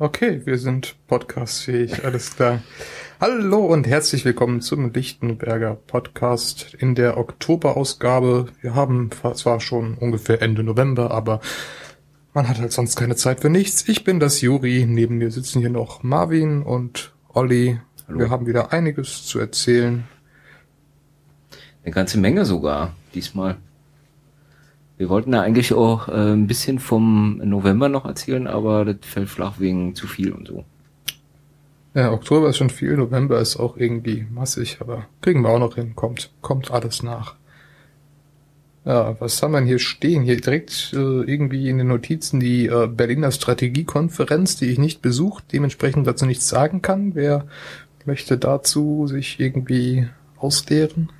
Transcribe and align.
Okay, 0.00 0.42
wir 0.44 0.58
sind 0.58 0.94
podcastfähig, 1.08 2.04
alles 2.04 2.36
klar. 2.36 2.62
Hallo 3.20 3.66
und 3.66 3.84
herzlich 3.84 4.24
willkommen 4.24 4.60
zum 4.60 4.92
Lichtenberger 4.92 5.74
Podcast 5.74 6.72
in 6.78 6.94
der 6.94 7.16
Oktoberausgabe. 7.16 8.46
Wir 8.60 8.76
haben 8.76 9.10
zwar 9.34 9.58
schon 9.58 9.94
ungefähr 9.94 10.40
Ende 10.40 10.62
November, 10.62 11.10
aber 11.10 11.40
man 12.32 12.48
hat 12.48 12.60
halt 12.60 12.70
sonst 12.70 12.94
keine 12.94 13.16
Zeit 13.16 13.40
für 13.40 13.50
nichts. 13.50 13.88
Ich 13.88 14.04
bin 14.04 14.20
das 14.20 14.40
Juri, 14.40 14.86
neben 14.88 15.18
mir 15.18 15.32
sitzen 15.32 15.58
hier 15.58 15.68
noch 15.70 16.04
Marvin 16.04 16.62
und 16.62 17.12
Olli. 17.26 17.80
Hallo. 18.06 18.20
Wir 18.20 18.30
haben 18.30 18.46
wieder 18.46 18.72
einiges 18.72 19.26
zu 19.26 19.40
erzählen. 19.40 20.04
Eine 21.82 21.92
ganze 21.92 22.18
Menge 22.18 22.44
sogar, 22.44 22.94
diesmal. 23.16 23.56
Wir 24.98 25.08
wollten 25.08 25.32
ja 25.32 25.42
eigentlich 25.42 25.72
auch 25.72 26.08
äh, 26.08 26.32
ein 26.32 26.48
bisschen 26.48 26.80
vom 26.80 27.40
November 27.44 27.88
noch 27.88 28.04
erzählen, 28.04 28.48
aber 28.48 28.84
das 28.84 28.96
fällt 29.02 29.28
flach 29.28 29.54
wegen 29.60 29.94
zu 29.94 30.08
viel 30.08 30.32
und 30.32 30.48
so. 30.48 30.64
Ja, 31.94 32.12
Oktober 32.12 32.48
ist 32.48 32.58
schon 32.58 32.70
viel, 32.70 32.96
November 32.96 33.40
ist 33.40 33.56
auch 33.56 33.76
irgendwie 33.76 34.26
massig, 34.30 34.78
aber 34.80 35.06
kriegen 35.20 35.42
wir 35.42 35.50
auch 35.50 35.60
noch 35.60 35.76
hin. 35.76 35.94
Kommt, 35.94 36.30
kommt 36.42 36.72
alles 36.72 37.02
nach. 37.02 37.36
Ja, 38.84 39.16
was 39.20 39.40
haben 39.42 39.52
wir 39.52 39.58
denn 39.58 39.68
hier 39.68 39.78
stehen? 39.78 40.22
Hier 40.22 40.40
direkt 40.40 40.92
äh, 40.94 40.96
irgendwie 40.96 41.68
in 41.68 41.78
den 41.78 41.88
Notizen 41.88 42.40
die 42.40 42.66
äh, 42.66 42.88
Berliner 42.88 43.30
Strategiekonferenz, 43.30 44.56
die 44.56 44.66
ich 44.66 44.78
nicht 44.78 45.00
besucht, 45.00 45.44
dementsprechend 45.52 46.06
dazu 46.06 46.26
nichts 46.26 46.48
sagen 46.48 46.82
kann. 46.82 47.14
Wer 47.14 47.46
möchte 48.04 48.36
dazu 48.36 49.06
sich 49.06 49.38
irgendwie 49.38 50.08
ausleeren? 50.36 51.10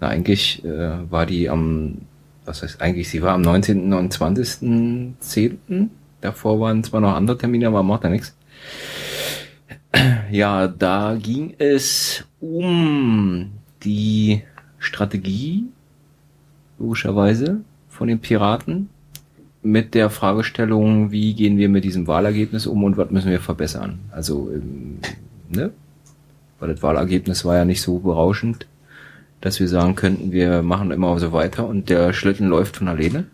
Na, 0.00 0.08
eigentlich 0.08 0.64
äh, 0.64 1.10
war 1.10 1.26
die 1.26 1.48
am 1.48 1.98
was 2.46 2.62
heißt 2.62 2.80
eigentlich, 2.80 3.08
sie 3.08 3.22
war 3.22 3.34
am 3.34 3.42
19. 3.42 3.92
und 3.92 4.14
20.10. 4.14 5.88
Davor 6.20 6.60
waren 6.60 6.82
zwar 6.84 7.00
noch 7.00 7.14
andere 7.14 7.38
Termine, 7.38 7.68
aber 7.68 7.82
macht 7.82 8.04
ja 8.04 8.10
nichts. 8.10 8.36
Ja, 10.30 10.68
da 10.68 11.16
ging 11.20 11.54
es 11.58 12.24
um 12.40 13.50
die 13.82 14.42
Strategie, 14.78 15.64
logischerweise, 16.78 17.60
von 17.88 18.08
den 18.08 18.20
Piraten 18.20 18.90
mit 19.62 19.94
der 19.94 20.10
Fragestellung, 20.10 21.10
wie 21.10 21.34
gehen 21.34 21.56
wir 21.56 21.68
mit 21.68 21.84
diesem 21.84 22.06
Wahlergebnis 22.06 22.66
um 22.66 22.84
und 22.84 22.96
was 22.96 23.10
müssen 23.10 23.30
wir 23.30 23.40
verbessern. 23.40 23.98
Also, 24.10 24.50
ähm, 24.52 24.98
ne? 25.48 25.72
Weil 26.58 26.68
das 26.70 26.82
Wahlergebnis 26.82 27.44
war 27.44 27.56
ja 27.56 27.64
nicht 27.64 27.82
so 27.82 27.98
berauschend 27.98 28.66
dass 29.40 29.60
wir 29.60 29.68
sagen 29.68 29.94
könnten, 29.94 30.32
wir 30.32 30.62
machen 30.62 30.90
immer 30.90 31.18
so 31.18 31.32
weiter 31.32 31.66
und 31.66 31.88
der 31.88 32.12
Schlitten 32.12 32.48
läuft 32.48 32.78
von 32.78 32.88
alleine, 32.88 33.26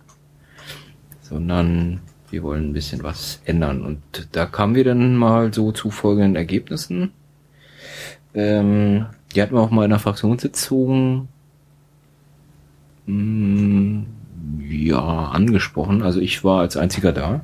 sondern 1.22 2.00
wir 2.30 2.42
wollen 2.42 2.70
ein 2.70 2.72
bisschen 2.72 3.02
was 3.02 3.40
ändern. 3.44 3.82
Und 3.82 4.28
da 4.32 4.46
kamen 4.46 4.74
wir 4.74 4.84
dann 4.84 5.16
mal 5.16 5.52
so 5.52 5.70
zu 5.72 5.90
folgenden 5.90 6.36
Ergebnissen. 6.36 7.12
Ähm, 8.34 9.06
die 9.34 9.42
hatten 9.42 9.54
wir 9.54 9.60
auch 9.60 9.70
mal 9.70 9.84
in 9.84 9.90
der 9.90 9.98
Fraktionssitzung 9.98 11.28
mm, 13.06 14.00
ja 14.68 15.28
angesprochen. 15.28 16.02
Also 16.02 16.20
ich 16.20 16.42
war 16.42 16.60
als 16.60 16.76
einziger 16.76 17.12
da. 17.12 17.42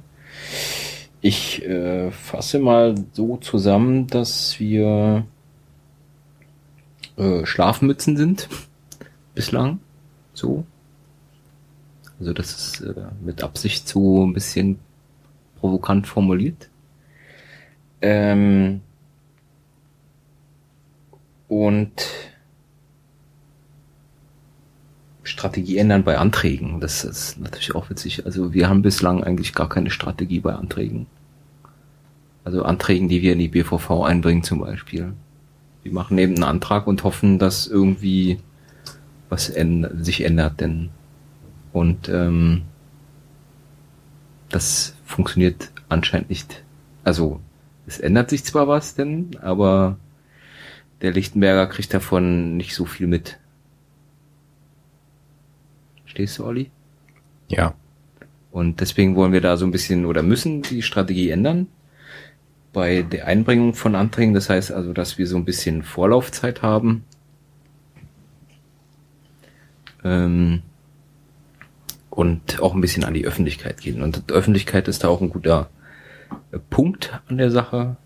Ich 1.21 1.65
äh, 1.65 2.11
fasse 2.11 2.59
mal 2.59 2.95
so 3.13 3.37
zusammen, 3.37 4.07
dass 4.07 4.59
wir 4.61 5.25
äh, 7.19 7.45
Schlafmützen 7.45 8.17
sind. 8.17 8.49
Bislang. 9.35 9.81
So. 10.35 10.65
Also 12.21 12.33
das 12.33 12.51
ist 12.57 12.81
äh, 12.81 12.95
mit 13.21 13.43
Absicht 13.43 13.89
so 13.89 14.25
ein 14.25 14.33
bisschen 14.33 14.79
provokant 15.61 16.07
formuliert. 16.07 16.69
Ähm, 18.01 18.81
und 21.49 21.93
Strategie 25.25 25.79
ändern 25.79 26.05
bei 26.05 26.19
Anträgen. 26.19 26.81
Das 26.81 27.05
ist 27.05 27.39
natürlich 27.39 27.75
auch 27.75 27.91
witzig. 27.91 28.25
Also 28.27 28.53
wir 28.53 28.69
haben 28.69 28.83
bislang 28.83 29.25
eigentlich 29.25 29.55
gar 29.55 29.69
keine 29.69 29.91
Strategie 29.91 30.41
bei 30.41 30.55
Anträgen. 30.55 31.07
Also 32.45 32.63
Anträgen, 32.63 33.09
die 33.09 33.23
wir 33.23 33.35
in 33.35 33.39
die 33.39 33.49
BVV 33.49 34.05
einbringen 34.05 34.43
zum 34.43 34.61
Beispiel. 34.61 35.13
Wir 35.89 35.95
machen 35.95 36.19
eben 36.19 36.35
einen 36.35 36.45
Antrag 36.45 36.87
und 36.87 37.03
hoffen, 37.03 37.39
dass 37.39 37.67
irgendwie 37.67 38.41
was 39.31 39.49
änd 39.49 39.89
sich 40.05 40.23
ändert, 40.23 40.61
denn 40.61 40.91
und 41.73 42.11
ähm, 42.11 42.65
das 44.51 44.97
funktioniert 45.07 45.73
anscheinend 45.89 46.29
nicht. 46.29 46.63
Also 47.05 47.41
es 47.87 47.99
ändert 47.99 48.29
sich 48.29 48.45
zwar 48.45 48.69
was 48.69 48.97
denn, 48.97 49.31
aber 49.41 49.97
der 51.01 51.13
Lichtenberger 51.13 51.67
kriegt 51.69 51.95
davon 51.95 52.59
nicht 52.59 52.75
so 52.75 52.85
viel 52.85 53.07
mit. 53.07 53.39
Stehst 56.05 56.39
du, 56.39 56.45
Olli? 56.45 56.71
Ja. 57.49 57.75
Und 58.51 58.81
deswegen 58.83 59.17
wollen 59.17 59.33
wir 59.33 59.41
da 59.41 59.57
so 59.57 59.65
ein 59.65 59.71
bisschen 59.71 60.05
oder 60.05 60.23
müssen 60.23 60.61
die 60.61 60.83
Strategie 60.83 61.31
ändern 61.31 61.67
bei 62.73 63.03
der 63.03 63.27
Einbringung 63.27 63.75
von 63.75 63.95
Anträgen. 63.95 64.35
Das 64.35 64.51
heißt 64.51 64.73
also, 64.73 64.93
dass 64.93 65.19
wir 65.19 65.27
so 65.27 65.37
ein 65.37 65.45
bisschen 65.45 65.83
Vorlaufzeit 65.83 66.63
haben. 66.63 67.05
Ähm, 70.05 70.63
und 72.11 72.61
auch 72.61 72.75
ein 72.75 72.81
bisschen 72.81 73.05
an 73.05 73.15
die 73.15 73.27
Öffentlichkeit 73.27 73.81
gehen. 73.81 74.03
Und 74.03 74.29
die 74.29 74.35
Öffentlichkeit 74.35 74.89
ist 74.89 75.05
da 75.05 75.09
auch 75.09 75.21
ein 75.21 75.31
guter 75.31 75.69
äh, 76.51 76.59
Punkt 76.59 77.21
an 77.29 77.39
der 77.39 77.51
Sache, 77.51 77.97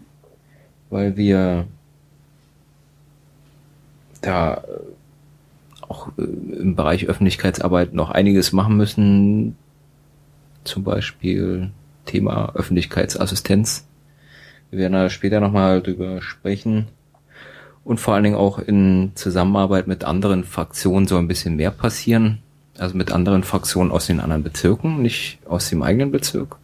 weil 0.91 1.17
wir 1.17 1.67
da 4.21 4.57
äh, 4.57 4.61
auch 5.89 6.09
äh, 6.19 6.23
im 6.23 6.77
Bereich 6.77 7.07
Öffentlichkeitsarbeit 7.07 7.95
noch 7.95 8.11
einiges 8.11 8.53
machen 8.53 8.77
müssen. 8.77 9.57
Zum 10.65 10.85
Beispiel 10.85 11.71
Thema 12.05 12.55
Öffentlichkeitsassistenz 12.55 13.87
wir 14.73 14.79
werden 14.79 14.95
da 14.95 15.11
später 15.11 15.39
nochmal 15.39 15.83
drüber 15.83 16.23
sprechen. 16.23 16.89
Und 17.85 18.01
vor 18.01 18.15
allen 18.15 18.25
Dingen 18.25 18.37
auch 18.37 18.59
in 18.59 19.13
Zusammenarbeit 19.15 19.87
mit 19.87 20.03
anderen 20.03 20.45
Fraktionen 20.45 21.07
soll 21.07 21.19
ein 21.19 21.29
bisschen 21.29 21.57
mehr 21.57 21.71
passieren. 21.71 22.39
Also 22.79 22.97
mit 22.97 23.13
anderen 23.13 23.45
Fraktionen 23.45 23.93
aus 23.93 24.07
den 24.07 24.19
anderen 24.19 24.43
Bezirken, 24.43 25.03
nicht 25.03 25.41
aus 25.47 25.69
dem 25.69 25.83
eigenen 25.83 26.11
Bezirk. 26.11 26.57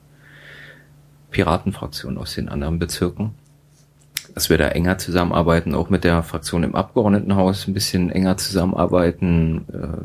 Piratenfraktionen 1.30 2.16
aus 2.16 2.34
den 2.34 2.48
anderen 2.48 2.78
Bezirken. 2.78 3.34
Dass 4.34 4.48
wir 4.48 4.56
da 4.56 4.68
enger 4.68 4.96
zusammenarbeiten, 4.96 5.74
auch 5.74 5.90
mit 5.90 6.04
der 6.04 6.22
Fraktion 6.22 6.62
im 6.62 6.74
Abgeordnetenhaus 6.74 7.68
ein 7.68 7.74
bisschen 7.74 8.10
enger 8.10 8.38
zusammenarbeiten. 8.38 9.66
Äh, 9.70 9.98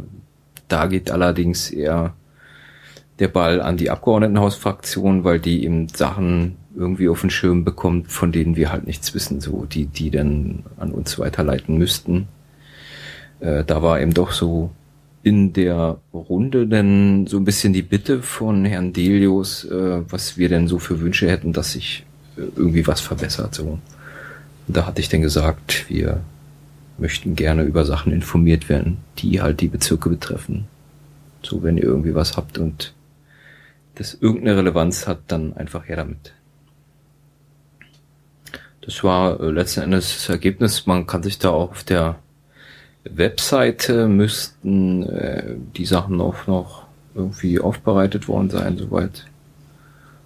da 0.68 0.88
geht 0.88 1.09
allerdings 1.09 1.70
eher 1.70 2.14
der 3.19 3.28
Ball 3.28 3.62
an 3.62 3.78
die 3.78 3.90
Abgeordnetenhausfraktion, 3.90 5.24
weil 5.24 5.40
die 5.40 5.63
eben 5.63 5.88
Sachen 5.90 6.57
irgendwie 6.75 7.09
auf 7.09 7.22
den 7.22 7.29
Schirm 7.29 7.63
bekommt, 7.63 8.12
von 8.12 8.31
denen 8.31 8.56
wir 8.56 8.72
halt 8.72 8.88
nichts 8.88 9.13
wissen, 9.13 9.41
so 9.41 9.66
die, 9.66 9.85
die 9.85 10.09
dann 10.09 10.63
an 10.78 10.91
uns 10.91 11.19
weiterleiten 11.19 11.78
müssten. 11.78 12.28
Äh, 13.40 13.63
da 13.63 13.84
war 13.84 14.02
eben 14.02 14.13
doch 14.13 14.31
so 14.31 14.72
in 15.22 15.53
der 15.53 16.00
Runde 16.13 16.68
denn 16.68 17.28
so 17.28 17.38
ein 17.38 17.46
bisschen 17.46 17.72
die 17.72 17.81
Bitte 17.81 18.22
von 18.22 18.66
Herrn 18.66 18.91
Delius, 18.91 19.63
äh, 19.66 20.02
was 20.09 20.38
wir 20.38 20.50
denn 20.50 20.68
so 20.68 20.79
für 20.79 21.00
Wünsche 21.00 21.29
hätten, 21.29 21.53
dass 21.53 21.73
sich 21.73 22.06
äh, 22.38 22.41
irgendwie 22.56 22.85
was 22.88 23.00
verbessert. 23.00 23.56
So. 23.56 23.79
Und 24.68 24.78
da 24.78 24.85
hatte 24.85 25.00
ich 25.00 25.09
dann 25.09 25.22
gesagt, 25.22 25.85
wir 25.88 26.22
möchten 26.97 27.35
gerne 27.35 27.63
über 27.63 27.85
Sachen 27.85 28.12
informiert 28.12 28.69
werden, 28.69 28.97
die 29.19 29.41
halt 29.41 29.62
die 29.62 29.68
Bezirke 29.68 30.09
betreffen. 30.09 30.66
So, 31.41 31.63
wenn 31.63 31.78
ihr 31.78 31.84
irgendwie 31.84 32.16
was 32.16 32.38
habt 32.38 32.57
und 32.57 32.94
das 33.95 34.15
irgendeine 34.15 34.57
Relevanz 34.57 35.07
hat, 35.07 35.19
dann 35.27 35.55
einfach 35.55 35.87
her 35.87 35.97
damit. 35.97 36.33
Das 38.81 39.03
war 39.03 39.40
äh, 39.40 39.49
letzten 39.49 39.81
Endes 39.81 40.16
das 40.16 40.29
Ergebnis. 40.29 40.85
Man 40.85 41.07
kann 41.07 41.23
sich 41.23 41.40
da 41.40 41.49
auch 41.49 41.72
auf 41.72 41.84
der 41.84 42.17
Webseite 43.03 44.07
müssten 44.07 45.03
äh, 45.03 45.55
die 45.75 45.85
Sachen 45.85 46.22
auch 46.22 46.47
noch 46.47 46.87
irgendwie 47.16 47.59
aufbereitet 47.59 48.28
worden 48.28 48.49
sein, 48.49 48.75
soweit 48.78 49.28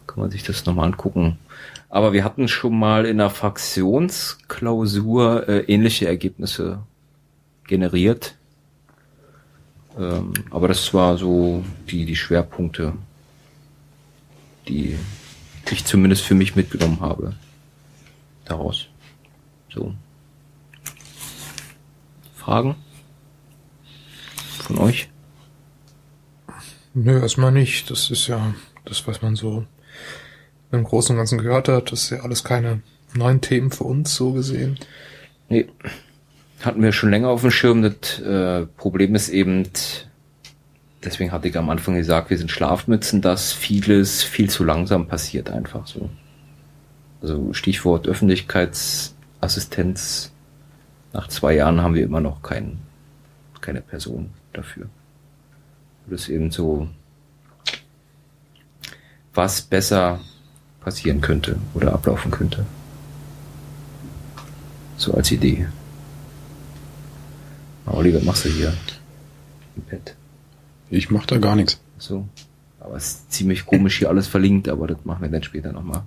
kann 0.05 0.21
man 0.21 0.31
sich 0.31 0.43
das 0.43 0.65
nochmal 0.65 0.85
angucken. 0.85 1.37
Aber 1.89 2.13
wir 2.13 2.23
hatten 2.23 2.47
schon 2.47 2.77
mal 2.77 3.05
in 3.05 3.17
der 3.17 3.29
Fraktionsklausur 3.29 5.49
äh, 5.49 5.59
ähnliche 5.61 6.07
Ergebnisse 6.07 6.79
generiert. 7.65 8.35
Ähm, 9.97 10.33
aber 10.51 10.67
das 10.67 10.93
war 10.93 11.17
so 11.17 11.63
die, 11.89 12.05
die 12.05 12.15
Schwerpunkte, 12.15 12.93
die 14.67 14.97
ich 15.69 15.85
zumindest 15.85 16.23
für 16.23 16.35
mich 16.35 16.55
mitgenommen 16.55 16.99
habe 17.01 17.35
daraus. 18.45 18.87
So. 19.69 19.93
Fragen? 22.35 22.75
Von 24.59 24.77
euch? 24.79 25.09
Nö, 26.93 27.19
erstmal 27.19 27.51
nicht. 27.51 27.91
Das 27.91 28.09
ist 28.09 28.27
ja 28.27 28.55
das, 28.85 29.05
was 29.07 29.21
man 29.21 29.35
so 29.35 29.65
im 30.71 30.83
Großen 30.83 31.13
und 31.13 31.17
Ganzen 31.17 31.37
gehört 31.37 31.67
hat. 31.67 31.91
Das 31.91 32.03
ist 32.03 32.09
ja 32.11 32.19
alles 32.21 32.43
keine 32.43 32.81
neuen 33.13 33.41
Themen 33.41 33.71
für 33.71 33.83
uns 33.83 34.15
so 34.15 34.33
gesehen. 34.33 34.79
Nee, 35.49 35.67
hatten 36.61 36.81
wir 36.81 36.91
schon 36.91 37.09
länger 37.09 37.29
auf 37.29 37.41
dem 37.41 37.51
Schirm. 37.51 37.81
Das 37.81 38.19
äh, 38.19 38.65
Problem 38.77 39.15
ist 39.15 39.29
eben, 39.29 39.69
deswegen 41.03 41.31
hatte 41.31 41.47
ich 41.47 41.57
am 41.57 41.69
Anfang 41.69 41.95
gesagt, 41.95 42.29
wir 42.29 42.38
sind 42.38 42.51
Schlafmützen, 42.51 43.21
dass 43.21 43.53
vieles 43.53 44.23
viel 44.23 44.49
zu 44.49 44.63
langsam 44.63 45.07
passiert 45.07 45.49
einfach 45.49 45.88
so. 45.88 46.09
Also 47.21 47.53
Stichwort 47.53 48.07
Öffentlichkeitsassistenz. 48.07 50.31
Nach 51.13 51.27
zwei 51.27 51.55
Jahren 51.55 51.81
haben 51.81 51.95
wir 51.95 52.03
immer 52.03 52.21
noch 52.21 52.44
kein, 52.44 52.77
keine 53.61 53.81
Person 53.81 54.29
dafür. 54.53 54.88
Das 56.07 56.21
ist 56.21 56.29
eben 56.29 56.51
so, 56.51 56.88
was 59.33 59.61
besser 59.61 60.19
passieren 60.81 61.21
könnte 61.21 61.57
oder 61.73 61.94
ablaufen 61.94 62.31
könnte. 62.31 62.65
So 64.97 65.13
als 65.13 65.31
Idee. 65.31 65.67
Was 67.85 68.23
machst 68.23 68.45
du 68.45 68.49
hier? 68.49 68.73
Im 69.75 69.83
Bett. 69.83 70.15
Ich 70.89 71.09
mach 71.09 71.25
da 71.25 71.37
gar 71.37 71.55
nichts. 71.55 71.79
So. 71.97 72.27
Aber 72.79 72.95
es 72.95 73.07
ist 73.07 73.31
ziemlich 73.31 73.65
komisch 73.65 73.97
hier 73.97 74.09
alles 74.09 74.27
verlinkt, 74.27 74.69
aber 74.69 74.87
das 74.87 75.03
machen 75.03 75.21
wir 75.21 75.29
dann 75.29 75.43
später 75.43 75.73
nochmal. 75.73 76.03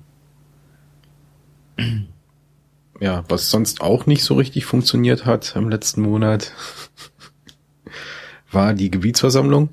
Ja, 3.00 3.24
was 3.28 3.50
sonst 3.50 3.80
auch 3.80 4.06
nicht 4.06 4.24
so 4.24 4.34
richtig 4.34 4.66
funktioniert 4.66 5.24
hat 5.24 5.56
im 5.56 5.68
letzten 5.68 6.02
Monat, 6.02 6.52
war 8.50 8.74
die 8.74 8.90
Gebietsversammlung. 8.90 9.70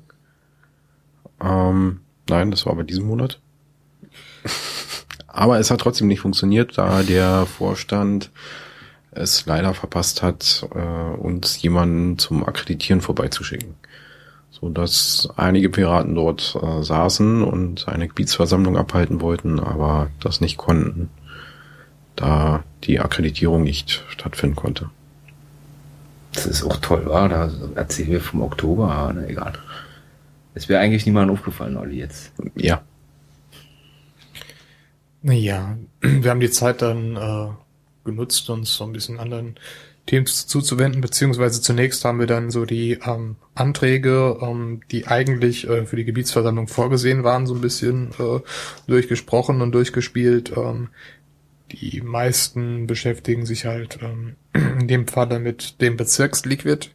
Ähm, 1.40 2.00
nein, 2.28 2.50
das 2.50 2.66
war 2.66 2.74
bei 2.74 2.82
diesem 2.82 3.06
Monat. 3.06 3.40
Aber 5.26 5.58
es 5.58 5.70
hat 5.70 5.80
trotzdem 5.80 6.08
nicht 6.08 6.20
funktioniert, 6.20 6.78
da 6.78 7.02
der 7.02 7.46
Vorstand 7.46 8.30
es 9.10 9.46
leider 9.46 9.74
verpasst 9.74 10.22
hat, 10.22 10.66
äh, 10.74 10.78
uns 10.78 11.60
jemanden 11.60 12.18
zum 12.18 12.44
Akkreditieren 12.44 13.00
vorbeizuschicken. 13.00 13.74
So 14.60 14.68
dass 14.68 15.28
einige 15.36 15.70
Piraten 15.70 16.14
dort 16.14 16.58
äh, 16.60 16.82
saßen 16.82 17.42
und 17.42 17.86
eine 17.88 18.08
Gebietsversammlung 18.08 18.76
abhalten 18.76 19.20
wollten, 19.20 19.60
aber 19.60 20.10
das 20.20 20.40
nicht 20.40 20.56
konnten, 20.56 21.10
da 22.16 22.64
die 22.84 22.98
Akkreditierung 22.98 23.62
nicht 23.62 24.04
stattfinden 24.08 24.56
konnte. 24.56 24.90
Das 26.32 26.46
ist 26.46 26.64
auch 26.64 26.76
toll, 26.78 27.06
war. 27.06 27.28
Da 27.28 27.50
erzählen 27.74 28.10
wir 28.10 28.20
vom 28.20 28.42
Oktober, 28.42 28.90
aber 28.90 29.12
ne, 29.12 29.28
egal. 29.28 29.52
Es 30.54 30.68
wäre 30.68 30.80
eigentlich 30.80 31.06
niemandem 31.06 31.36
aufgefallen, 31.36 31.76
Olli, 31.76 31.98
jetzt. 31.98 32.32
Ja. 32.56 32.82
Naja, 35.22 35.78
wir 36.00 36.30
haben 36.30 36.40
die 36.40 36.50
Zeit 36.50 36.82
dann 36.82 37.16
äh, 37.16 37.48
genutzt, 38.04 38.50
uns 38.50 38.74
so 38.74 38.84
ein 38.84 38.92
bisschen 38.92 39.20
anderen 39.20 39.56
Themen 40.08 40.24
zuzuwenden, 40.24 41.02
beziehungsweise 41.02 41.60
zunächst 41.60 42.02
haben 42.02 42.18
wir 42.18 42.26
dann 42.26 42.50
so 42.50 42.64
die 42.64 42.98
ähm, 43.04 43.36
Anträge, 43.54 44.38
ähm, 44.40 44.80
die 44.90 45.06
eigentlich 45.06 45.68
äh, 45.68 45.84
für 45.84 45.96
die 45.96 46.06
Gebietsversammlung 46.06 46.66
vorgesehen 46.66 47.24
waren, 47.24 47.46
so 47.46 47.54
ein 47.54 47.60
bisschen 47.60 48.12
äh, 48.18 48.40
durchgesprochen 48.86 49.60
und 49.60 49.72
durchgespielt. 49.72 50.56
Ähm, 50.56 50.88
die 51.72 52.00
meisten 52.00 52.86
beschäftigen 52.86 53.44
sich 53.44 53.66
halt 53.66 53.98
ähm, 54.00 54.36
in 54.80 54.88
dem 54.88 55.06
Fall 55.06 55.38
mit 55.40 55.82
dem 55.82 55.98
Bezirksliquid, 55.98 56.90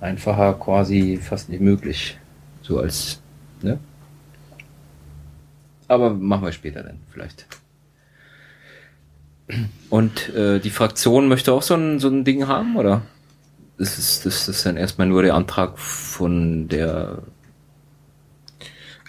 einfacher 0.00 0.54
quasi 0.54 1.16
fast 1.16 1.48
nicht 1.48 1.60
möglich. 1.60 2.18
So 2.62 2.78
als, 2.78 3.20
ne? 3.62 3.78
Aber 5.88 6.10
machen 6.10 6.44
wir 6.44 6.52
später 6.52 6.82
dann 6.82 7.00
vielleicht. 7.10 7.46
Und 9.90 10.34
äh, 10.34 10.58
die 10.58 10.70
Fraktion 10.70 11.28
möchte 11.28 11.52
auch 11.52 11.62
so 11.62 11.74
ein, 11.74 11.98
so 11.98 12.08
ein 12.08 12.24
Ding 12.24 12.46
haben, 12.46 12.76
oder? 12.76 13.02
Das 13.78 13.98
ist, 13.98 14.26
das 14.26 14.48
ist 14.48 14.64
dann 14.64 14.76
erstmal 14.76 15.06
nur 15.06 15.22
der 15.22 15.34
Antrag 15.34 15.78
von 15.78 16.68
der 16.68 17.22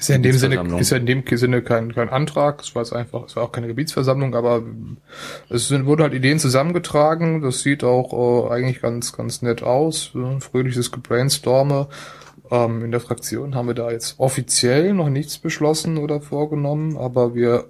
ist 0.03 0.09
ja 0.09 0.15
in 0.15 0.23
dem 0.23 0.37
Sinne, 0.37 0.79
ist 0.79 0.89
ja 0.89 0.97
in 0.97 1.05
dem 1.05 1.23
Sinne 1.25 1.61
kein, 1.61 1.93
kein 1.93 2.09
Antrag, 2.09 2.61
es 2.61 2.75
war 2.75 2.81
jetzt 2.81 2.91
einfach, 2.91 3.23
es 3.25 3.37
war 3.37 3.43
auch 3.43 3.53
keine 3.53 3.67
Gebietsversammlung, 3.67 4.35
aber 4.35 4.61
es 5.47 5.69
sind, 5.69 5.85
wurden 5.85 6.01
halt 6.01 6.13
Ideen 6.13 6.39
zusammengetragen, 6.39 7.41
das 7.41 7.61
sieht 7.61 7.85
auch 7.85 8.49
äh, 8.49 8.53
eigentlich 8.53 8.81
ganz, 8.81 9.13
ganz 9.13 9.41
nett 9.41 9.63
aus, 9.63 10.11
äh, 10.13 10.41
fröhliches 10.41 10.91
Gebrainstorme. 10.91 11.87
Ähm, 12.51 12.83
in 12.83 12.91
der 12.91 12.99
Fraktion 12.99 13.55
haben 13.55 13.67
wir 13.67 13.75
da 13.75 13.91
jetzt 13.91 14.19
offiziell 14.19 14.93
noch 14.93 15.07
nichts 15.07 15.37
beschlossen 15.37 15.97
oder 15.97 16.19
vorgenommen, 16.19 16.97
aber 16.97 17.33
wir 17.33 17.69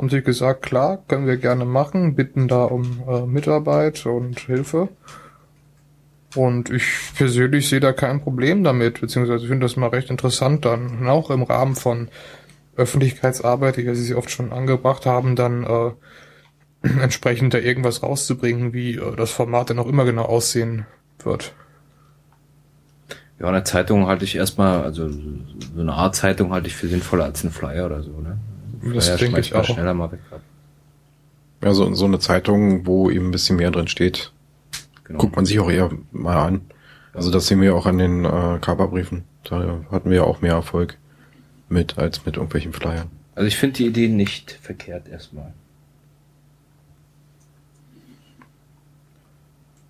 haben 0.00 0.08
sie 0.08 0.22
gesagt, 0.22 0.62
klar, 0.62 1.04
können 1.08 1.26
wir 1.26 1.36
gerne 1.36 1.66
machen, 1.66 2.14
bitten 2.14 2.48
da 2.48 2.64
um 2.64 3.02
äh, 3.06 3.26
Mitarbeit 3.26 4.06
und 4.06 4.40
Hilfe. 4.40 4.88
Und 6.34 6.70
ich 6.70 6.84
persönlich 7.18 7.68
sehe 7.68 7.80
da 7.80 7.92
kein 7.92 8.22
Problem 8.22 8.64
damit, 8.64 9.02
beziehungsweise 9.02 9.46
finde 9.46 9.66
das 9.66 9.76
mal 9.76 9.90
recht 9.90 10.08
interessant 10.08 10.64
dann, 10.64 11.06
auch 11.06 11.28
im 11.28 11.42
Rahmen 11.42 11.76
von 11.76 12.08
Öffentlichkeitsarbeit, 12.76 13.76
die 13.76 13.84
wir 13.84 13.94
sie 13.94 14.14
oft 14.14 14.30
schon 14.30 14.52
angebracht 14.52 15.04
haben, 15.04 15.36
dann 15.36 15.64
äh, 15.64 15.90
entsprechend 17.02 17.52
da 17.52 17.58
irgendwas 17.58 18.02
rauszubringen, 18.02 18.72
wie 18.72 18.94
äh, 18.94 19.16
das 19.16 19.30
Format 19.30 19.68
dann 19.68 19.78
auch 19.78 19.86
immer 19.86 20.06
genau 20.06 20.24
aussehen 20.24 20.86
wird. 21.22 21.52
Ja, 23.38 23.48
eine 23.48 23.64
Zeitung 23.64 24.06
halte 24.06 24.24
ich 24.24 24.34
erstmal, 24.34 24.82
also 24.82 25.10
so 25.10 25.78
eine 25.78 25.92
Art 25.92 26.16
Zeitung 26.16 26.54
halte 26.54 26.68
ich 26.68 26.76
für 26.76 26.88
sinnvoller 26.88 27.24
als 27.24 27.44
ein 27.44 27.50
Flyer 27.50 27.84
oder 27.84 28.02
so, 28.02 28.18
ne? 28.18 28.38
Das 28.82 29.08
ja, 29.08 29.16
denke 29.16 29.40
ich 29.40 29.54
auch. 29.54 29.64
schneller 29.64 29.94
mal 29.94 30.10
weg 30.12 30.20
ab. 30.30 30.40
Ja, 31.62 31.74
so, 31.74 31.92
so 31.94 32.06
eine 32.06 32.18
Zeitung, 32.18 32.86
wo 32.86 33.10
eben 33.10 33.26
ein 33.28 33.30
bisschen 33.32 33.56
mehr 33.56 33.70
drin 33.70 33.88
steht, 33.88 34.32
Genau. 35.04 35.18
guckt 35.18 35.36
man 35.36 35.44
sich 35.44 35.58
auch 35.60 35.70
eher 35.70 35.90
mal 36.12 36.36
an. 36.46 36.60
Also 37.12 37.30
das 37.30 37.48
sehen 37.48 37.60
wir 37.60 37.74
auch 37.74 37.86
an 37.86 37.98
den 37.98 38.24
äh, 38.24 38.58
Kaperbriefen. 38.60 39.24
Da 39.44 39.80
hatten 39.90 40.08
wir 40.10 40.18
ja 40.18 40.22
auch 40.24 40.40
mehr 40.40 40.52
Erfolg 40.54 40.96
mit 41.68 41.98
als 41.98 42.24
mit 42.24 42.36
irgendwelchen 42.36 42.72
Flyern. 42.72 43.10
Also 43.34 43.48
ich 43.48 43.56
finde 43.56 43.78
die 43.78 43.86
Idee 43.86 44.08
nicht 44.08 44.52
verkehrt 44.62 45.08
erstmal. 45.08 45.52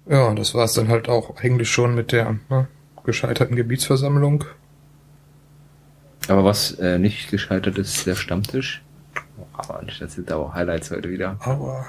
Ja, 0.09 0.27
und 0.29 0.39
das 0.39 0.55
war 0.55 0.65
es 0.65 0.73
dann 0.73 0.89
halt 0.89 1.09
auch 1.09 1.37
eigentlich 1.37 1.71
schon 1.71 1.95
mit 1.95 2.13
der 2.13 2.37
ne, 2.49 2.67
gescheiterten 3.05 3.57
Gebietsversammlung. 3.57 4.45
Aber 6.31 6.45
was 6.45 6.79
äh, 6.79 6.97
nicht 6.97 7.29
gescheitert 7.29 7.77
ist, 7.77 7.97
ist 7.97 8.07
der 8.07 8.15
Stammtisch. 8.15 8.83
Aber 9.53 9.85
das 9.85 10.15
sind 10.15 10.31
aber 10.31 10.47
auch 10.47 10.55
Highlights 10.55 10.93
heute 10.93 11.11
wieder. 11.11 11.37
Aber 11.41 11.87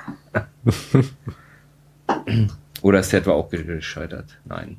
Oder 2.81 2.99
ist 3.01 3.13
der 3.13 3.19
etwa 3.19 3.33
auch 3.33 3.51
gescheitert? 3.51 4.39
Nein. 4.45 4.77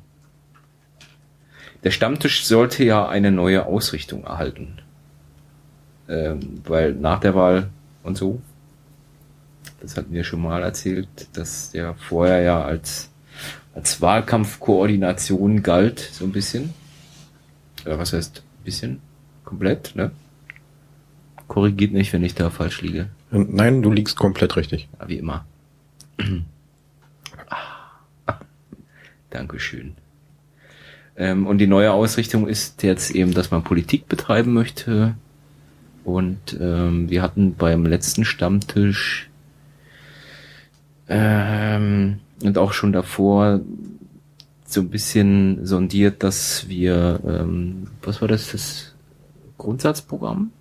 Der 1.85 1.91
Stammtisch 1.91 2.45
sollte 2.45 2.83
ja 2.83 3.07
eine 3.07 3.31
neue 3.31 3.65
Ausrichtung 3.65 4.25
erhalten. 4.25 4.79
Ähm, 6.09 6.61
weil 6.65 6.93
nach 6.93 7.21
der 7.21 7.33
Wahl 7.33 7.69
und 8.03 8.17
so, 8.17 8.41
das 9.79 9.95
hatten 9.95 10.11
wir 10.11 10.25
schon 10.25 10.41
mal 10.41 10.61
erzählt, 10.61 11.07
dass 11.37 11.71
der 11.71 11.93
vorher 11.93 12.41
ja 12.41 12.61
als, 12.61 13.09
als 13.73 14.01
Wahlkampfkoordination 14.01 15.63
galt, 15.63 16.01
so 16.01 16.25
ein 16.25 16.33
bisschen. 16.33 16.73
Oder 17.85 17.97
was 17.97 18.11
heißt 18.11 18.43
bisschen? 18.65 19.01
Komplett, 19.43 19.95
ne? 19.95 20.11
Korrigiert 21.47 21.93
nicht, 21.93 22.13
wenn 22.13 22.23
ich 22.23 22.35
da 22.35 22.49
falsch 22.49 22.81
liege. 22.81 23.09
Nein, 23.31 23.81
du 23.81 23.91
liegst 23.91 24.15
komplett 24.15 24.55
richtig. 24.55 24.87
Ja, 24.99 25.07
wie 25.07 25.17
immer. 25.17 25.45
Ah, 28.25 28.39
Dankeschön. 29.29 29.95
Ähm, 31.15 31.45
und 31.45 31.57
die 31.57 31.67
neue 31.67 31.91
Ausrichtung 31.91 32.47
ist 32.47 32.83
jetzt 32.83 33.11
eben, 33.11 33.33
dass 33.33 33.51
man 33.51 33.63
Politik 33.63 34.07
betreiben 34.07 34.53
möchte. 34.53 35.15
Und 36.03 36.57
ähm, 36.59 37.09
wir 37.09 37.21
hatten 37.21 37.55
beim 37.55 37.85
letzten 37.85 38.25
Stammtisch 38.25 39.29
ähm, 41.07 42.19
und 42.43 42.57
auch 42.57 42.73
schon 42.73 42.91
davor 42.91 43.61
so 44.65 44.81
ein 44.81 44.89
bisschen 44.89 45.65
sondiert, 45.65 46.23
dass 46.23 46.67
wir, 46.67 47.19
ähm, 47.25 47.87
was 48.01 48.21
war 48.21 48.27
das, 48.27 48.51
das 48.51 48.92
Grundsatzprogramm? 49.63 50.51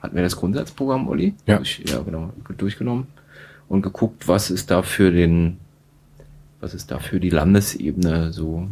Hatten 0.00 0.16
wir 0.16 0.22
das 0.22 0.36
Grundsatzprogramm, 0.36 1.08
Olli? 1.08 1.34
Ja. 1.46 1.60
Ja, 1.84 2.00
genau, 2.00 2.32
durchgenommen 2.56 3.08
und 3.68 3.82
geguckt, 3.82 4.28
was 4.28 4.50
ist 4.50 4.70
da 4.70 4.82
für 4.82 5.10
den, 5.10 5.58
was 6.60 6.74
ist 6.74 6.90
da 6.90 6.98
für 6.98 7.20
die 7.20 7.30
Landesebene 7.30 8.32
so 8.32 8.68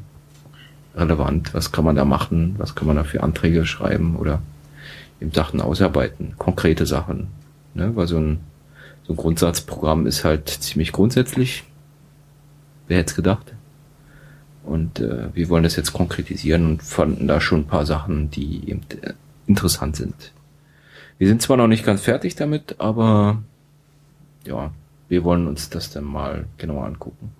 relevant, 0.94 1.52
was 1.52 1.72
kann 1.72 1.84
man 1.84 1.96
da 1.96 2.04
machen, 2.04 2.54
was 2.58 2.74
kann 2.74 2.86
man 2.86 2.96
da 2.96 3.04
für 3.04 3.22
Anträge 3.22 3.66
schreiben 3.66 4.16
oder 4.16 4.40
eben 5.20 5.32
Sachen 5.32 5.60
ausarbeiten, 5.60 6.34
konkrete 6.38 6.86
Sachen. 6.86 7.28
Ne? 7.74 7.94
Weil 7.94 8.06
so 8.06 8.18
ein, 8.18 8.40
so 9.06 9.12
ein 9.12 9.16
Grundsatzprogramm 9.16 10.06
ist 10.06 10.24
halt 10.24 10.48
ziemlich 10.48 10.92
grundsätzlich. 10.92 11.64
Wer 12.88 12.98
hätte 12.98 13.10
es 13.10 13.16
gedacht? 13.16 13.52
Und 14.64 15.00
äh, 15.00 15.28
wir 15.34 15.48
wollen 15.48 15.62
das 15.62 15.76
jetzt 15.76 15.92
konkretisieren 15.92 16.66
und 16.66 16.82
fanden 16.82 17.28
da 17.28 17.40
schon 17.40 17.60
ein 17.60 17.66
paar 17.66 17.86
Sachen, 17.86 18.30
die 18.30 18.68
eben 18.68 18.80
äh, 19.02 19.12
interessant 19.46 19.96
sind. 19.96 20.32
Wir 21.18 21.28
sind 21.28 21.42
zwar 21.42 21.56
noch 21.56 21.66
nicht 21.66 21.84
ganz 21.84 22.02
fertig 22.02 22.34
damit, 22.34 22.76
aber 22.78 23.42
ja, 24.44 24.72
wir 25.08 25.24
wollen 25.24 25.46
uns 25.46 25.70
das 25.70 25.90
dann 25.90 26.04
mal 26.04 26.46
genauer 26.58 26.86
angucken. 26.86 27.32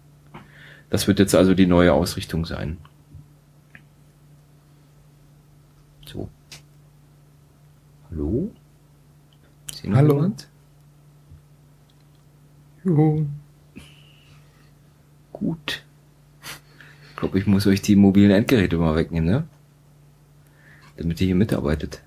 Das 0.90 1.08
wird 1.08 1.18
jetzt 1.18 1.34
also 1.34 1.54
die 1.54 1.66
neue 1.66 1.92
Ausrichtung 1.92 2.46
sein. 2.46 2.78
So. 6.06 6.28
Hallo? 8.10 8.50
Hallo. 9.92 10.14
jemand? 10.14 10.48
juhu. 12.86 13.26
Gut. 15.32 15.84
Ich 17.10 17.16
glaube, 17.16 17.38
ich 17.38 17.46
muss 17.46 17.66
euch 17.66 17.82
die 17.82 17.96
mobilen 17.96 18.30
Endgeräte 18.30 18.78
mal 18.78 18.94
wegnehmen, 18.94 19.28
ne? 19.28 19.48
Damit 20.97 21.21
ihr 21.21 21.26
hier 21.26 21.37
mitarbeitet. 21.37 22.00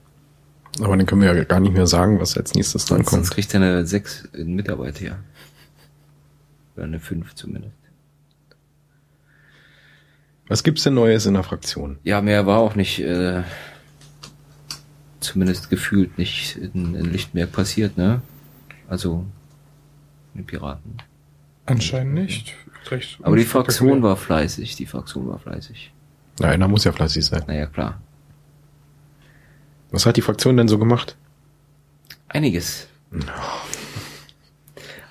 Aber 0.79 0.95
dann 0.95 1.05
können 1.05 1.21
wir 1.21 1.33
ja 1.33 1.43
gar 1.43 1.59
nicht 1.59 1.73
mehr 1.73 1.87
sagen, 1.87 2.19
was 2.19 2.37
als 2.37 2.53
nächstes 2.53 2.85
dran 2.85 2.99
Sonst 2.99 3.09
kommt. 3.09 3.31
kriegt 3.31 3.53
ihr 3.53 3.61
eine 3.61 3.85
6 3.85 4.29
Mitarbeiter 4.33 4.99
her. 4.99 5.19
Oder 6.75 6.85
eine 6.85 6.99
5 6.99 7.35
zumindest. 7.35 7.75
Was 10.47 10.63
gibt's 10.63 10.83
denn 10.83 10.95
Neues 10.95 11.25
in 11.25 11.35
der 11.35 11.43
Fraktion? 11.43 11.99
Ja, 12.03 12.21
mehr 12.21 12.47
war 12.47 12.57
auch 12.59 12.75
nicht, 12.75 12.99
äh, 12.99 13.43
zumindest 15.19 15.69
gefühlt 15.69 16.17
nicht 16.17 16.57
in, 16.57 16.95
in 16.95 17.11
Lichtmerk 17.11 17.51
passiert, 17.51 17.97
ne? 17.97 18.21
Also, 18.87 19.25
mit 20.33 20.47
Piraten. 20.47 20.97
Anscheinend 21.67 22.15
nicht. 22.15 22.55
Recht 22.89 23.19
Aber 23.21 23.35
die 23.35 23.43
Fraktion 23.43 24.01
war 24.01 24.15
fleißig, 24.15 24.75
die 24.75 24.87
Fraktion 24.87 25.27
war 25.27 25.37
fleißig. 25.37 25.91
Na, 26.39 26.47
einer 26.47 26.67
muss 26.67 26.85
ja 26.85 26.91
fleißig 26.93 27.25
sein. 27.25 27.43
Naja, 27.45 27.67
klar. 27.67 28.01
Was 29.91 30.05
hat 30.05 30.17
die 30.17 30.21
Fraktion 30.21 30.57
denn 30.57 30.67
so 30.67 30.77
gemacht? 30.77 31.15
Einiges. 32.27 32.87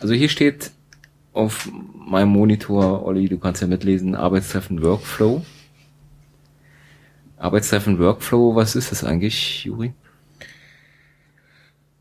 Also 0.01 0.15
hier 0.15 0.29
steht 0.29 0.71
auf 1.33 1.69
meinem 1.95 2.29
Monitor, 2.29 3.05
Olli, 3.05 3.29
du 3.29 3.39
kannst 3.39 3.61
ja 3.61 3.67
mitlesen, 3.67 4.15
Arbeitstreffen 4.15 4.83
Workflow. 4.83 5.45
Arbeitstreffen 7.37 7.99
Workflow, 7.99 8.55
was 8.55 8.77
ist 8.77 8.91
das 8.91 9.05
eigentlich, 9.05 9.65
Juri? 9.65 9.93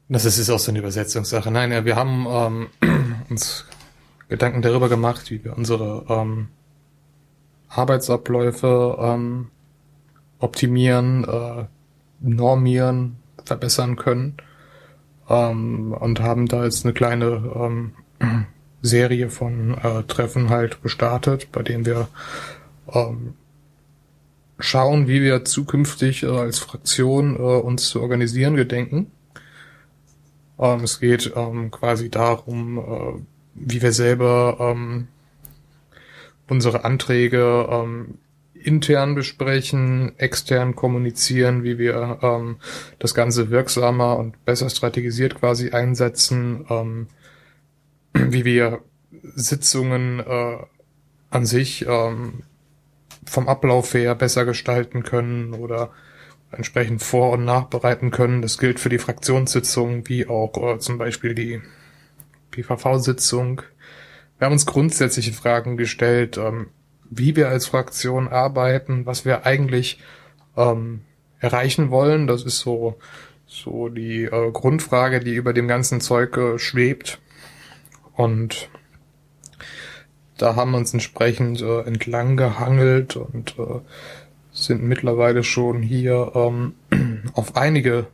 Das 0.09 0.25
ist 0.25 0.37
jetzt 0.37 0.49
auch 0.49 0.59
so 0.59 0.71
eine 0.71 0.79
Übersetzungssache. 0.79 1.51
Nein, 1.51 1.71
ja, 1.71 1.83
wir 1.83 1.95
haben 1.95 2.69
ähm, 2.81 3.25
uns 3.29 3.65
Gedanken 4.29 4.61
darüber 4.61 4.89
gemacht, 4.89 5.29
wie 5.31 5.43
wir 5.43 5.57
unsere 5.57 6.05
ähm, 6.09 6.47
Arbeitsabläufe 7.67 8.97
ähm, 8.99 9.49
optimieren, 10.39 11.23
äh, 11.25 11.65
normieren, 12.19 13.17
verbessern 13.45 13.95
können. 13.95 14.37
Ähm, 15.29 15.93
und 15.93 16.19
haben 16.21 16.47
da 16.47 16.63
jetzt 16.63 16.85
eine 16.85 16.93
kleine 16.93 17.51
ähm, 17.55 17.91
Serie 18.81 19.29
von 19.29 19.77
äh, 19.77 20.03
Treffen 20.03 20.49
halt 20.49 20.81
gestartet, 20.83 21.49
bei 21.51 21.63
denen 21.63 21.85
wir 21.85 22.07
ähm, 22.93 23.33
schauen, 24.59 25.07
wie 25.07 25.21
wir 25.21 25.45
zukünftig 25.45 26.23
äh, 26.23 26.27
als 26.27 26.59
Fraktion 26.59 27.35
äh, 27.35 27.39
uns 27.39 27.89
zu 27.89 28.01
organisieren 28.01 28.55
gedenken. 28.55 29.11
Ähm, 30.59 30.81
es 30.81 30.99
geht 30.99 31.33
ähm, 31.35 31.71
quasi 31.71 32.09
darum, 32.09 32.77
äh, 32.77 33.21
wie 33.53 33.81
wir 33.81 33.91
selber 33.91 34.57
ähm, 34.59 35.07
unsere 36.49 36.85
Anträge 36.85 37.67
ähm, 37.69 38.15
intern 38.67 39.15
besprechen, 39.15 40.19
extern 40.19 40.75
kommunizieren, 40.75 41.63
wie 41.63 41.77
wir 41.77 42.19
ähm, 42.21 42.57
das 42.99 43.15
Ganze 43.15 43.49
wirksamer 43.49 44.17
und 44.17 44.43
besser 44.43 44.69
strategisiert 44.69 45.35
quasi 45.35 45.71
einsetzen, 45.71 46.65
ähm, 46.69 47.07
wie 48.13 48.43
wir 48.43 48.81
Sitzungen 49.35 50.19
äh, 50.19 50.57
an 51.29 51.45
sich 51.45 51.85
ähm, 51.87 52.43
vom 53.25 53.47
Ablauf 53.47 53.93
her 53.93 54.15
besser 54.15 54.43
gestalten 54.45 55.03
können 55.03 55.53
oder 55.53 55.91
entsprechend 56.51 57.01
vor- 57.01 57.31
und 57.31 57.45
nachbereiten 57.45 58.11
können. 58.11 58.41
Das 58.41 58.57
gilt 58.57 58.79
für 58.79 58.89
die 58.89 58.99
Fraktionssitzungen 58.99 60.07
wie 60.07 60.27
auch 60.27 60.57
äh, 60.57 60.79
zum 60.79 60.97
Beispiel 60.97 61.35
die 61.35 61.61
PVV-Sitzung. 62.51 63.61
Wir 64.37 64.45
haben 64.45 64.53
uns 64.53 64.65
grundsätzliche 64.65 65.33
Fragen 65.33 65.77
gestellt, 65.77 66.37
ähm, 66.37 66.67
wie 67.09 67.35
wir 67.35 67.49
als 67.49 67.67
Fraktion 67.67 68.27
arbeiten, 68.27 69.05
was 69.05 69.25
wir 69.25 69.45
eigentlich 69.45 69.99
ähm, 70.55 71.01
erreichen 71.39 71.89
wollen. 71.89 72.27
Das 72.27 72.43
ist 72.43 72.59
so 72.59 72.97
so 73.47 73.87
die 73.87 74.25
äh, 74.25 74.51
Grundfrage, 74.51 75.21
die 75.21 75.33
über 75.33 75.53
dem 75.53 75.67
ganzen 75.67 76.01
Zeug 76.01 76.35
äh, 76.37 76.59
schwebt. 76.59 77.19
Und 78.13 78.69
da 80.37 80.55
haben 80.55 80.71
wir 80.71 80.77
uns 80.77 80.93
entsprechend 80.93 81.61
äh, 81.61 81.81
entlang 81.81 82.35
gehangelt 82.35 83.15
und 83.15 83.57
äh, 83.57 83.79
sind 84.51 84.83
mittlerweile 84.83 85.43
schon 85.43 85.81
hier 85.81 86.31
ähm, 86.35 86.73
auf 87.33 87.55
einige 87.55 88.07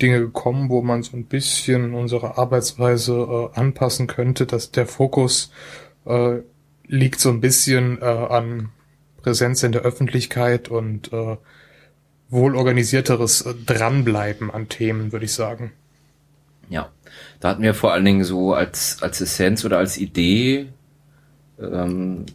Dinge 0.00 0.20
gekommen, 0.20 0.70
wo 0.70 0.82
man 0.82 1.02
so 1.02 1.16
ein 1.16 1.24
bisschen 1.24 1.94
unsere 1.94 2.38
Arbeitsweise 2.38 3.50
äh, 3.54 3.58
anpassen 3.58 4.06
könnte, 4.06 4.46
dass 4.46 4.70
der 4.70 4.86
Fokus 4.86 5.52
äh, 6.06 6.38
liegt 6.88 7.20
so 7.20 7.28
ein 7.30 7.40
bisschen 7.40 8.00
äh, 8.00 8.04
an 8.04 8.70
Präsenz 9.22 9.62
in 9.62 9.72
der 9.72 9.82
Öffentlichkeit 9.82 10.68
und 10.68 11.12
äh, 11.12 11.36
wohl 12.30 12.56
organisierteres 12.56 13.42
äh, 13.42 13.54
Dranbleiben 13.54 14.50
an 14.50 14.68
Themen, 14.68 15.12
würde 15.12 15.26
ich 15.26 15.32
sagen. 15.32 15.72
Ja. 16.68 16.90
Da 17.40 17.50
hatten 17.50 17.62
wir 17.62 17.74
vor 17.74 17.92
allen 17.92 18.04
Dingen 18.04 18.24
so 18.24 18.54
als, 18.54 19.02
als 19.02 19.20
Essenz 19.20 19.64
oder 19.64 19.78
als 19.78 19.96
Idee 19.96 20.68
ähm, 21.60 22.26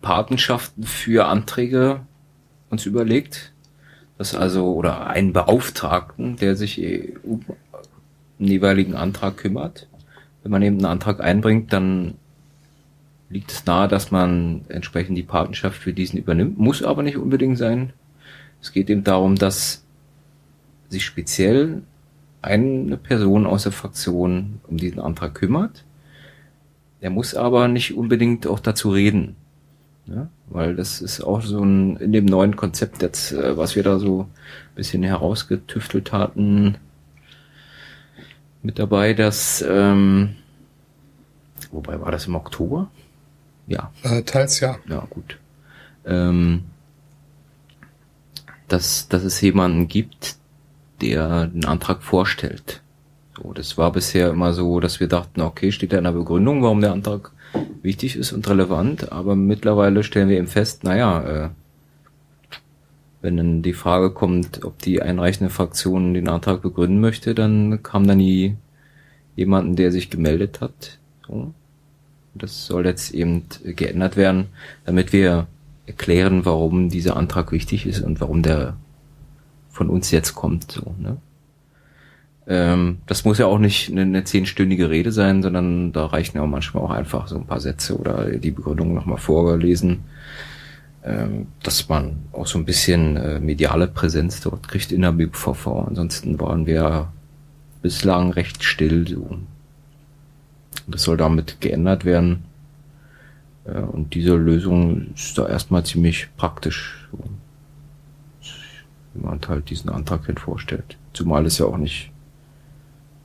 Patenschaften 0.00 0.84
für 0.84 1.26
Anträge 1.26 2.00
uns 2.70 2.86
überlegt. 2.86 3.52
Das 4.18 4.34
also, 4.34 4.74
oder 4.74 5.06
einen 5.06 5.32
Beauftragten, 5.32 6.36
der 6.36 6.56
sich 6.56 6.82
eh 6.82 7.16
um 7.22 7.44
einen 8.38 8.48
jeweiligen 8.48 8.94
Antrag 8.94 9.36
kümmert. 9.36 9.88
Wenn 10.42 10.52
man 10.52 10.62
eben 10.62 10.76
einen 10.76 10.86
Antrag 10.86 11.20
einbringt, 11.20 11.72
dann 11.72 12.14
liegt 13.30 13.52
es 13.52 13.66
nahe, 13.66 13.88
dass 13.88 14.10
man 14.10 14.62
entsprechend 14.68 15.18
die 15.18 15.22
Patenschaft 15.22 15.76
für 15.76 15.92
diesen 15.92 16.18
übernimmt. 16.18 16.58
Muss 16.58 16.82
aber 16.82 17.02
nicht 17.02 17.16
unbedingt 17.16 17.58
sein. 17.58 17.92
Es 18.60 18.72
geht 18.72 18.90
eben 18.90 19.04
darum, 19.04 19.36
dass 19.36 19.84
sich 20.88 21.04
speziell 21.04 21.82
eine 22.40 22.96
Person 22.96 23.46
aus 23.46 23.64
der 23.64 23.72
Fraktion 23.72 24.60
um 24.66 24.76
diesen 24.76 25.00
Antrag 25.00 25.34
kümmert. 25.34 25.84
Der 27.02 27.10
muss 27.10 27.34
aber 27.34 27.68
nicht 27.68 27.96
unbedingt 27.96 28.46
auch 28.46 28.60
dazu 28.60 28.90
reden. 28.90 29.36
Ja? 30.06 30.28
Weil 30.48 30.74
das 30.74 31.00
ist 31.00 31.20
auch 31.20 31.42
so 31.42 31.62
ein, 31.62 31.96
in 31.98 32.12
dem 32.12 32.24
neuen 32.24 32.56
Konzept 32.56 33.02
jetzt, 33.02 33.32
äh, 33.32 33.56
was 33.56 33.76
wir 33.76 33.82
da 33.82 33.98
so 33.98 34.22
ein 34.22 34.74
bisschen 34.74 35.02
herausgetüftelt 35.02 36.12
hatten, 36.12 36.78
mit 38.62 38.78
dabei, 38.78 39.14
dass, 39.14 39.64
ähm, 39.68 40.36
wobei 41.70 42.00
war 42.00 42.10
das 42.10 42.26
im 42.26 42.34
Oktober? 42.34 42.90
Ja. 43.68 43.92
Äh, 44.02 44.22
teils 44.22 44.60
ja. 44.60 44.76
Ja, 44.88 45.06
gut. 45.10 45.38
Ähm, 46.04 46.64
dass, 48.66 49.08
dass 49.08 49.22
es 49.22 49.40
jemanden 49.40 49.88
gibt, 49.88 50.36
der 51.00 51.46
den 51.46 51.64
Antrag 51.64 52.02
vorstellt. 52.02 52.82
So, 53.36 53.52
das 53.52 53.78
war 53.78 53.92
bisher 53.92 54.30
immer 54.30 54.52
so, 54.52 54.80
dass 54.80 55.00
wir 55.00 55.06
dachten, 55.06 55.40
okay, 55.42 55.70
steht 55.70 55.92
da 55.92 55.98
in 55.98 56.04
der 56.04 56.12
Begründung, 56.12 56.62
warum 56.62 56.80
der 56.80 56.92
Antrag 56.92 57.30
wichtig 57.82 58.16
ist 58.16 58.32
und 58.32 58.48
relevant, 58.48 59.12
aber 59.12 59.36
mittlerweile 59.36 60.02
stellen 60.02 60.28
wir 60.28 60.38
eben 60.38 60.48
fest, 60.48 60.84
naja, 60.84 61.22
äh, 61.22 61.48
wenn 63.20 63.36
dann 63.36 63.62
die 63.62 63.72
Frage 63.72 64.10
kommt, 64.10 64.64
ob 64.64 64.78
die 64.78 65.02
einreichende 65.02 65.50
Fraktion 65.50 66.14
den 66.14 66.28
Antrag 66.28 66.62
begründen 66.62 67.00
möchte, 67.00 67.34
dann 67.34 67.82
kam 67.82 68.06
da 68.06 68.14
nie 68.14 68.56
jemanden, 69.34 69.76
der 69.76 69.92
sich 69.92 70.10
gemeldet 70.10 70.60
hat. 70.60 70.98
So. 71.26 71.52
Das 72.38 72.66
soll 72.66 72.86
jetzt 72.86 73.12
eben 73.12 73.44
geändert 73.64 74.16
werden, 74.16 74.46
damit 74.84 75.12
wir 75.12 75.46
erklären, 75.86 76.44
warum 76.44 76.90
dieser 76.90 77.16
Antrag 77.16 77.50
wichtig 77.52 77.86
ist 77.86 78.00
und 78.00 78.20
warum 78.20 78.42
der 78.42 78.76
von 79.70 79.88
uns 79.88 80.10
jetzt 80.10 80.34
kommt. 80.34 80.70
So, 80.70 80.94
ne? 80.98 81.16
ähm, 82.46 82.98
das 83.06 83.24
muss 83.24 83.38
ja 83.38 83.46
auch 83.46 83.58
nicht 83.58 83.90
eine, 83.90 84.02
eine 84.02 84.24
zehnstündige 84.24 84.90
Rede 84.90 85.12
sein, 85.12 85.42
sondern 85.42 85.92
da 85.92 86.06
reichen 86.06 86.36
ja 86.36 86.46
manchmal 86.46 86.82
auch 86.82 86.90
einfach 86.90 87.28
so 87.28 87.36
ein 87.36 87.46
paar 87.46 87.60
Sätze 87.60 87.96
oder 87.98 88.30
die 88.30 88.50
Begründung 88.50 88.94
nochmal 88.94 89.18
vorgelesen, 89.18 90.04
ähm, 91.04 91.46
dass 91.62 91.88
man 91.88 92.16
auch 92.32 92.46
so 92.46 92.58
ein 92.58 92.64
bisschen 92.64 93.16
äh, 93.16 93.38
mediale 93.38 93.86
Präsenz 93.86 94.40
dort 94.40 94.66
kriegt 94.68 94.92
in 94.92 95.02
der 95.02 95.12
BVV. 95.12 95.66
Ansonsten 95.86 96.40
waren 96.40 96.66
wir 96.66 97.12
bislang 97.82 98.32
recht 98.32 98.64
still. 98.64 99.06
So. 99.06 99.38
Das 100.86 101.02
soll 101.02 101.16
damit 101.16 101.60
geändert 101.60 102.04
werden. 102.04 102.44
Äh, 103.64 103.80
und 103.80 104.14
diese 104.14 104.34
Lösung 104.34 105.12
ist 105.14 105.36
da 105.38 105.48
erstmal 105.48 105.84
ziemlich 105.84 106.28
praktisch. 106.36 107.08
Wie 109.14 109.24
man 109.24 109.40
halt 109.48 109.70
diesen 109.70 109.90
Antrag 109.90 110.26
hin 110.26 110.38
vorstellt. 110.38 110.96
Zumal 111.12 111.46
es 111.46 111.58
ja 111.58 111.66
auch 111.66 111.78
nicht 111.78 112.10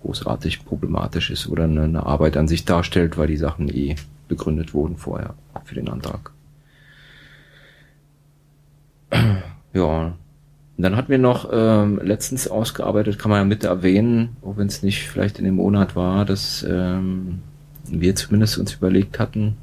großartig 0.01 0.65
problematisch 0.65 1.29
ist 1.29 1.47
oder 1.47 1.63
eine 1.63 2.05
Arbeit 2.05 2.35
an 2.35 2.47
sich 2.47 2.65
darstellt, 2.65 3.17
weil 3.17 3.27
die 3.27 3.37
Sachen 3.37 3.69
eh 3.69 3.95
begründet 4.27 4.73
wurden 4.73 4.97
vorher 4.97 5.35
für 5.63 5.75
den 5.75 5.89
Antrag. 5.89 6.31
Ja, 9.75 10.13
dann 10.77 10.95
hatten 10.95 11.09
wir 11.09 11.19
noch 11.19 11.49
ähm, 11.51 11.99
letztens 12.03 12.47
ausgearbeitet, 12.47 13.19
kann 13.19 13.29
man 13.29 13.39
ja 13.39 13.45
mit 13.45 13.63
erwähnen, 13.63 14.37
auch 14.41 14.57
wenn 14.57 14.67
es 14.67 14.81
nicht 14.81 15.07
vielleicht 15.07 15.37
in 15.37 15.45
dem 15.45 15.55
Monat 15.55 15.95
war, 15.95 16.25
dass 16.25 16.65
ähm, 16.67 17.39
wir 17.85 18.15
zumindest 18.15 18.57
uns 18.57 18.73
überlegt 18.73 19.19
hatten, 19.19 19.57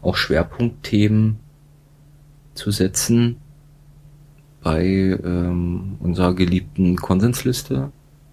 auch 0.00 0.16
Schwerpunktthemen 0.16 1.38
zu 2.54 2.70
setzen 2.70 3.36
bei 4.62 4.84
ähm, 4.84 5.96
unserer 6.00 6.34
geliebten 6.34 6.96
Konsensliste, 6.96 7.90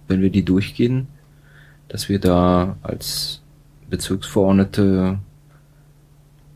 wenn 0.08 0.22
wir 0.22 0.30
die 0.30 0.46
durchgehen, 0.46 1.08
dass 1.88 2.08
wir 2.08 2.20
da 2.20 2.78
als 2.84 3.42
Bezirksverordnete 3.90 5.20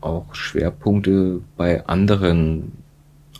auch 0.00 0.34
Schwerpunkte 0.34 1.40
bei 1.56 1.86
anderen 1.86 2.72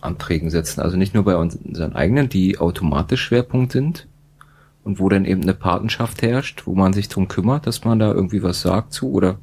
Anträgen 0.07 0.51
setzen. 0.51 0.81
Also 0.81 0.97
nicht 0.97 1.14
nur 1.14 1.25
bei 1.25 1.37
unseren 1.37 1.95
eigenen, 1.95 2.29
die 2.29 2.59
automatisch 2.59 3.23
Schwerpunkt 3.23 3.73
sind 3.73 4.07
und 4.85 5.01
wo 5.01 5.09
dann 5.09 5.25
eben 5.25 5.42
eine 5.42 5.55
Patenschaft 5.55 6.23
herrscht, 6.23 6.62
wo 6.66 6.75
man 6.75 6.92
sich 6.92 7.09
drum 7.09 7.29
kümmert, 7.29 7.66
dass 7.66 7.85
man 7.85 7.99
da 7.99 8.12
irgendwie 8.12 8.42
was 8.42 8.62
sagt 8.62 8.92
zu 8.92 9.11
oder 9.12 9.38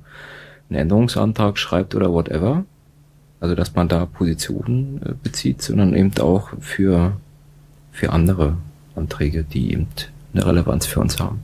einen 0.69 0.79
Änderungsantrag 0.79 1.57
schreibt 1.57 1.95
oder 1.95 2.11
whatever. 2.11 2.65
Also 3.39 3.55
dass 3.55 3.75
man 3.75 3.89
da 3.89 4.05
Positionen 4.05 5.01
äh, 5.05 5.13
bezieht, 5.21 5.61
sondern 5.61 5.93
eben 5.95 6.17
auch 6.19 6.51
für, 6.61 7.17
für 7.91 8.13
andere 8.13 8.55
Anträge, 8.95 9.43
die 9.43 9.73
eben 9.73 9.87
eine 10.33 10.45
Relevanz 10.45 10.85
für 10.85 11.01
uns 11.01 11.19
haben. 11.19 11.41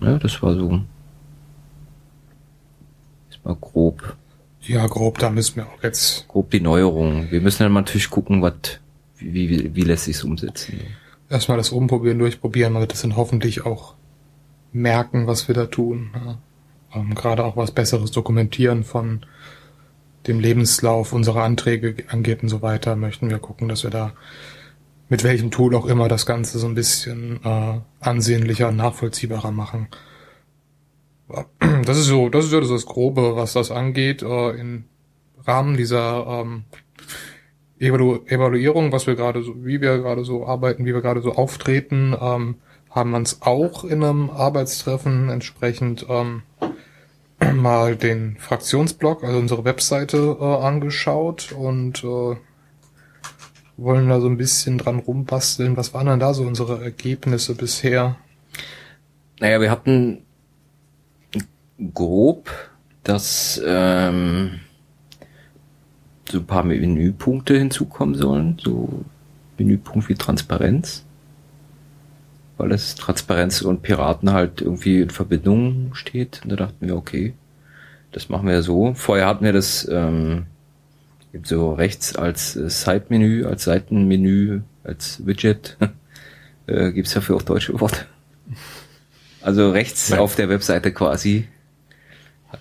Ja, 0.00 0.18
das 0.18 0.42
war 0.42 0.54
so. 0.54 0.80
Ist 3.28 3.44
mal 3.44 3.56
grob. 3.60 4.16
Ja, 4.70 4.86
grob, 4.86 5.18
da 5.18 5.30
müssen 5.30 5.56
wir 5.56 5.66
auch 5.66 5.82
jetzt. 5.82 6.28
Grob 6.28 6.52
die 6.52 6.60
Neuerung. 6.60 7.28
Wir 7.32 7.40
müssen 7.40 7.64
dann 7.64 7.72
natürlich 7.72 8.08
gucken, 8.08 8.40
was, 8.40 8.78
wie, 9.18 9.50
wie, 9.50 9.74
wie 9.74 9.82
lässt 9.82 10.04
sich's 10.04 10.22
umsetzen. 10.22 10.78
Erstmal 11.28 11.58
das 11.58 11.72
Rumprobieren, 11.72 12.20
durchprobieren, 12.20 12.76
aber 12.76 12.86
das 12.86 13.02
dann 13.02 13.16
hoffentlich 13.16 13.66
auch 13.66 13.94
merken, 14.72 15.26
was 15.26 15.48
wir 15.48 15.56
da 15.56 15.66
tun. 15.66 16.10
Ja. 16.14 16.38
Ähm, 16.94 17.16
Gerade 17.16 17.44
auch 17.44 17.56
was 17.56 17.72
Besseres 17.72 18.12
dokumentieren 18.12 18.84
von 18.84 19.26
dem 20.28 20.38
Lebenslauf 20.38 21.12
unserer 21.12 21.42
Anträge 21.42 21.96
angeht 22.06 22.44
und 22.44 22.48
so 22.48 22.62
weiter, 22.62 22.94
möchten 22.94 23.28
wir 23.28 23.40
gucken, 23.40 23.68
dass 23.68 23.82
wir 23.82 23.90
da 23.90 24.12
mit 25.08 25.24
welchem 25.24 25.50
Tool 25.50 25.74
auch 25.74 25.86
immer 25.86 26.06
das 26.06 26.26
Ganze 26.26 26.60
so 26.60 26.68
ein 26.68 26.76
bisschen 26.76 27.40
äh, 27.44 27.80
ansehnlicher 27.98 28.68
und 28.68 28.76
nachvollziehbarer 28.76 29.50
machen. 29.50 29.88
Das 31.84 31.96
ist 31.98 32.06
so, 32.06 32.28
das 32.28 32.44
ist 32.44 32.50
so 32.50 32.60
das 32.60 32.86
Grobe, 32.86 33.36
was 33.36 33.52
das 33.54 33.70
angeht, 33.70 34.22
äh, 34.22 34.50
im 34.50 34.84
Rahmen 35.46 35.76
dieser 35.76 36.26
ähm, 36.26 36.64
Evalu 37.78 38.20
Evaluierung, 38.26 38.92
was 38.92 39.06
wir 39.06 39.16
gerade 39.16 39.42
so, 39.42 39.64
wie 39.64 39.80
wir 39.80 39.98
gerade 39.98 40.24
so 40.24 40.46
arbeiten, 40.46 40.84
wie 40.84 40.94
wir 40.94 41.00
gerade 41.00 41.22
so 41.22 41.32
auftreten, 41.32 42.14
ähm, 42.20 42.56
haben 42.90 43.10
wir 43.10 43.16
uns 43.16 43.42
auch 43.42 43.84
in 43.84 44.04
einem 44.04 44.30
Arbeitstreffen 44.30 45.30
entsprechend 45.30 46.04
ähm, 46.08 46.42
mal 47.54 47.96
den 47.96 48.36
Fraktionsblog, 48.38 49.24
also 49.24 49.38
unsere 49.38 49.64
Webseite 49.64 50.36
äh, 50.38 50.44
angeschaut 50.44 51.52
und 51.52 52.04
äh, 52.04 52.36
wollen 53.78 54.08
da 54.10 54.20
so 54.20 54.26
ein 54.26 54.36
bisschen 54.36 54.76
dran 54.76 54.98
rumbasteln. 54.98 55.76
Was 55.76 55.94
waren 55.94 56.06
denn 56.06 56.20
da 56.20 56.34
so 56.34 56.42
unsere 56.42 56.82
Ergebnisse 56.82 57.54
bisher? 57.54 58.16
Naja, 59.40 59.60
wir 59.60 59.70
hatten 59.70 60.26
grob, 61.94 62.50
dass 63.02 63.60
ähm, 63.64 64.60
so 66.30 66.38
ein 66.38 66.46
paar 66.46 66.64
Menüpunkte 66.64 67.56
hinzukommen 67.56 68.14
sollen, 68.14 68.58
so 68.62 69.04
Menüpunkt 69.58 70.08
wie 70.08 70.14
Transparenz, 70.14 71.04
weil 72.56 72.68
das 72.68 72.94
Transparenz 72.94 73.62
und 73.62 73.82
Piraten 73.82 74.32
halt 74.32 74.60
irgendwie 74.60 75.00
in 75.00 75.10
Verbindung 75.10 75.94
steht. 75.94 76.40
Und 76.44 76.52
da 76.52 76.56
dachten 76.56 76.86
wir, 76.86 76.96
okay, 76.96 77.34
das 78.12 78.28
machen 78.28 78.48
wir 78.48 78.62
so. 78.62 78.94
Vorher 78.94 79.26
hatten 79.26 79.44
wir 79.44 79.52
das 79.52 79.88
ähm, 79.90 80.46
gibt 81.32 81.46
so 81.46 81.72
rechts 81.72 82.16
als 82.16 82.56
äh, 82.56 82.68
Side-Menü, 82.68 83.44
als 83.46 83.64
Seitenmenü, 83.64 84.60
als 84.84 85.24
Widget. 85.26 85.76
äh, 86.66 86.92
gibt's 86.92 87.12
dafür 87.14 87.36
auch 87.36 87.42
deutsche 87.42 87.78
Worte? 87.80 88.06
Also 89.42 89.70
rechts 89.70 90.10
Nein. 90.10 90.18
auf 90.18 90.36
der 90.36 90.48
Webseite 90.48 90.92
quasi 90.92 91.48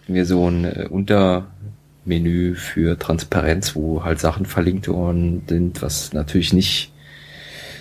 hatten 0.10 0.16
wir 0.16 0.26
so 0.26 0.50
ein 0.50 0.66
äh, 0.66 0.88
Untermenü 0.90 2.56
für 2.56 2.98
Transparenz, 2.98 3.76
wo 3.76 4.04
halt 4.04 4.20
Sachen 4.20 4.48
verlinkt 4.48 4.88
worden 4.88 5.44
sind, 5.48 5.84
was 5.84 6.14
natürlich 6.14 6.52
nicht 6.52 6.92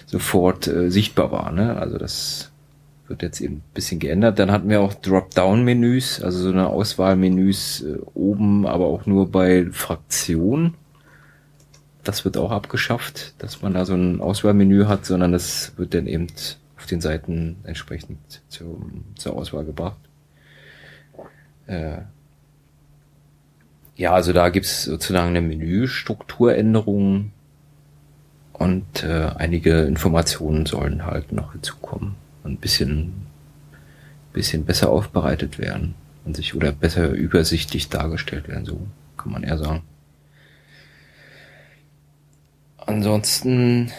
sofort 0.04 0.68
äh, 0.68 0.90
sichtbar 0.90 1.32
war. 1.32 1.52
Ne? 1.52 1.78
Also 1.78 1.96
das 1.96 2.50
wird 3.06 3.22
jetzt 3.22 3.40
eben 3.40 3.54
ein 3.54 3.62
bisschen 3.72 3.98
geändert. 3.98 4.38
Dann 4.38 4.52
hatten 4.52 4.68
wir 4.68 4.82
auch 4.82 4.92
Dropdown-Menüs, 4.92 6.20
also 6.22 6.38
so 6.38 6.50
eine 6.50 6.66
Auswahlmenüs 6.66 7.80
äh, 7.80 7.96
oben, 8.12 8.66
aber 8.66 8.88
auch 8.88 9.06
nur 9.06 9.30
bei 9.30 9.66
Fraktionen. 9.72 10.74
Das 12.04 12.26
wird 12.26 12.36
auch 12.36 12.50
abgeschafft, 12.50 13.32
dass 13.38 13.62
man 13.62 13.72
da 13.72 13.86
so 13.86 13.94
ein 13.94 14.20
Auswahlmenü 14.20 14.84
hat, 14.84 15.06
sondern 15.06 15.32
das 15.32 15.72
wird 15.78 15.94
dann 15.94 16.06
eben 16.06 16.26
auf 16.76 16.84
den 16.84 17.00
Seiten 17.00 17.56
entsprechend 17.64 18.18
zum, 18.48 19.04
zur 19.14 19.34
Auswahl 19.34 19.64
gebracht. 19.64 20.00
Äh, 21.66 22.02
ja, 23.98 24.12
also 24.12 24.32
da 24.32 24.48
gibt's 24.48 24.84
sozusagen 24.84 25.30
eine 25.30 25.40
Menüstrukturänderung 25.40 27.32
und 28.52 29.02
äh, 29.02 29.30
einige 29.36 29.82
Informationen 29.82 30.66
sollen 30.66 31.04
halt 31.04 31.32
noch 31.32 31.52
hinzukommen. 31.52 32.14
Ein 32.44 32.58
bisschen, 32.58 33.26
bisschen 34.32 34.64
besser 34.64 34.90
aufbereitet 34.90 35.58
werden 35.58 35.96
und 36.24 36.36
sich 36.36 36.54
oder 36.54 36.70
besser 36.70 37.10
übersichtlich 37.10 37.88
dargestellt 37.88 38.46
werden, 38.46 38.64
so 38.64 38.86
kann 39.16 39.32
man 39.32 39.42
eher 39.42 39.58
sagen. 39.58 39.82
Ansonsten 42.78 43.90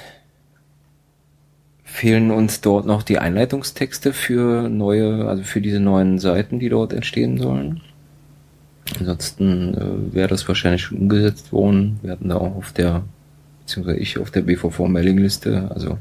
fehlen 1.84 2.32
uns 2.32 2.62
dort 2.62 2.86
noch 2.86 3.04
die 3.04 3.20
Einleitungstexte 3.20 4.14
für 4.14 4.70
neue, 4.70 5.28
also 5.28 5.44
für 5.44 5.60
diese 5.60 5.82
neuen 5.82 6.20
Seiten, 6.20 6.58
die 6.60 6.70
dort 6.70 6.94
entstehen 6.94 7.38
sollen. 7.38 7.82
Ansonsten 8.98 9.74
äh, 9.76 10.16
wäre 10.16 10.28
das 10.28 10.48
wahrscheinlich 10.48 10.84
schon 10.84 10.98
umgesetzt 10.98 11.52
worden. 11.52 12.00
Wir 12.02 12.12
hatten 12.12 12.30
da 12.30 12.38
auch 12.38 12.56
auf 12.56 12.72
der, 12.72 13.04
beziehungsweise 13.62 14.00
ich 14.00 14.18
auf 14.18 14.32
der 14.32 14.42
BVV-Mailingliste, 14.42 15.70
also 15.72 15.98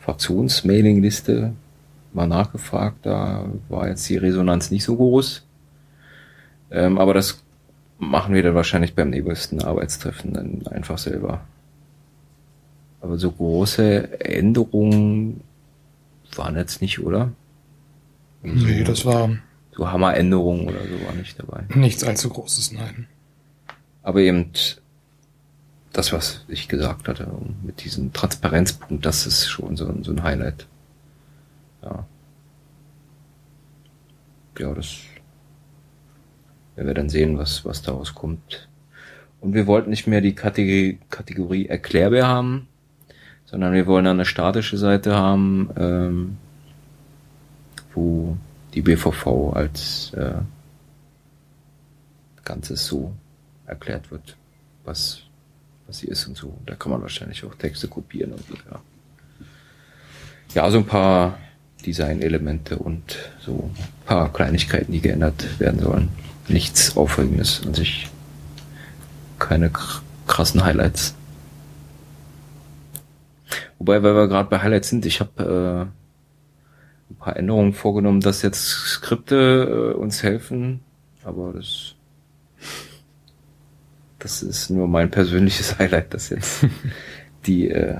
Fraktions-Mailingliste, 0.00 1.52
mal 2.12 2.26
nachgefragt. 2.26 3.06
Da 3.06 3.46
war 3.68 3.88
jetzt 3.88 4.08
die 4.08 4.16
Resonanz 4.16 4.70
nicht 4.70 4.84
so 4.84 4.96
groß. 4.96 5.46
Ähm, 6.70 6.98
aber 6.98 7.14
das 7.14 7.42
machen 7.98 8.34
wir 8.34 8.42
dann 8.42 8.54
wahrscheinlich 8.54 8.94
beim 8.94 9.10
nächsten 9.10 9.62
Arbeitstreffen 9.62 10.32
dann 10.32 10.66
einfach 10.66 10.98
selber. 10.98 11.42
Aber 13.00 13.18
so 13.18 13.30
große 13.30 14.20
Änderungen 14.20 15.40
waren 16.36 16.56
jetzt 16.56 16.80
nicht, 16.80 17.00
oder? 17.00 17.30
Nee, 18.42 18.84
das 18.84 19.04
war 19.04 19.30
So 19.74 19.90
Hammeränderungen 19.90 20.68
oder 20.68 20.80
so 20.80 21.06
war 21.06 21.14
nicht 21.14 21.38
dabei. 21.38 21.64
nichts 21.74 22.04
allzu 22.04 22.28
Großes, 22.28 22.72
nein. 22.72 23.06
Aber 24.02 24.20
eben 24.20 24.50
das, 25.92 26.12
was 26.12 26.44
ich 26.48 26.68
gesagt 26.68 27.08
hatte, 27.08 27.28
mit 27.62 27.84
diesem 27.84 28.12
Transparenzpunkt, 28.12 29.04
das 29.06 29.26
ist 29.26 29.48
schon 29.48 29.76
so, 29.76 29.86
ein- 29.88 30.04
so 30.04 30.12
ein 30.12 30.22
Highlight. 30.22 30.66
Ja. 31.82 32.06
Ja, 34.58 34.74
das 34.74 34.98
werden 36.76 36.86
wir 36.86 36.94
dann 36.94 37.08
sehen, 37.08 37.38
was, 37.38 37.64
was 37.64 37.82
daraus 37.82 38.14
kommt. 38.14 38.68
Und 39.40 39.54
wir 39.54 39.66
wollten 39.66 39.90
nicht 39.90 40.06
mehr 40.06 40.20
die 40.20 40.34
Kategorie, 40.34 40.98
Kategorie 41.10 41.66
erklärbar 41.66 42.28
haben, 42.28 42.68
sondern 43.46 43.72
wir 43.72 43.86
wollen 43.86 44.06
eine 44.06 44.24
statische 44.24 44.76
Seite 44.78 45.14
haben, 45.16 45.70
ähm, 45.76 46.36
wo 47.94 48.36
die 48.74 48.82
BVV 48.82 49.52
als 49.54 50.12
äh, 50.14 50.34
Ganzes 52.44 52.86
so 52.86 53.12
erklärt 53.66 54.10
wird, 54.10 54.36
was, 54.84 55.22
was 55.86 55.98
sie 55.98 56.08
ist 56.08 56.26
und 56.26 56.36
so. 56.36 56.56
Da 56.66 56.74
kann 56.74 56.90
man 56.92 57.02
wahrscheinlich 57.02 57.44
auch 57.44 57.54
Texte 57.54 57.88
kopieren 57.88 58.32
und 58.32 58.46
so, 58.46 58.54
ja. 58.70 58.80
Ja, 60.54 60.70
so 60.70 60.78
ein 60.78 60.86
paar 60.86 61.38
Designelemente 61.86 62.78
und 62.78 63.16
so 63.40 63.70
ein 63.74 64.06
paar 64.06 64.32
Kleinigkeiten, 64.32 64.92
die 64.92 65.00
geändert 65.00 65.58
werden 65.58 65.80
sollen. 65.80 66.08
Nichts 66.48 66.96
Aufregendes 66.96 67.62
an 67.66 67.74
sich. 67.74 68.08
Keine 69.38 69.68
kr- 69.68 70.00
krassen 70.26 70.62
Highlights. 70.64 71.14
Wobei, 73.78 74.02
weil 74.02 74.14
wir 74.14 74.28
gerade 74.28 74.48
bei 74.48 74.60
Highlights 74.60 74.90
sind, 74.90 75.06
ich 75.06 75.20
habe 75.20 75.88
äh, 75.90 76.01
paar 77.22 77.36
Änderungen 77.36 77.72
vorgenommen, 77.72 78.20
dass 78.20 78.42
jetzt 78.42 78.66
Skripte 78.66 79.94
äh, 79.94 79.98
uns 79.98 80.22
helfen, 80.22 80.80
aber 81.24 81.52
das 81.52 81.94
das 84.18 84.42
ist 84.42 84.70
nur 84.70 84.86
mein 84.86 85.10
persönliches 85.10 85.78
Highlight, 85.78 86.14
dass 86.14 86.28
jetzt 86.28 86.64
die 87.46 87.70
äh, 87.70 87.96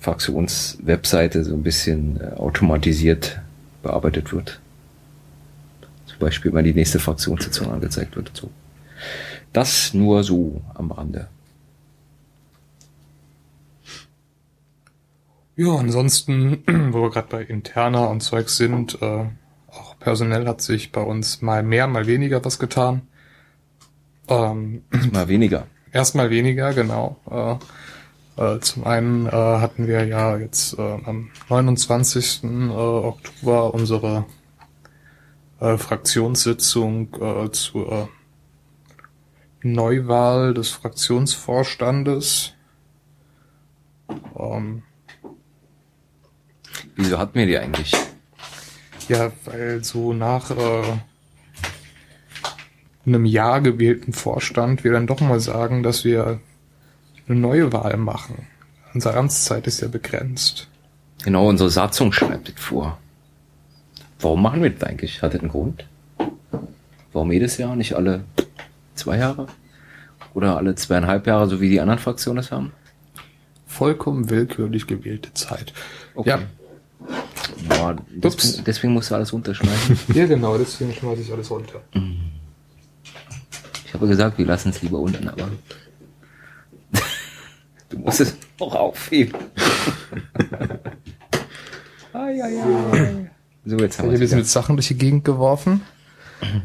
Fraktionswebseite 0.00 1.42
so 1.42 1.54
ein 1.54 1.62
bisschen 1.62 2.20
äh, 2.20 2.34
automatisiert 2.36 3.40
bearbeitet 3.82 4.32
wird. 4.32 4.60
Zum 6.06 6.18
Beispiel, 6.18 6.52
wenn 6.52 6.64
die 6.64 6.74
nächste 6.74 6.98
Fraktionssitzung 6.98 7.70
angezeigt 7.70 8.16
wird. 8.16 8.30
So. 8.34 8.50
Das 9.52 9.94
nur 9.94 10.22
so 10.22 10.60
am 10.74 10.92
Rande. 10.92 11.28
Ja, 15.58 15.74
ansonsten, 15.74 16.62
wo 16.92 17.02
wir 17.02 17.10
gerade 17.10 17.28
bei 17.30 17.42
interner 17.42 18.10
und 18.10 18.20
Zeugs 18.20 18.58
sind, 18.58 19.00
äh, 19.00 19.24
auch 19.68 19.98
personell 19.98 20.46
hat 20.46 20.60
sich 20.60 20.92
bei 20.92 21.00
uns 21.00 21.40
mal 21.40 21.62
mehr, 21.62 21.86
mal 21.86 22.06
weniger 22.06 22.44
was 22.44 22.58
getan. 22.58 23.08
Ähm, 24.28 24.82
mal 25.12 25.28
weniger. 25.28 25.66
Erstmal 25.92 26.28
weniger, 26.28 26.74
genau. 26.74 27.16
Äh, 27.30 28.56
äh, 28.56 28.60
zum 28.60 28.84
einen 28.84 29.24
äh, 29.24 29.30
hatten 29.30 29.86
wir 29.86 30.04
ja 30.04 30.36
jetzt 30.36 30.78
äh, 30.78 30.82
am 30.82 31.30
29. 31.48 32.44
Äh, 32.44 32.46
Oktober 32.74 33.72
unsere 33.72 34.26
äh, 35.60 35.78
Fraktionssitzung 35.78 37.14
äh, 37.18 37.50
zur 37.50 38.10
Neuwahl 39.62 40.52
des 40.52 40.68
Fraktionsvorstandes. 40.68 42.52
Ähm, 44.38 44.82
Wieso 46.96 47.18
hatten 47.18 47.38
wir 47.38 47.46
die 47.46 47.58
eigentlich? 47.58 47.92
Ja, 49.08 49.30
weil 49.44 49.84
so 49.84 50.12
nach 50.12 50.50
äh, 50.50 50.82
einem 53.06 53.24
Jahr 53.24 53.60
gewählten 53.60 54.12
Vorstand 54.12 54.82
wir 54.82 54.92
dann 54.92 55.06
doch 55.06 55.20
mal 55.20 55.38
sagen, 55.38 55.82
dass 55.82 56.04
wir 56.04 56.40
eine 57.28 57.38
neue 57.38 57.72
Wahl 57.72 57.96
machen. 57.96 58.46
Unsere 58.94 59.16
Amtszeit 59.16 59.66
ist 59.66 59.80
ja 59.80 59.88
begrenzt. 59.88 60.68
Genau, 61.22 61.48
unsere 61.48 61.70
Satzung 61.70 62.12
schreibt 62.12 62.48
das 62.48 62.60
vor. 62.60 62.98
Warum 64.18 64.42
machen 64.42 64.62
wir 64.62 64.70
das 64.70 64.82
eigentlich? 64.88 65.22
Hat 65.22 65.34
das 65.34 65.40
einen 65.40 65.50
Grund? 65.50 65.86
Warum 67.12 67.30
jedes 67.32 67.58
Jahr, 67.58 67.76
nicht 67.76 67.94
alle 67.94 68.24
zwei 68.94 69.18
Jahre? 69.18 69.46
Oder 70.34 70.56
alle 70.56 70.74
zweieinhalb 70.74 71.26
Jahre, 71.26 71.46
so 71.46 71.60
wie 71.60 71.68
die 71.68 71.80
anderen 71.80 71.98
Fraktionen 71.98 72.38
es 72.38 72.50
haben? 72.50 72.72
Vollkommen 73.66 74.30
willkürlich 74.30 74.86
gewählte 74.86 75.32
Zeit. 75.34 75.72
Okay. 76.14 76.30
Ja. 76.30 76.38
Ups. 77.00 78.02
deswegen, 78.10 78.64
deswegen 78.64 78.92
musst 78.94 79.10
du 79.10 79.14
alles 79.14 79.32
unterschneiden. 79.32 79.98
Ja, 80.14 80.26
genau, 80.26 80.56
deswegen 80.58 80.92
schmeiße 80.92 81.22
ich 81.22 81.32
alles 81.32 81.50
runter. 81.50 81.80
Ich 83.84 83.94
habe 83.94 84.06
gesagt, 84.08 84.38
wir 84.38 84.46
lassen 84.46 84.70
es 84.70 84.82
lieber 84.82 84.98
unten, 84.98 85.28
aber 85.28 85.48
du 87.88 87.98
musst 87.98 88.20
es 88.20 88.36
auch 88.60 88.74
aufheben. 88.74 89.38
ai, 92.12 92.42
ai, 92.42 92.62
ai. 92.62 93.30
So, 93.64 93.78
jetzt 93.78 93.98
haben 93.98 94.08
wir 94.08 94.14
ein 94.14 94.20
bisschen 94.20 94.38
mit 94.38 94.46
Sachen 94.48 94.76
durch 94.76 94.88
die 94.88 94.98
Gegend 94.98 95.24
geworfen? 95.24 95.82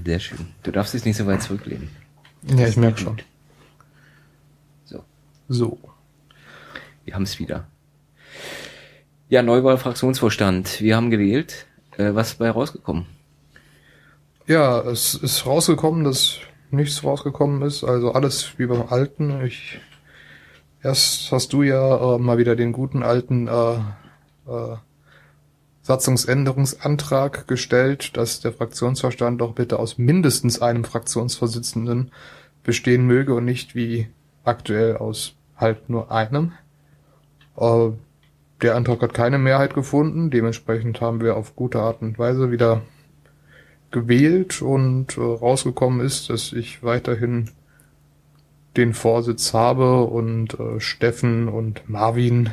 Sehr 0.05 0.19
schön. 0.19 0.47
Du 0.63 0.71
darfst 0.71 0.93
dich 0.93 1.05
nicht 1.05 1.17
so 1.17 1.25
weit 1.25 1.41
zurücklehnen. 1.41 1.89
Ja, 2.43 2.67
ich 2.67 2.77
merke 2.77 2.99
schon. 2.99 3.17
So, 4.85 5.03
So. 5.47 5.79
wir 7.05 7.13
haben 7.15 7.23
es 7.23 7.39
wieder. 7.39 7.67
Ja, 9.31 9.41
Neuwahl 9.41 9.77
Fraktionsvorstand. 9.77 10.81
Wir 10.81 10.97
haben 10.97 11.09
gewählt. 11.09 11.65
Äh, 11.95 12.15
was 12.15 12.31
ist 12.31 12.41
dabei 12.41 12.51
rausgekommen? 12.51 13.05
Ja, 14.45 14.81
es 14.81 15.13
ist 15.13 15.45
rausgekommen, 15.45 16.03
dass 16.03 16.39
nichts 16.69 17.01
rausgekommen 17.01 17.61
ist. 17.61 17.85
Also 17.85 18.11
alles 18.11 18.59
wie 18.59 18.65
beim 18.65 18.89
Alten. 18.89 19.41
Ich, 19.45 19.79
erst 20.83 21.31
hast 21.31 21.53
du 21.53 21.63
ja 21.63 22.15
äh, 22.15 22.19
mal 22.19 22.39
wieder 22.39 22.57
den 22.57 22.73
guten 22.73 23.03
alten 23.03 23.47
äh, 23.47 23.75
äh, 24.51 24.75
Satzungsänderungsantrag 25.81 27.47
gestellt, 27.47 28.17
dass 28.17 28.41
der 28.41 28.51
Fraktionsvorstand 28.51 29.39
doch 29.39 29.53
bitte 29.53 29.79
aus 29.79 29.97
mindestens 29.97 30.61
einem 30.61 30.83
Fraktionsvorsitzenden 30.83 32.11
bestehen 32.63 33.07
möge 33.07 33.33
und 33.33 33.45
nicht 33.45 33.75
wie 33.75 34.09
aktuell 34.43 34.97
aus 34.97 35.35
halt 35.55 35.89
nur 35.89 36.11
einem. 36.11 36.51
Äh, 37.55 37.91
der 38.61 38.75
Antrag 38.75 39.01
hat 39.01 39.13
keine 39.13 39.37
Mehrheit 39.37 39.73
gefunden. 39.73 40.29
Dementsprechend 40.29 41.01
haben 41.01 41.21
wir 41.21 41.35
auf 41.35 41.55
gute 41.55 41.79
Art 41.79 42.01
und 42.01 42.19
Weise 42.19 42.51
wieder 42.51 42.81
gewählt 43.91 44.61
und 44.61 45.17
äh, 45.17 45.21
rausgekommen 45.21 46.05
ist, 46.05 46.29
dass 46.29 46.53
ich 46.53 46.83
weiterhin 46.83 47.49
den 48.77 48.93
Vorsitz 48.93 49.53
habe 49.53 50.03
und 50.05 50.59
äh, 50.59 50.79
Steffen 50.79 51.47
und 51.49 51.89
Marvin 51.89 52.51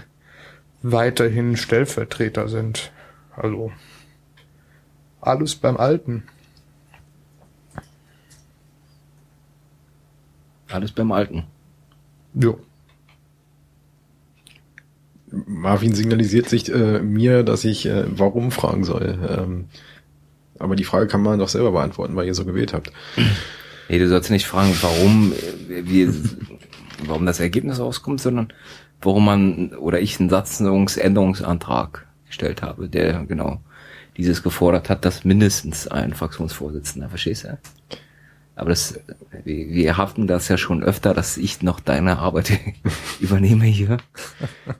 weiterhin 0.82 1.56
Stellvertreter 1.56 2.48
sind. 2.48 2.92
Also 3.36 3.70
alles 5.20 5.54
beim 5.56 5.76
Alten. 5.76 6.24
Alles 10.68 10.92
beim 10.92 11.12
Alten. 11.12 11.44
Jo. 12.34 12.58
Marvin 15.48 15.94
signalisiert 15.94 16.48
sich 16.48 16.72
äh, 16.72 17.00
mir, 17.00 17.42
dass 17.42 17.64
ich 17.64 17.86
äh, 17.86 18.04
warum 18.08 18.50
fragen 18.50 18.84
soll. 18.84 19.18
Ähm, 19.28 19.64
aber 20.58 20.76
die 20.76 20.84
Frage 20.84 21.06
kann 21.06 21.22
man 21.22 21.38
doch 21.38 21.48
selber 21.48 21.72
beantworten, 21.72 22.16
weil 22.16 22.26
ihr 22.26 22.34
so 22.34 22.44
gewählt 22.44 22.72
habt. 22.72 22.92
Nee, 23.88 23.98
du 23.98 24.08
sollst 24.08 24.30
nicht 24.30 24.46
fragen, 24.46 24.76
warum 24.82 25.32
äh, 25.32 25.82
wir, 25.84 26.12
warum 27.06 27.24
das 27.24 27.40
Ergebnis 27.40 27.80
rauskommt, 27.80 28.20
sondern 28.20 28.52
warum 29.00 29.24
man 29.24 29.70
oder 29.74 30.00
ich 30.00 30.20
einen 30.20 30.28
Satzungsänderungsantrag 30.28 32.06
gestellt 32.26 32.60
habe, 32.62 32.88
der 32.88 33.24
genau 33.24 33.60
dieses 34.16 34.42
gefordert 34.42 34.90
hat, 34.90 35.04
dass 35.04 35.24
mindestens 35.24 35.88
ein 35.88 36.12
Fraktionsvorsitzender, 36.12 37.08
verstehst 37.08 37.44
du? 37.44 37.58
Aber 38.58 38.70
das, 38.70 38.98
wir, 39.44 39.68
wir 39.70 39.96
haften 39.96 40.26
das 40.26 40.48
ja 40.48 40.58
schon 40.58 40.82
öfter, 40.82 41.14
dass 41.14 41.36
ich 41.36 41.62
noch 41.62 41.78
deine 41.78 42.18
Arbeit 42.18 42.58
übernehme 43.20 43.66
hier. 43.66 43.98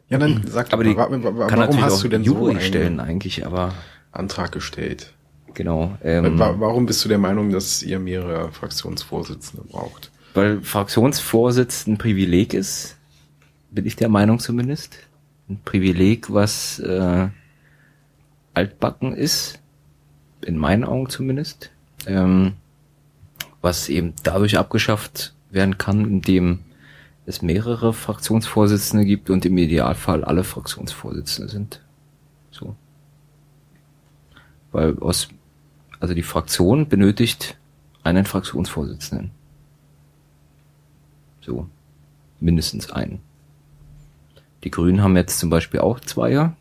Ja, 0.08 0.18
dann 0.18 0.42
sag 0.46 0.72
Aber 0.72 0.82
die 0.82 0.96
wa- 0.96 1.08
wa- 1.10 1.22
wa- 1.22 1.30
kann 1.30 1.32
warum 1.38 1.58
natürlich 1.60 1.82
hast 1.82 1.92
auch 1.98 2.02
du 2.02 2.08
denn 2.08 2.24
so 2.24 2.32
Jury 2.34 2.50
einen 2.52 2.60
stellen 2.60 3.00
eigentlich, 3.00 3.46
aber 3.46 3.74
Antrag 4.10 4.50
gestellt? 4.52 5.12
genau. 5.54 5.96
Ähm, 6.04 6.38
Wa- 6.38 6.54
warum 6.58 6.86
bist 6.86 7.04
du 7.04 7.08
der 7.08 7.18
Meinung, 7.18 7.50
dass 7.50 7.82
ihr 7.82 7.98
mehrere 7.98 8.50
Fraktionsvorsitzende 8.52 9.64
braucht? 9.68 10.10
weil 10.34 10.60
Fraktionsvorsitz 10.60 11.86
ein 11.88 11.98
Privileg 11.98 12.54
ist, 12.54 12.96
bin 13.70 13.86
ich 13.86 13.96
der 13.96 14.08
Meinung 14.08 14.38
zumindest. 14.38 14.98
Ein 15.48 15.58
Privileg, 15.64 16.32
was 16.32 16.78
äh, 16.80 17.28
altbacken 18.54 19.14
ist, 19.14 19.58
in 20.44 20.56
meinen 20.56 20.84
Augen 20.84 21.08
zumindest, 21.08 21.70
ähm, 22.06 22.52
was 23.68 23.90
eben 23.90 24.14
dadurch 24.22 24.57
abgeschafft 24.57 25.35
werden 25.50 25.76
kann, 25.76 26.07
indem 26.07 26.61
es 27.26 27.42
mehrere 27.42 27.92
Fraktionsvorsitzende 27.92 29.04
gibt 29.04 29.28
und 29.28 29.44
im 29.44 29.59
Idealfall 29.59 30.24
alle 30.24 30.42
Fraktionsvorsitzende 30.42 31.50
sind. 31.50 31.83
So. 32.50 32.74
Weil 34.72 34.98
aus, 35.00 35.28
also 36.00 36.14
die 36.14 36.22
Fraktion 36.22 36.88
benötigt 36.88 37.59
einen 38.04 38.24
Fraktionsvorsitzenden. 38.24 39.33
So. 41.42 41.68
Mindestens 42.40 42.90
einen. 42.90 43.20
Die 44.64 44.70
Grünen 44.70 45.02
haben 45.02 45.14
jetzt 45.14 45.40
zum 45.40 45.50
Beispiel 45.50 45.81
auch 45.81 46.00
Zweier. 46.00 46.57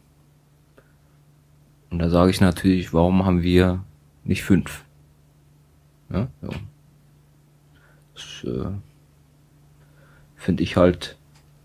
Und 1.90 2.00
da 2.00 2.10
sage 2.10 2.32
ich 2.32 2.42
natürlich, 2.42 2.94
warum 2.94 3.26
haben 3.26 3.44
wir 3.44 3.86
nicht 4.26 4.44
fünf? 4.44 4.84
Ja, 6.10 6.28
so. 6.42 6.50
Das 8.42 8.52
äh, 8.52 8.70
finde 10.36 10.64
ich 10.64 10.78
halt 10.78 11.18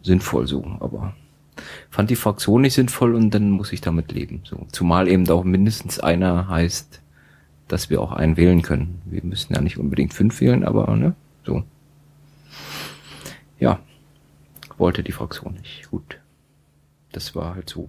sinnvoll 0.03 0.47
so, 0.47 0.65
aber 0.81 1.15
fand 1.91 2.11
die 2.11 2.17
Fraktion 2.17 2.63
nicht 2.63 2.75
sinnvoll 2.75 3.15
und 3.15 3.31
dann 3.31 3.51
muss 3.51 3.73
ich 3.73 3.81
damit 3.81 4.13
leben. 4.13 4.43
So. 4.45 4.67
Zumal 4.73 5.09
eben 5.09 5.29
auch 5.29 5.45
mindestens 5.45 6.01
einer 6.01 6.49
heißt, 6.49 7.01
dass 7.69 7.91
wir 7.91 8.01
auch 8.01 8.13
einen 8.13 8.37
wählen 8.37 8.63
können. 8.63 9.03
Wir 9.05 9.23
müssen 9.23 9.55
ja 9.55 9.61
nicht 9.61 9.79
unbedingt 9.79 10.15
fünf 10.15 10.41
wählen, 10.41 10.65
aber 10.65 10.95
ne, 10.97 11.15
so. 11.45 11.63
Ja, 13.59 13.79
wollte 14.79 15.03
die 15.03 15.13
Fraktion 15.13 15.55
nicht. 15.55 15.89
Gut. 15.91 16.19
Das 17.13 17.35
war 17.35 17.55
halt 17.55 17.69
so. 17.69 17.89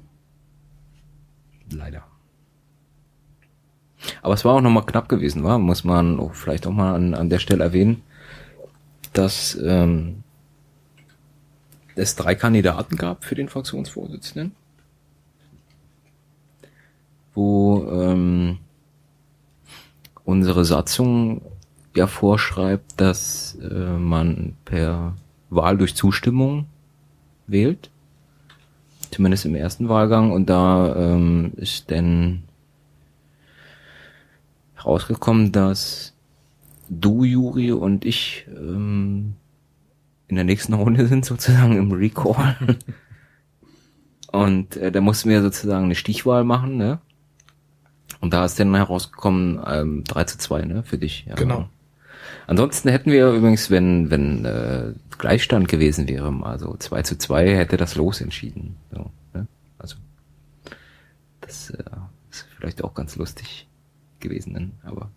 Leider. 1.72 2.04
Aber 4.22 4.34
es 4.34 4.46
war 4.46 4.54
auch 4.54 4.62
nochmal 4.62 4.86
knapp 4.86 5.10
gewesen, 5.10 5.44
war? 5.44 5.58
Muss 5.58 5.84
man 5.84 6.20
auch 6.20 6.36
vielleicht 6.36 6.68
auch 6.68 6.72
mal 6.72 6.94
an, 6.94 7.14
an 7.14 7.30
der 7.30 7.40
Stelle 7.40 7.64
erwähnen, 7.64 8.04
dass 9.14 9.56
ähm, 9.64 10.24
es 11.96 12.16
drei 12.16 12.36
Kandidaten 12.36 12.96
gab 12.96 13.24
für 13.24 13.36
den 13.36 13.50
Fraktionsvorsitzenden, 13.50 14.54
wo 17.34 17.86
ähm, 17.90 18.58
unsere 20.26 20.66
Satzung 20.66 21.42
ja 21.96 22.08
vorschreibt, 22.08 23.00
dass 23.00 23.56
äh, 23.62 23.98
man 23.98 24.56
per 24.66 25.16
Wahl 25.50 25.78
durch 25.78 25.96
Zustimmung 25.96 26.66
wählt. 27.48 27.90
Zumindest 29.12 29.46
im 29.46 29.54
ersten 29.54 29.90
Wahlgang. 29.90 30.32
Und 30.32 30.50
da 30.50 30.96
ähm, 30.96 31.54
ist 31.56 31.92
dann 31.92 32.44
herausgekommen, 34.76 35.52
dass 35.52 36.13
du, 37.00 37.24
Juri 37.24 37.72
und 37.72 38.06
ich 38.06 38.46
ähm, 38.50 39.36
in 40.28 40.36
der 40.36 40.46
nächsten 40.46 40.74
Runde 40.74 41.08
sind 41.08 41.26
sozusagen 41.26 41.78
im 41.78 41.92
Recall. 41.92 42.56
und 44.32 44.78
äh, 44.78 44.92
da 44.92 45.02
mussten 45.02 45.30
wir 45.30 45.42
sozusagen 45.42 45.86
eine 45.86 45.96
Stichwahl 45.96 46.44
machen, 46.44 46.78
ne? 46.78 47.00
Und 48.20 48.34
da 48.34 48.46
ist 48.46 48.58
dann 48.58 48.74
herausgekommen, 48.74 49.60
ähm, 49.68 50.04
3 50.06 50.24
zu 50.24 50.38
2, 50.38 50.62
ne, 50.62 50.84
für 50.84 50.98
dich. 50.98 51.26
Ja, 51.28 51.36
Genau. 51.36 51.68
Ansonsten 52.48 52.90
hätten 52.90 53.12
wir 53.12 53.30
übrigens, 53.30 53.70
wenn, 53.70 54.10
wenn 54.10 54.46
äh, 54.46 54.94
Gleichstand 55.18 55.68
gewesen 55.68 56.08
wäre, 56.08 56.34
also 56.44 56.76
2 56.78 57.04
zu 57.04 57.18
2, 57.18 57.56
hätte 57.56 57.78
das 57.78 57.96
Los 57.96 58.22
entschieden. 58.22 58.76
So, 58.92 59.12
ne? 59.34 59.48
Also 59.78 59.98
das 61.42 61.70
äh, 61.72 61.84
ist 62.32 62.48
vielleicht 62.58 62.84
auch 62.84 62.94
ganz 62.94 63.16
lustig 63.16 63.68
gewesen, 64.20 64.54
ne? 64.54 64.72
aber 64.84 65.12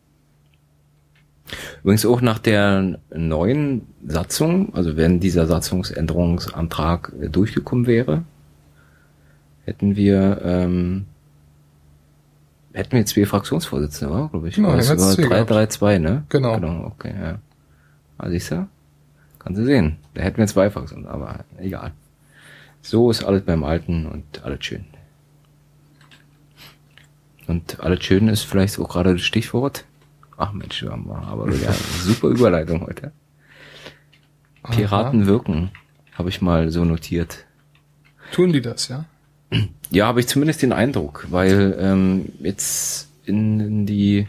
übrigens 1.82 2.06
auch 2.06 2.20
nach 2.20 2.38
der 2.38 2.98
neuen 3.14 3.82
Satzung, 4.06 4.74
also 4.74 4.96
wenn 4.96 5.20
dieser 5.20 5.46
Satzungsänderungsantrag 5.46 7.12
durchgekommen 7.30 7.86
wäre, 7.86 8.24
hätten 9.64 9.96
wir 9.96 10.40
ähm, 10.44 11.06
hätten 12.72 12.96
wir 12.96 13.06
zwei 13.06 13.24
Fraktionsvorsitzende, 13.24 14.12
oder? 14.12 14.28
glaube 14.28 14.48
ich. 14.48 14.54
Genau, 14.54 14.68
War 14.68 14.76
das 14.76 14.88
war 14.88 15.16
gehabt. 15.16 15.50
3, 15.50 15.54
3, 15.54 15.66
2, 15.66 15.98
ne? 15.98 16.24
Genau. 16.28 16.54
Genau, 16.56 16.84
okay, 16.86 17.14
ja. 17.18 17.38
Ah, 18.18 18.28
siehst 18.28 18.50
du? 18.50 18.68
Kannst 19.38 19.60
du 19.60 19.64
sehen. 19.64 19.96
Da 20.14 20.22
hätten 20.22 20.38
wir 20.38 20.46
zwei 20.46 20.70
Fraktionen, 20.70 21.06
aber 21.06 21.44
egal. 21.58 21.92
So 22.82 23.10
ist 23.10 23.24
alles 23.24 23.42
beim 23.42 23.64
Alten 23.64 24.06
und 24.06 24.44
alles 24.44 24.64
schön. 24.64 24.84
Und 27.46 27.80
alles 27.80 28.04
schön 28.04 28.28
ist 28.28 28.42
vielleicht 28.42 28.78
auch 28.78 28.88
gerade 28.88 29.12
das 29.12 29.22
Stichwort. 29.22 29.84
Ach 30.36 30.52
Mensch, 30.52 30.82
wir 30.82 30.90
haben 30.90 31.10
aber 31.10 31.44
eine 31.44 31.54
super 31.54 32.28
Überleitung 32.28 32.82
heute. 32.82 33.12
Piraten 34.70 35.26
wirken, 35.26 35.70
habe 36.12 36.28
ich 36.28 36.42
mal 36.42 36.70
so 36.70 36.84
notiert. 36.84 37.46
Tun 38.32 38.52
die 38.52 38.60
das, 38.60 38.88
ja? 38.88 39.04
Ja, 39.90 40.06
habe 40.08 40.20
ich 40.20 40.26
zumindest 40.26 40.62
den 40.62 40.72
Eindruck, 40.72 41.26
weil 41.30 41.76
ähm, 41.78 42.32
jetzt 42.40 43.08
in, 43.24 43.60
in 43.60 43.86
die 43.86 44.26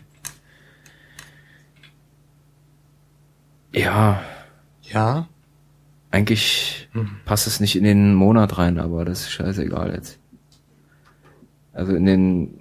ja 3.74 4.22
Ja. 4.84 5.28
eigentlich 6.12 6.88
Mhm. 6.93 7.17
passt 7.26 7.48
es 7.48 7.60
nicht 7.60 7.76
in 7.76 7.84
den 7.84 8.13
Monat 8.13 8.58
rein, 8.58 8.80
aber 8.80 9.04
das 9.06 9.22
ist 9.22 9.32
scheißegal 9.32 9.93
jetzt. 9.93 10.20
Also 11.74 11.96
in 11.96 12.06
den 12.06 12.60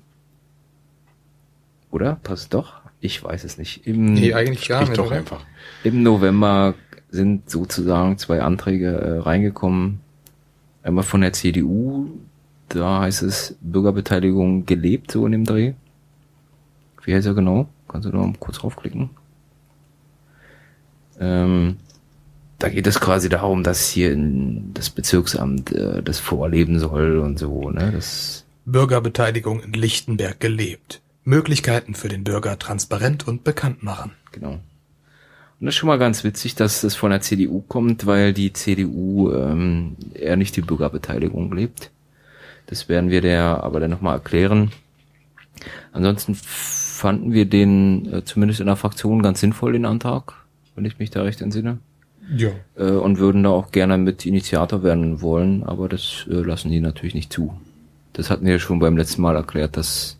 oder 1.90 2.16
passt 2.16 2.52
doch? 2.54 2.80
Ich 3.06 3.22
weiß 3.22 3.44
es 3.44 3.56
nicht. 3.56 3.86
Im, 3.86 4.14
Nee, 4.14 4.34
eigentlich 4.34 4.68
gar 4.68 4.80
nicht. 4.80 4.98
doch 4.98 5.06
oder? 5.06 5.16
einfach. 5.16 5.44
Im 5.84 6.02
November 6.02 6.74
sind 7.10 7.48
sozusagen 7.48 8.18
zwei 8.18 8.42
Anträge 8.42 8.88
äh, 8.88 9.18
reingekommen. 9.20 10.00
Einmal 10.82 11.04
von 11.04 11.20
der 11.20 11.32
CDU, 11.32 12.08
da 12.68 13.00
heißt 13.02 13.22
es 13.22 13.56
Bürgerbeteiligung 13.60 14.66
gelebt, 14.66 15.12
so 15.12 15.24
in 15.24 15.32
dem 15.32 15.44
Dreh. 15.44 15.72
Wie 17.04 17.14
heißt 17.14 17.26
er 17.26 17.34
genau? 17.34 17.68
Kannst 17.88 18.08
du 18.08 18.12
da 18.12 18.18
mal 18.18 18.34
kurz 18.40 18.58
draufklicken? 18.58 19.10
Ähm, 21.20 21.76
da 22.58 22.68
geht 22.68 22.86
es 22.86 23.00
quasi 23.00 23.28
darum, 23.28 23.62
dass 23.62 23.88
hier 23.88 24.12
in 24.12 24.72
das 24.74 24.90
Bezirksamt 24.90 25.72
äh, 25.72 26.02
das 26.02 26.18
vorleben 26.18 26.78
soll 26.78 27.18
und 27.18 27.38
so, 27.38 27.70
ne? 27.70 27.92
Das 27.92 28.44
Bürgerbeteiligung 28.64 29.60
in 29.60 29.72
Lichtenberg 29.72 30.40
gelebt. 30.40 31.00
Möglichkeiten 31.26 31.94
für 31.94 32.08
den 32.08 32.24
Bürger 32.24 32.58
transparent 32.58 33.28
und 33.28 33.44
bekannt 33.44 33.82
machen. 33.82 34.12
Genau. 34.32 34.52
Und 35.58 35.66
das 35.66 35.74
ist 35.74 35.78
schon 35.78 35.88
mal 35.88 35.98
ganz 35.98 36.24
witzig, 36.24 36.54
dass 36.54 36.82
das 36.82 36.94
von 36.94 37.10
der 37.10 37.20
CDU 37.20 37.62
kommt, 37.62 38.06
weil 38.06 38.32
die 38.32 38.52
CDU 38.52 39.32
ähm, 39.32 39.96
eher 40.14 40.36
nicht 40.36 40.56
die 40.56 40.62
Bürgerbeteiligung 40.62 41.52
lebt. 41.52 41.90
Das 42.66 42.88
werden 42.88 43.10
wir 43.10 43.20
der 43.20 43.62
aber 43.62 43.80
dann 43.80 43.90
nochmal 43.90 44.14
erklären. 44.14 44.70
Ansonsten 45.92 46.34
fanden 46.34 47.32
wir 47.32 47.46
den 47.46 48.12
äh, 48.12 48.24
zumindest 48.24 48.60
in 48.60 48.66
der 48.66 48.76
Fraktion 48.76 49.22
ganz 49.22 49.40
sinnvoll, 49.40 49.72
den 49.72 49.86
Antrag, 49.86 50.34
wenn 50.74 50.84
ich 50.84 50.98
mich 50.98 51.10
da 51.10 51.22
recht 51.22 51.40
entsinne. 51.40 51.78
Ja. 52.34 52.50
Äh, 52.76 52.90
und 52.90 53.18
würden 53.18 53.42
da 53.42 53.50
auch 53.50 53.72
gerne 53.72 53.98
mit 53.98 54.26
Initiator 54.26 54.82
werden 54.82 55.20
wollen, 55.22 55.62
aber 55.64 55.88
das 55.88 56.26
äh, 56.28 56.34
lassen 56.34 56.70
die 56.70 56.80
natürlich 56.80 57.14
nicht 57.14 57.32
zu. 57.32 57.54
Das 58.12 58.30
hatten 58.30 58.46
wir 58.46 58.58
schon 58.58 58.78
beim 58.78 58.96
letzten 58.96 59.22
Mal 59.22 59.36
erklärt, 59.36 59.76
dass, 59.76 60.18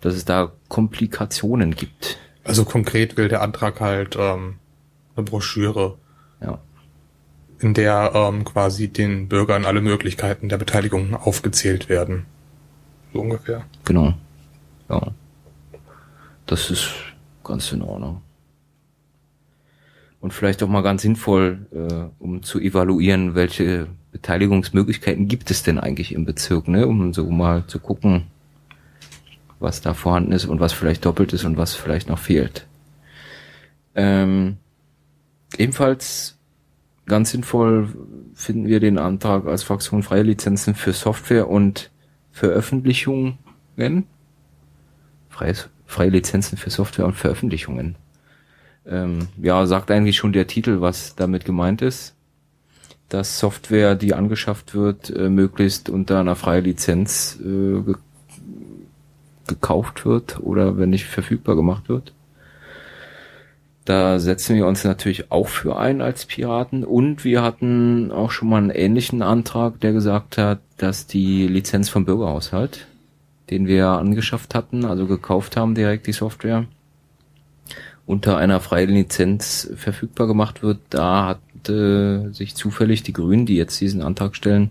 dass 0.00 0.14
es 0.14 0.24
da 0.24 0.52
Komplikationen 0.68 1.74
gibt. 1.74 2.18
Also 2.44 2.64
konkret 2.64 3.16
will 3.16 3.28
der 3.28 3.42
Antrag 3.42 3.80
halt 3.80 4.16
ähm, 4.18 4.56
eine 5.16 5.24
Broschüre 5.24 5.98
Ja. 6.40 6.58
in 7.58 7.74
der 7.74 8.12
ähm, 8.14 8.44
quasi 8.44 8.88
den 8.88 9.28
Bürgern 9.28 9.64
alle 9.64 9.80
Möglichkeiten 9.80 10.48
der 10.48 10.58
Beteiligung 10.58 11.14
aufgezählt 11.14 11.88
werden. 11.88 12.26
So 13.12 13.20
ungefähr. 13.20 13.64
Genau. 13.84 14.14
Ja. 14.88 15.08
Das 16.46 16.70
ist 16.70 16.90
ganz 17.42 17.72
in 17.72 17.82
Ordnung. 17.82 18.22
Und 20.20 20.32
vielleicht 20.32 20.62
auch 20.62 20.68
mal 20.68 20.82
ganz 20.82 21.02
sinnvoll, 21.02 21.66
äh, 21.72 22.22
um 22.22 22.42
zu 22.42 22.58
evaluieren, 22.60 23.34
welche 23.34 23.86
Beteiligungsmöglichkeiten 24.12 25.28
gibt 25.28 25.50
es 25.50 25.62
denn 25.62 25.78
eigentlich 25.78 26.12
im 26.12 26.24
Bezirk, 26.24 26.68
ne? 26.68 26.86
um 26.86 27.12
so 27.12 27.28
mal 27.30 27.66
zu 27.66 27.78
gucken, 27.78 28.24
was 29.58 29.80
da 29.80 29.94
vorhanden 29.94 30.32
ist 30.32 30.46
und 30.46 30.60
was 30.60 30.72
vielleicht 30.72 31.04
doppelt 31.04 31.32
ist 31.32 31.44
und 31.44 31.56
was 31.56 31.74
vielleicht 31.74 32.08
noch 32.08 32.18
fehlt. 32.18 32.66
Ähm, 33.94 34.58
ebenfalls 35.56 36.36
ganz 37.06 37.30
sinnvoll 37.30 37.88
finden 38.34 38.66
wir 38.66 38.80
den 38.80 38.98
Antrag 38.98 39.46
als 39.46 39.62
Fraktion 39.62 40.02
freie 40.02 40.22
Lizenzen 40.22 40.74
für 40.74 40.92
Software 40.92 41.48
und 41.48 41.90
Veröffentlichungen. 42.32 43.38
Freies, 45.30 45.70
freie 45.86 46.10
Lizenzen 46.10 46.58
für 46.58 46.70
Software 46.70 47.06
und 47.06 47.14
Veröffentlichungen. 47.14 47.96
Ähm, 48.86 49.28
ja, 49.40 49.66
sagt 49.66 49.90
eigentlich 49.90 50.16
schon 50.16 50.32
der 50.32 50.46
Titel, 50.46 50.80
was 50.80 51.16
damit 51.16 51.44
gemeint 51.44 51.82
ist. 51.82 52.14
Dass 53.08 53.38
Software, 53.38 53.94
die 53.94 54.14
angeschafft 54.14 54.74
wird, 54.74 55.10
äh, 55.10 55.28
möglichst 55.28 55.88
unter 55.88 56.20
einer 56.20 56.36
freien 56.36 56.64
Lizenz 56.64 57.38
äh, 57.40 57.94
gekauft 59.46 60.04
wird 60.04 60.40
oder 60.40 60.78
wenn 60.78 60.90
nicht 60.90 61.06
verfügbar 61.06 61.56
gemacht 61.56 61.88
wird. 61.88 62.12
Da 63.86 64.18
setzen 64.18 64.56
wir 64.56 64.66
uns 64.66 64.82
natürlich 64.82 65.30
auch 65.30 65.46
für 65.46 65.78
ein 65.78 66.02
als 66.02 66.26
Piraten 66.26 66.82
und 66.82 67.24
wir 67.24 67.42
hatten 67.42 68.10
auch 68.10 68.32
schon 68.32 68.48
mal 68.48 68.58
einen 68.58 68.70
ähnlichen 68.70 69.22
Antrag, 69.22 69.80
der 69.80 69.92
gesagt 69.92 70.38
hat, 70.38 70.58
dass 70.76 71.06
die 71.06 71.46
Lizenz 71.46 71.88
vom 71.88 72.04
Bürgerhaushalt, 72.04 72.88
den 73.48 73.68
wir 73.68 73.86
angeschafft 73.86 74.56
hatten, 74.56 74.84
also 74.84 75.06
gekauft 75.06 75.56
haben 75.56 75.76
direkt 75.76 76.08
die 76.08 76.12
Software, 76.12 76.64
unter 78.06 78.38
einer 78.38 78.58
freien 78.58 78.90
Lizenz 78.90 79.70
verfügbar 79.76 80.26
gemacht 80.26 80.64
wird. 80.64 80.78
Da 80.90 81.26
hat 81.26 81.68
äh, 81.68 82.32
sich 82.32 82.56
zufällig 82.56 83.04
die 83.04 83.12
Grünen, 83.12 83.46
die 83.46 83.56
jetzt 83.56 83.80
diesen 83.80 84.02
Antrag 84.02 84.34
stellen, 84.34 84.70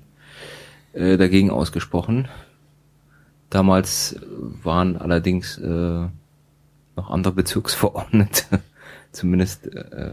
äh, 0.91 1.15
dagegen 1.15 1.51
ausgesprochen. 1.51 2.27
Damals 3.55 4.17
waren 4.63 4.97
allerdings 4.97 5.57
äh, 5.59 6.07
noch 6.97 7.09
andere 7.09 7.31
Bezirksverordnete 7.31 8.59
zumindest, 9.13 9.73
äh, 9.73 10.11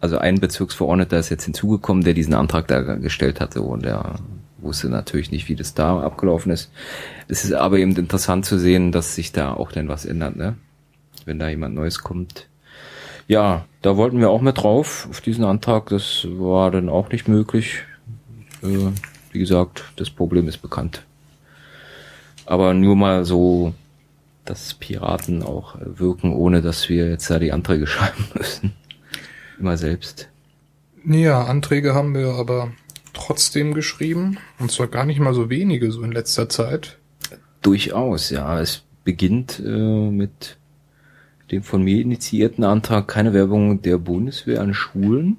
also 0.00 0.18
ein 0.18 0.40
Bezirksverordneter 0.40 1.16
ist 1.16 1.28
jetzt 1.28 1.44
hinzugekommen, 1.44 2.02
der 2.02 2.12
diesen 2.12 2.34
Antrag 2.34 2.66
da 2.66 2.80
gestellt 2.96 3.40
hatte 3.40 3.62
und 3.62 3.84
der 3.84 4.16
wusste 4.58 4.88
natürlich 4.88 5.30
nicht, 5.30 5.48
wie 5.48 5.54
das 5.54 5.74
da 5.74 6.00
abgelaufen 6.00 6.50
ist. 6.50 6.72
Es 7.28 7.44
ist 7.44 7.52
aber 7.52 7.78
eben 7.78 7.94
interessant 7.94 8.44
zu 8.46 8.58
sehen, 8.58 8.90
dass 8.90 9.14
sich 9.14 9.30
da 9.30 9.52
auch 9.52 9.70
denn 9.70 9.86
was 9.86 10.04
ändert, 10.04 10.34
ne? 10.34 10.56
Wenn 11.24 11.38
da 11.38 11.48
jemand 11.48 11.76
Neues 11.76 12.00
kommt. 12.00 12.48
Ja, 13.28 13.64
da 13.82 13.96
wollten 13.96 14.18
wir 14.18 14.30
auch 14.30 14.42
mit 14.42 14.58
drauf 14.58 15.06
auf 15.08 15.20
diesen 15.20 15.44
Antrag. 15.44 15.90
Das 15.90 16.26
war 16.28 16.72
dann 16.72 16.88
auch 16.88 17.10
nicht 17.10 17.28
möglich. 17.28 17.84
Äh, 18.64 18.90
wie 19.30 19.38
gesagt, 19.38 19.84
das 19.94 20.10
Problem 20.10 20.48
ist 20.48 20.58
bekannt. 20.58 21.05
Aber 22.46 22.74
nur 22.74 22.96
mal 22.96 23.24
so 23.24 23.74
dass 24.46 24.74
Piraten 24.74 25.42
auch 25.42 25.76
wirken, 25.80 26.32
ohne 26.32 26.62
dass 26.62 26.88
wir 26.88 27.08
jetzt 27.10 27.28
da 27.28 27.38
die 27.38 27.52
Anträge 27.52 27.86
schreiben 27.86 28.24
müssen. 28.34 28.72
Immer 29.58 29.76
selbst. 29.76 30.28
Ja, 31.04 31.44
Anträge 31.44 31.94
haben 31.94 32.14
wir 32.14 32.34
aber 32.34 32.72
trotzdem 33.12 33.74
geschrieben. 33.74 34.38
Und 34.58 34.70
zwar 34.70 34.88
gar 34.88 35.04
nicht 35.04 35.20
mal 35.20 35.34
so 35.34 35.50
wenige 35.50 35.92
so 35.92 36.02
in 36.02 36.12
letzter 36.12 36.48
Zeit. 36.48 36.98
Durchaus, 37.62 38.30
ja. 38.30 38.60
Es 38.60 38.82
beginnt 39.04 39.62
äh, 39.64 40.10
mit 40.10 40.56
dem 41.50 41.62
von 41.62 41.82
mir 41.82 42.00
initiierten 42.00 42.64
Antrag 42.64 43.06
keine 43.08 43.32
Werbung 43.32 43.82
der 43.82 43.98
Bundeswehr 43.98 44.60
an 44.60 44.74
Schulen. 44.74 45.38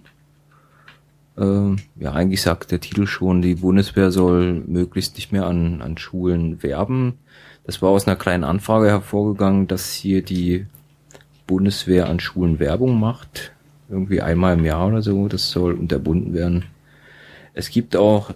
Äh, 1.37 1.75
ja, 1.99 2.13
eigentlich 2.13 2.41
sagt 2.41 2.71
der 2.71 2.79
Titel 2.79 3.05
schon, 3.05 3.41
die 3.41 3.55
Bundeswehr 3.55 4.11
soll 4.11 4.63
möglichst 4.65 5.15
nicht 5.15 5.31
mehr 5.31 5.45
an, 5.45 5.81
an 5.81 5.97
Schulen 5.97 6.63
werben. 6.63 7.19
Das 7.65 7.81
war 7.81 7.89
aus 7.89 8.07
einer 8.07 8.15
kleinen 8.15 8.43
Anfrage 8.43 8.87
hervorgegangen, 8.87 9.67
dass 9.67 9.93
hier 9.93 10.21
die 10.21 10.65
Bundeswehr 11.45 12.09
an 12.09 12.19
Schulen 12.19 12.59
Werbung 12.59 12.99
macht. 12.99 13.51
Irgendwie 13.89 14.21
einmal 14.21 14.57
im 14.57 14.65
Jahr 14.65 14.87
oder 14.87 15.01
so. 15.01 15.27
Das 15.27 15.51
soll 15.51 15.73
unterbunden 15.73 16.33
werden. 16.33 16.65
Es 17.53 17.69
gibt 17.69 17.95
auch 17.95 18.31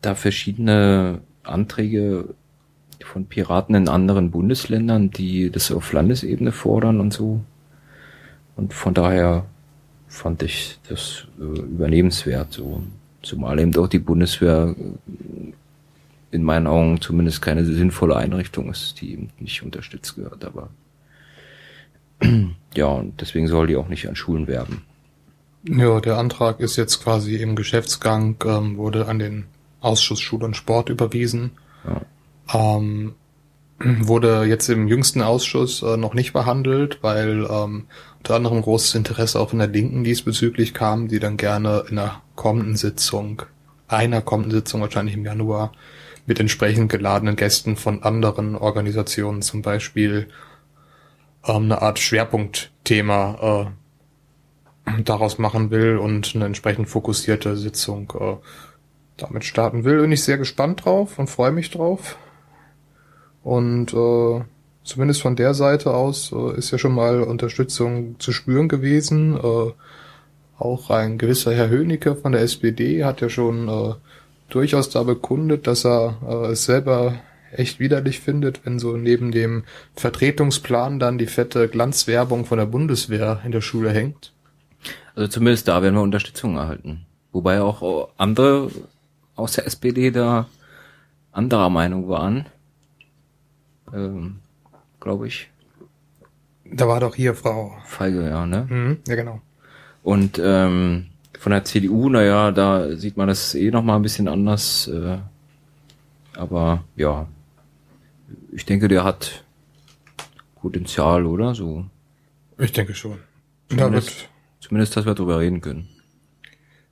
da 0.00 0.14
verschiedene 0.14 1.20
Anträge 1.42 2.34
von 3.04 3.26
Piraten 3.26 3.74
in 3.74 3.88
anderen 3.88 4.30
Bundesländern, 4.30 5.10
die 5.10 5.50
das 5.50 5.72
auf 5.72 5.92
Landesebene 5.92 6.52
fordern 6.52 7.00
und 7.00 7.12
so. 7.12 7.40
Und 8.56 8.74
von 8.74 8.94
daher 8.94 9.44
fand 10.12 10.42
ich 10.42 10.78
das 10.88 11.24
äh, 11.40 11.60
übernehmenswert, 11.60 12.52
so. 12.52 12.82
Zumal 13.22 13.60
eben 13.60 13.70
doch 13.70 13.86
die 13.86 14.00
Bundeswehr 14.00 14.74
in 16.32 16.42
meinen 16.42 16.66
Augen 16.66 17.00
zumindest 17.00 17.40
keine 17.40 17.64
sinnvolle 17.64 18.16
Einrichtung 18.16 18.68
ist, 18.68 19.00
die 19.00 19.12
eben 19.12 19.30
nicht 19.38 19.62
unterstützt 19.62 20.16
gehört, 20.16 20.44
aber 20.44 20.70
ja, 22.74 22.86
und 22.86 23.20
deswegen 23.20 23.46
soll 23.46 23.68
die 23.68 23.76
auch 23.76 23.88
nicht 23.88 24.08
an 24.08 24.16
Schulen 24.16 24.48
werben. 24.48 24.82
Ja, 25.68 26.00
der 26.00 26.18
Antrag 26.18 26.58
ist 26.58 26.76
jetzt 26.76 27.02
quasi 27.02 27.36
im 27.36 27.54
Geschäftsgang, 27.54 28.36
ähm, 28.44 28.76
wurde 28.76 29.06
an 29.06 29.20
den 29.20 29.44
Ausschuss 29.80 30.20
Schule 30.20 30.44
und 30.44 30.56
Sport 30.56 30.88
überwiesen. 30.88 31.52
Ja. 31.86 32.76
Ähm, 32.76 33.14
wurde 33.78 34.44
jetzt 34.44 34.68
im 34.68 34.88
jüngsten 34.88 35.22
Ausschuss 35.22 35.82
äh, 35.82 35.96
noch 35.96 36.14
nicht 36.14 36.32
behandelt, 36.32 36.98
weil 37.02 37.46
ähm, 37.48 37.84
unter 38.22 38.36
anderem 38.36 38.62
großes 38.62 38.94
Interesse 38.94 39.40
auch 39.40 39.52
in 39.52 39.58
der 39.58 39.66
Linken 39.66 40.04
diesbezüglich 40.04 40.74
kam, 40.74 41.08
die 41.08 41.18
dann 41.18 41.36
gerne 41.36 41.86
in 41.90 41.98
einer 41.98 42.22
kommenden 42.36 42.76
Sitzung, 42.76 43.42
einer 43.88 44.22
kommenden 44.22 44.52
Sitzung 44.52 44.80
wahrscheinlich 44.80 45.16
im 45.16 45.24
Januar, 45.24 45.72
mit 46.24 46.38
entsprechend 46.38 46.88
geladenen 46.88 47.34
Gästen 47.34 47.74
von 47.74 48.04
anderen 48.04 48.54
Organisationen 48.54 49.42
zum 49.42 49.62
Beispiel 49.62 50.28
ähm, 51.44 51.64
eine 51.64 51.82
Art 51.82 51.98
Schwerpunktthema 51.98 53.72
äh, 54.86 55.02
daraus 55.02 55.38
machen 55.38 55.72
will 55.72 55.96
und 55.96 56.36
eine 56.36 56.44
entsprechend 56.44 56.88
fokussierte 56.88 57.56
Sitzung 57.56 58.12
äh, 58.20 58.36
damit 59.16 59.42
starten 59.42 59.82
will. 59.82 60.00
Bin 60.00 60.12
ich 60.12 60.22
sehr 60.22 60.38
gespannt 60.38 60.84
drauf 60.84 61.18
und 61.18 61.28
freue 61.28 61.50
mich 61.50 61.70
drauf. 61.70 62.16
Und 63.42 63.92
äh, 63.92 64.44
zumindest 64.84 65.22
von 65.22 65.36
der 65.36 65.54
Seite 65.54 65.92
aus 65.92 66.32
äh, 66.32 66.56
ist 66.56 66.70
ja 66.70 66.78
schon 66.78 66.94
mal 66.94 67.22
Unterstützung 67.22 68.16
zu 68.18 68.32
spüren 68.32 68.68
gewesen. 68.68 69.36
Äh, 69.36 69.72
auch 70.58 70.90
ein 70.90 71.18
gewisser 71.18 71.54
Herr 71.54 71.70
Hönicke 71.70 72.14
von 72.14 72.32
der 72.32 72.42
SPD 72.42 73.04
hat 73.04 73.20
ja 73.20 73.28
schon 73.28 73.68
äh, 73.68 73.94
durchaus 74.48 74.90
da 74.90 75.02
bekundet, 75.02 75.66
dass 75.66 75.84
er 75.84 76.16
äh, 76.26 76.52
es 76.52 76.64
selber 76.64 77.14
echt 77.52 77.80
widerlich 77.80 78.20
findet, 78.20 78.64
wenn 78.64 78.78
so 78.78 78.96
neben 78.96 79.30
dem 79.32 79.64
Vertretungsplan 79.94 80.98
dann 80.98 81.18
die 81.18 81.26
fette 81.26 81.68
Glanzwerbung 81.68 82.46
von 82.46 82.58
der 82.58 82.66
Bundeswehr 82.66 83.40
in 83.44 83.52
der 83.52 83.60
Schule 83.60 83.90
hängt. 83.90 84.32
Also 85.14 85.28
zumindest 85.28 85.68
da 85.68 85.82
werden 85.82 85.94
wir 85.94 86.02
Unterstützung 86.02 86.56
erhalten. 86.56 87.06
Wobei 87.30 87.60
auch 87.60 88.08
andere 88.16 88.70
aus 89.36 89.52
der 89.52 89.66
SPD 89.66 90.10
da 90.10 90.48
anderer 91.32 91.70
Meinung 91.70 92.08
waren. 92.08 92.46
Ähm, 93.92 94.38
Glaube 95.02 95.26
ich. 95.26 95.50
Da 96.64 96.86
war 96.86 97.00
doch 97.00 97.16
hier 97.16 97.34
Frau 97.34 97.76
Feige, 97.84 98.22
ja, 98.22 98.46
ne? 98.46 98.66
Mhm, 98.70 98.98
ja, 99.08 99.16
genau. 99.16 99.40
Und 100.04 100.40
ähm, 100.42 101.08
von 101.38 101.50
der 101.50 101.64
CDU, 101.64 102.08
naja, 102.08 102.52
da 102.52 102.96
sieht 102.96 103.16
man 103.16 103.26
das 103.26 103.56
eh 103.56 103.72
noch 103.72 103.82
mal 103.82 103.96
ein 103.96 104.02
bisschen 104.02 104.28
anders. 104.28 104.86
Äh, 104.86 105.18
aber 106.36 106.84
ja, 106.94 107.26
ich 108.52 108.64
denke, 108.64 108.86
der 108.86 109.02
hat 109.02 109.44
Potenzial, 110.60 111.26
oder 111.26 111.56
so. 111.56 111.84
Ich 112.58 112.70
denke 112.70 112.94
schon. 112.94 113.18
Zumindest, 113.70 114.28
zumindest, 114.60 114.96
dass 114.96 115.04
wir 115.04 115.14
darüber 115.14 115.40
reden 115.40 115.60
können. 115.60 115.88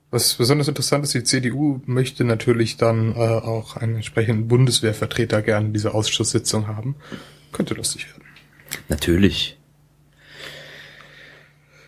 Was 0.09 0.33
besonders 0.33 0.67
interessant 0.67 1.05
ist, 1.05 1.13
die 1.13 1.23
CDU 1.23 1.79
möchte 1.85 2.25
natürlich 2.25 2.75
dann 2.75 3.15
äh, 3.15 3.19
auch 3.19 3.77
einen 3.77 3.95
entsprechenden 3.95 4.49
Bundeswehrvertreter 4.49 5.41
gerne 5.41 5.67
in 5.67 5.73
dieser 5.73 5.95
Ausschusssitzung 5.95 6.67
haben. 6.67 6.95
Könnte 7.51 7.73
lustig 7.73 8.07
werden. 8.07 8.23
Natürlich. 8.87 9.57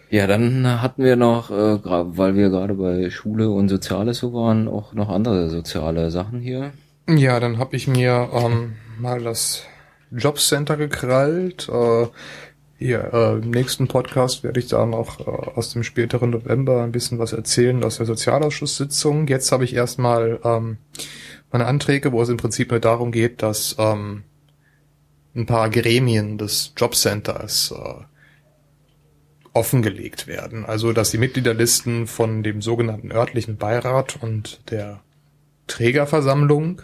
Ja, 0.10 0.28
dann 0.28 0.82
hatten 0.82 1.04
wir 1.04 1.16
noch, 1.16 1.50
äh, 1.50 1.80
weil 1.84 2.36
wir 2.36 2.50
gerade 2.50 2.76
bei 2.76 3.10
Schule 3.10 3.50
und 3.50 3.70
Soziales 3.70 4.20
so 4.20 4.34
waren, 4.34 4.68
auch 4.68 4.94
noch 4.94 5.10
andere 5.10 5.50
soziale 5.50 6.12
Sachen 6.12 6.40
hier. 6.40 6.72
Ja, 7.10 7.40
dann 7.40 7.58
habe 7.58 7.76
ich 7.76 7.88
mir 7.88 8.30
ähm, 8.32 8.74
mal 9.00 9.22
das 9.24 9.64
Jobcenter 10.12 10.78
gekrallt. 10.78 11.68
Äh, 11.70 12.08
Hier, 12.78 13.14
äh, 13.14 13.34
im 13.40 13.52
nächsten 13.52 13.88
Podcast 13.88 14.44
werde 14.44 14.60
ich 14.60 14.68
da 14.68 14.86
noch 14.86 15.20
äh, 15.22 15.24
aus 15.24 15.72
dem 15.72 15.84
späteren 15.84 16.32
November 16.32 16.84
ein 16.84 16.92
bisschen 16.92 17.18
was 17.18 17.32
erzählen 17.32 17.82
aus 17.84 17.98
der 17.98 18.06
Sozialausschusssitzung. 18.06 19.28
Jetzt 19.28 19.52
habe 19.52 19.64
ich 19.64 19.74
erstmal 19.74 20.40
ähm, 20.44 20.78
meine 21.52 21.66
Anträge, 21.66 22.12
wo 22.12 22.22
es 22.22 22.30
im 22.30 22.38
Prinzip 22.38 22.72
nur 22.72 22.82
darum 22.82 23.12
geht, 23.12 23.42
dass 23.42 23.76
ähm, 23.80 24.24
ein 25.36 25.46
paar 25.46 25.70
Gremien 25.70 26.38
des 26.38 26.74
Jobcenters 26.78 27.72
äh, 27.72 28.04
offengelegt 29.54 30.28
werden. 30.28 30.66
Also 30.66 30.94
dass 30.94 31.12
die 31.12 31.18
Mitgliederlisten 31.18 32.08
von 32.08 32.44
dem 32.44 32.62
sogenannten 32.62 33.12
örtlichen 33.12 33.58
Beirat 33.58 34.22
und 34.22 34.62
der 34.70 35.02
Trägerversammlung 35.68 36.82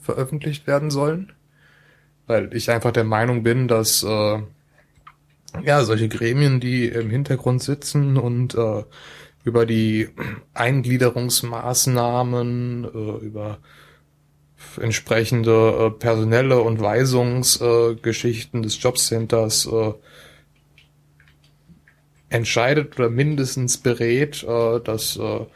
veröffentlicht 0.00 0.66
werden 0.66 0.90
sollen. 0.90 1.32
Weil 2.26 2.54
ich 2.54 2.70
einfach 2.70 2.92
der 2.92 3.04
Meinung 3.04 3.42
bin, 3.42 3.68
dass 3.68 4.02
äh, 4.02 4.38
ja, 5.64 5.82
solche 5.84 6.08
Gremien, 6.08 6.60
die 6.60 6.86
im 6.86 7.10
Hintergrund 7.10 7.62
sitzen 7.62 8.16
und 8.16 8.54
äh, 8.54 8.84
über 9.44 9.66
die 9.66 10.08
Eingliederungsmaßnahmen, 10.54 12.84
äh, 12.84 13.24
über 13.24 13.58
entsprechende 14.80 15.86
äh, 15.86 15.90
personelle 15.90 16.60
und 16.60 16.80
Weisungsgeschichten 16.80 18.60
äh, 18.60 18.62
des 18.64 18.82
Jobcenters 18.82 19.66
äh, 19.66 19.92
entscheidet 22.30 22.98
oder 22.98 23.10
mindestens 23.10 23.78
berät, 23.78 24.44
äh, 24.44 24.80
dass 24.80 25.16
äh, 25.16 25.46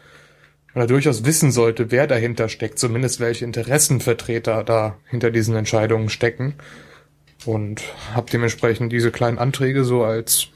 man 0.74 0.88
durchaus 0.88 1.24
wissen 1.24 1.52
sollte, 1.52 1.90
wer 1.90 2.06
dahinter 2.06 2.48
steckt, 2.48 2.78
zumindest 2.78 3.20
welche 3.20 3.44
Interessenvertreter 3.44 4.64
da 4.64 4.96
hinter 5.06 5.30
diesen 5.30 5.54
Entscheidungen 5.54 6.08
stecken 6.08 6.54
und 7.44 7.82
habe 8.14 8.30
dementsprechend 8.30 8.92
diese 8.92 9.10
kleinen 9.10 9.38
Anträge 9.38 9.84
so 9.84 10.04
als 10.04 10.48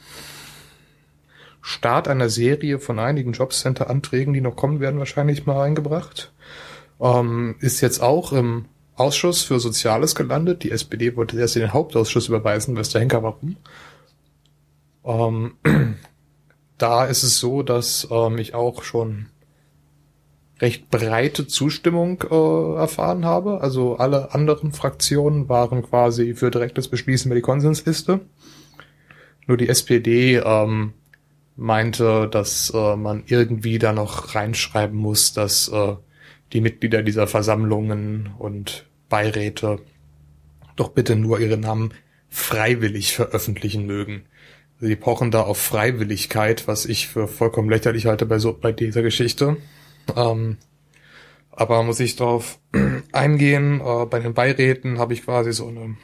Start 1.61 2.07
einer 2.07 2.29
Serie 2.29 2.79
von 2.79 2.99
einigen 3.01 3.33
Jobcenter-Anträgen, 3.33 4.33
die 4.33 4.41
noch 4.41 4.55
kommen 4.55 4.79
werden, 4.79 5.01
wahrscheinlich 5.01 5.47
mal 5.47 5.65
eingebracht. 5.65 6.33
Ähm, 7.01 7.57
ist 7.61 7.81
jetzt 7.81 8.01
auch 8.01 8.33
im 8.33 8.67
Ausschuss 8.95 9.43
für 9.43 9.61
Soziales 9.61 10.15
gelandet. 10.15 10.63
Die 10.63 10.71
SPD 10.71 11.17
wollte 11.17 11.39
erst 11.39 11.57
in 11.57 11.63
den 11.63 11.73
Hauptausschuss 11.73 12.29
überweisen, 12.29 12.77
weiß 12.77 12.89
der 12.91 13.03
Henker 13.03 13.23
warum. 13.23 13.57
Ähm, 15.05 15.55
da 16.79 17.05
ist 17.05 17.23
es 17.23 17.39
so, 17.39 17.63
dass 17.63 18.09
ähm, 18.11 18.39
ich 18.39 18.55
auch 18.55 18.83
schon 18.83 19.27
recht 20.61 20.91
breite 20.91 21.47
Zustimmung 21.47 22.23
äh, 22.31 22.77
erfahren 22.79 23.27
habe. 23.27 23.61
Also 23.61 23.97
alle 23.97 24.33
anderen 24.33 24.73
Fraktionen 24.73 25.49
waren 25.49 25.83
quasi 25.83 26.35
für 26.35 26.51
direktes 26.51 26.89
Beschließen 26.89 27.31
über 27.31 27.37
die 27.37 27.43
Konsensliste. 27.43 28.21
Nur 29.47 29.59
die 29.59 29.69
SPD 29.69 30.37
ähm, 30.37 30.95
meinte, 31.57 32.29
dass 32.29 32.73
äh, 32.75 32.97
man 32.97 33.25
irgendwie 33.27 33.79
da 33.79 33.93
noch 33.93 34.35
reinschreiben 34.35 34.97
muss, 34.97 35.35
dass 35.35 35.69
äh, 35.69 35.97
die 36.53 36.61
Mitglieder 36.61 37.03
dieser 37.03 37.27
Versammlungen 37.27 38.31
und 38.39 38.87
Beiräte 39.09 39.81
doch 40.77 40.91
bitte 40.91 41.17
nur 41.17 41.41
ihre 41.41 41.57
Namen 41.57 41.93
freiwillig 42.29 43.15
veröffentlichen 43.15 43.87
mögen. 43.87 44.27
Die 44.81 44.97
pochen 44.97 45.31
da 45.31 45.41
auf 45.41 45.59
Freiwilligkeit, 45.59 46.69
was 46.69 46.85
ich 46.85 47.09
für 47.09 47.29
vollkommen 47.29 47.71
lächerlich 47.71 48.07
halte 48.07 48.27
bei 48.27 48.39
so 48.39 48.53
bei 48.53 48.73
dieser 48.73 49.03
Geschichte. 49.03 49.57
Ähm, 50.15 50.59
aber 51.51 51.83
muss 51.83 52.01
ich 52.01 52.17
darauf 52.17 52.59
eingehen, 53.13 53.81
äh, 53.81 54.05
bei 54.05 54.21
den 54.21 54.35
Beiräten 54.35 54.99
habe 54.99 55.15
ich 55.15 55.25
quasi 55.25 55.53
so 55.53 55.69
eine 55.69 55.97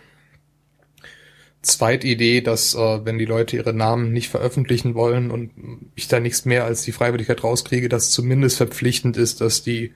Zweitidee, 1.61 2.41
dass 2.41 2.75
äh, 2.75 3.05
wenn 3.05 3.19
die 3.19 3.27
Leute 3.27 3.57
ihre 3.57 3.75
Namen 3.75 4.13
nicht 4.13 4.31
veröffentlichen 4.31 4.95
wollen 4.95 5.31
und 5.31 5.51
ich 5.95 6.09
da 6.09 6.19
nichts 6.19 6.47
mehr 6.47 6.65
als 6.65 6.83
die 6.83 6.93
Freiwilligkeit 6.93 7.45
rauskriege, 7.45 7.91
dass 7.91 8.11
zumindest 8.11 8.57
verpflichtend 8.57 9.19
ist, 9.19 9.43
dass 9.43 9.63
die 9.63 9.93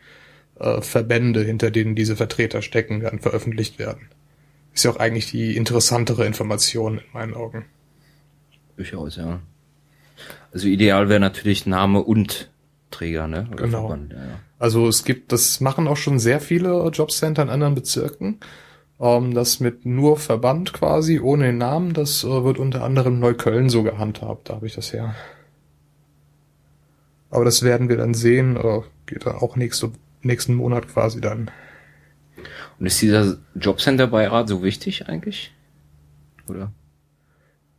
äh, 0.59 0.81
Verbände, 0.81 1.43
hinter 1.43 1.71
denen 1.71 1.95
diese 1.95 2.17
Vertreter 2.17 2.63
stecken, 2.63 3.01
dann 3.01 3.21
veröffentlicht 3.21 3.79
werden. 3.79 4.09
Ist 4.73 4.85
ja 4.85 4.91
auch 4.91 4.99
eigentlich 4.99 5.31
die 5.31 5.57
interessantere 5.57 6.27
Information 6.27 6.99
in 6.99 7.05
meinen 7.13 7.35
Augen. 7.35 7.65
Durchaus, 8.77 9.17
ja. 9.17 9.41
Also 10.53 10.69
ideal 10.69 11.09
wäre 11.09 11.21
natürlich 11.21 11.67
Name 11.67 12.03
und 12.03 12.51
Träger, 12.91 13.27
ne? 13.27 13.49
Oder 13.53 13.65
genau. 13.65 13.89
Verband, 13.89 14.13
ja, 14.13 14.19
ja. 14.19 14.41
Also 14.59 14.89
es 14.89 15.05
gibt, 15.05 15.33
das 15.33 15.61
machen 15.61 15.87
auch 15.87 15.97
schon 15.97 16.19
sehr 16.19 16.41
viele 16.41 16.89
Jobcenter 16.89 17.43
in 17.43 17.51
anderen 17.51 17.75
Bezirken. 17.75 18.41
Ähm, 18.99 19.35
das 19.35 19.61
mit 19.61 19.85
nur 19.85 20.17
Verband 20.17 20.73
quasi, 20.73 21.21
ohne 21.21 21.45
den 21.45 21.59
Namen, 21.59 21.93
das 21.93 22.25
äh, 22.25 22.45
wird 22.45 22.59
unter 22.59 22.83
anderem 22.83 23.21
Neukölln 23.21 23.69
so 23.69 23.83
gehandhabt, 23.83 24.49
da 24.49 24.55
habe 24.55 24.67
ich 24.67 24.75
das 24.75 24.93
her. 24.93 25.15
Aber 27.31 27.45
das 27.45 27.63
werden 27.63 27.89
wir 27.89 27.97
dann 27.99 28.15
sehen, 28.15 28.57
äh, 28.57 28.81
geht 29.07 29.27
dann 29.27 29.37
auch 29.37 29.57
nächste, 29.57 29.93
nächsten 30.27 30.55
Monat 30.55 30.89
quasi 30.89 31.20
dann. 31.20 31.51
Und 32.79 32.87
ist 32.87 33.01
dieser 33.01 33.39
Jobcenter-Beirat 33.55 34.49
so 34.49 34.62
wichtig 34.62 35.09
eigentlich? 35.09 35.53
Oder? 36.49 36.72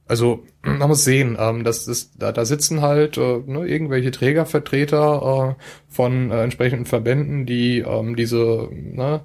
Also 0.07 0.43
man 0.63 0.87
muss 0.87 1.03
sehen, 1.03 1.37
ähm, 1.39 1.63
das 1.63 1.87
ist, 1.87 2.13
da, 2.19 2.31
da 2.31 2.45
sitzen 2.45 2.81
halt 2.81 3.17
äh, 3.17 3.39
ne, 3.45 3.67
irgendwelche 3.67 4.11
Trägervertreter 4.11 5.55
äh, 5.57 5.63
von 5.87 6.31
äh, 6.31 6.43
entsprechenden 6.43 6.85
Verbänden, 6.85 7.45
die 7.45 7.79
ähm, 7.79 8.15
diese 8.15 8.69
ne, 8.71 9.21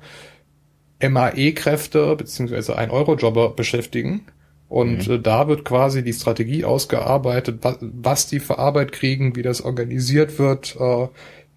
MAE-Kräfte 1.03 2.15
beziehungsweise 2.17 2.77
ein 2.77 2.91
Euro-Jobber 2.91 3.51
beschäftigen. 3.51 4.27
Und 4.69 5.07
mhm. 5.07 5.15
äh, 5.15 5.19
da 5.19 5.49
wird 5.49 5.65
quasi 5.65 6.03
die 6.03 6.13
Strategie 6.13 6.65
ausgearbeitet, 6.65 7.59
was, 7.63 7.77
was 7.81 8.27
die 8.27 8.41
für 8.41 8.59
Arbeit 8.59 8.93
kriegen, 8.93 9.37
wie 9.37 9.43
das 9.43 9.61
organisiert 9.61 10.39
wird, 10.39 10.77
äh, 10.81 11.09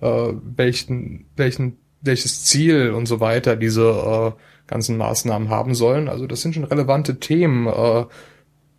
äh, 0.01 0.33
welchen, 0.55 1.25
welchen, 1.35 1.77
welches 2.01 2.45
Ziel 2.45 2.91
und 2.91 3.07
so 3.07 3.19
weiter 3.19 3.55
diese 3.55 4.35
äh, 4.35 4.41
ganzen 4.67 4.97
Maßnahmen 4.97 5.49
haben 5.49 5.75
sollen. 5.75 6.09
Also 6.09 6.27
das 6.27 6.41
sind 6.41 6.53
schon 6.53 6.63
relevante 6.63 7.19
Themen. 7.19 7.67
Äh, 7.67 8.05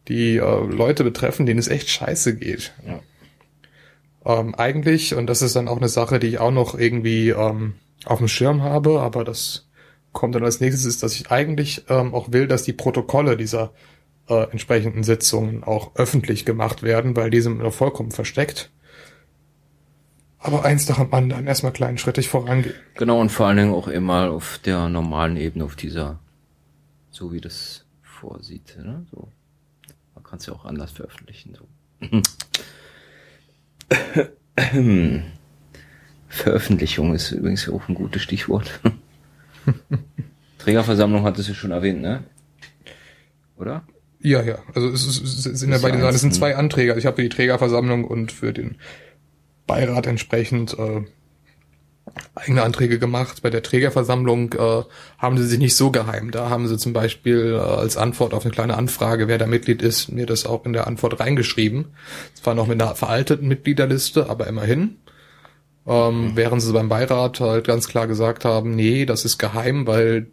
die 0.09 0.37
äh, 0.37 0.65
Leute 0.65 1.05
betreffen, 1.05 1.47
denen 1.47 1.59
es 1.59 1.69
echt 1.69 1.89
scheiße 1.89 2.37
geht. 2.37 2.73
Ja. 2.87 3.01
Ähm, 4.39 4.55
eigentlich, 4.55 5.15
und 5.15 5.27
das 5.27 5.43
ist 5.43 5.57
dann 5.57 5.69
auch 5.69 5.79
eine 5.79 5.89
Sache, 5.89 6.19
die 6.19 6.29
ich 6.29 6.39
auch 6.39 6.51
noch 6.51 6.79
irgendwie 6.79 7.31
ähm, 7.31 7.75
auf 8.05 8.19
dem 8.19 8.29
Schirm 8.29 8.63
habe, 8.63 9.01
aber 9.01 9.25
das 9.25 9.69
kommt 10.13 10.35
dann 10.35 10.45
als 10.45 10.61
nächstes, 10.61 10.85
ist, 10.85 11.03
dass 11.03 11.15
ich 11.15 11.31
eigentlich 11.31 11.85
ähm, 11.89 12.15
auch 12.15 12.33
will, 12.33 12.47
dass 12.47 12.63
die 12.63 12.73
Protokolle 12.73 13.37
dieser 13.37 13.73
äh, 14.29 14.51
entsprechenden 14.51 15.03
Sitzungen 15.03 15.63
auch 15.63 15.95
öffentlich 15.95 16.45
gemacht 16.45 16.83
werden, 16.83 17.17
weil 17.17 17.31
die 17.31 17.41
sind 17.41 17.59
noch 17.59 17.75
vollkommen 17.75 18.11
versteckt. 18.11 18.71
Aber 20.47 20.65
eins 20.65 20.89
nach 20.89 20.99
dem 20.99 21.13
anderen, 21.13 21.47
erstmal 21.47 21.73
kleinen 21.73 21.99
schrittig 21.99 22.29
vorangehen. 22.29 22.75
Genau, 22.95 23.21
und 23.21 23.31
vor 23.31 23.47
allen 23.47 23.57
Dingen 23.57 23.75
auch 23.75 23.89
immer 23.89 24.31
auf 24.31 24.61
der 24.65 24.89
normalen 24.89 25.37
Ebene, 25.37 25.65
auf 25.65 25.77
dieser, 25.77 26.19
so 27.11 27.33
wie 27.33 27.41
das 27.41 27.85
vorsieht, 28.03 28.77
ne? 28.79 29.07
so 29.11 29.29
kannst 30.29 30.47
ja 30.49 30.53
auch 30.53 30.65
anders 30.65 30.91
veröffentlichen. 30.93 31.57
So. 31.57 31.67
Veröffentlichung 36.29 37.15
ist 37.15 37.31
übrigens 37.33 37.69
auch 37.69 37.89
ein 37.89 37.95
gutes 37.95 38.23
Stichwort. 38.23 38.81
Trägerversammlung 40.59 41.23
hattest 41.25 41.49
du 41.49 41.55
schon 41.55 41.71
erwähnt, 41.71 42.03
ne? 42.03 42.25
Oder? 43.57 43.85
Ja, 44.21 44.43
ja. 44.43 44.59
Also 44.75 44.89
es, 44.89 45.07
ist, 45.07 45.47
es 45.47 45.61
sind 45.61 45.71
ja 45.71 45.79
beide 45.79 45.99
es 46.09 46.21
sind 46.21 46.35
zwei 46.35 46.57
Anträge. 46.57 46.91
Also 46.93 46.99
ich 46.99 47.07
habe 47.07 47.17
für 47.17 47.23
die 47.23 47.29
Trägerversammlung 47.29 48.05
und 48.05 48.33
für 48.33 48.53
den 48.53 48.77
Beirat 49.67 50.07
entsprechend 50.07 50.79
äh, 50.79 51.03
eigene 52.35 52.63
Anträge 52.63 52.99
gemacht. 52.99 53.43
Bei 53.43 53.51
der 53.51 53.63
Trägerversammlung 53.63 54.53
äh, 54.55 54.83
haben 55.19 55.39
sie 55.39 55.47
sich 55.47 55.59
nicht 55.59 55.77
so 55.77 55.91
geheim. 55.91 56.31
Da 56.31 56.49
haben 56.51 56.69
sie 56.69 56.79
zum 56.79 56.93
Beispiel 56.93 57.55
äh, 57.55 57.59
als 57.59 57.97
Antwort 57.97 58.35
auf 58.35 58.45
eine 58.45 58.53
kleine 58.53 58.77
Anfrage, 58.77 59.29
wer 59.29 59.39
da 59.39 59.47
Mitglied 59.47 59.83
ist, 59.83 60.11
mir 60.11 60.27
das 60.27 60.47
auch 60.47 60.65
in 60.65 60.73
der 60.73 60.87
Antwort 60.87 61.21
reingeschrieben. 61.21 61.87
Zwar 62.35 62.55
noch 62.55 62.67
mit 62.67 62.81
einer 62.81 62.95
veralteten 62.95 63.49
Mitgliederliste, 63.49 64.31
aber 64.31 64.47
immerhin. 64.47 64.97
Ähm, 65.87 66.31
mhm. 66.31 66.37
Während 66.37 66.63
sie 66.63 66.73
beim 66.73 66.89
Beirat 66.89 67.41
halt 67.41 67.67
ganz 67.67 67.89
klar 67.89 68.07
gesagt 68.07 68.45
haben, 68.45 68.75
nee, 68.75 69.07
das 69.07 69.25
ist 69.25 69.39
geheim, 69.39 69.87
weil 69.87 70.29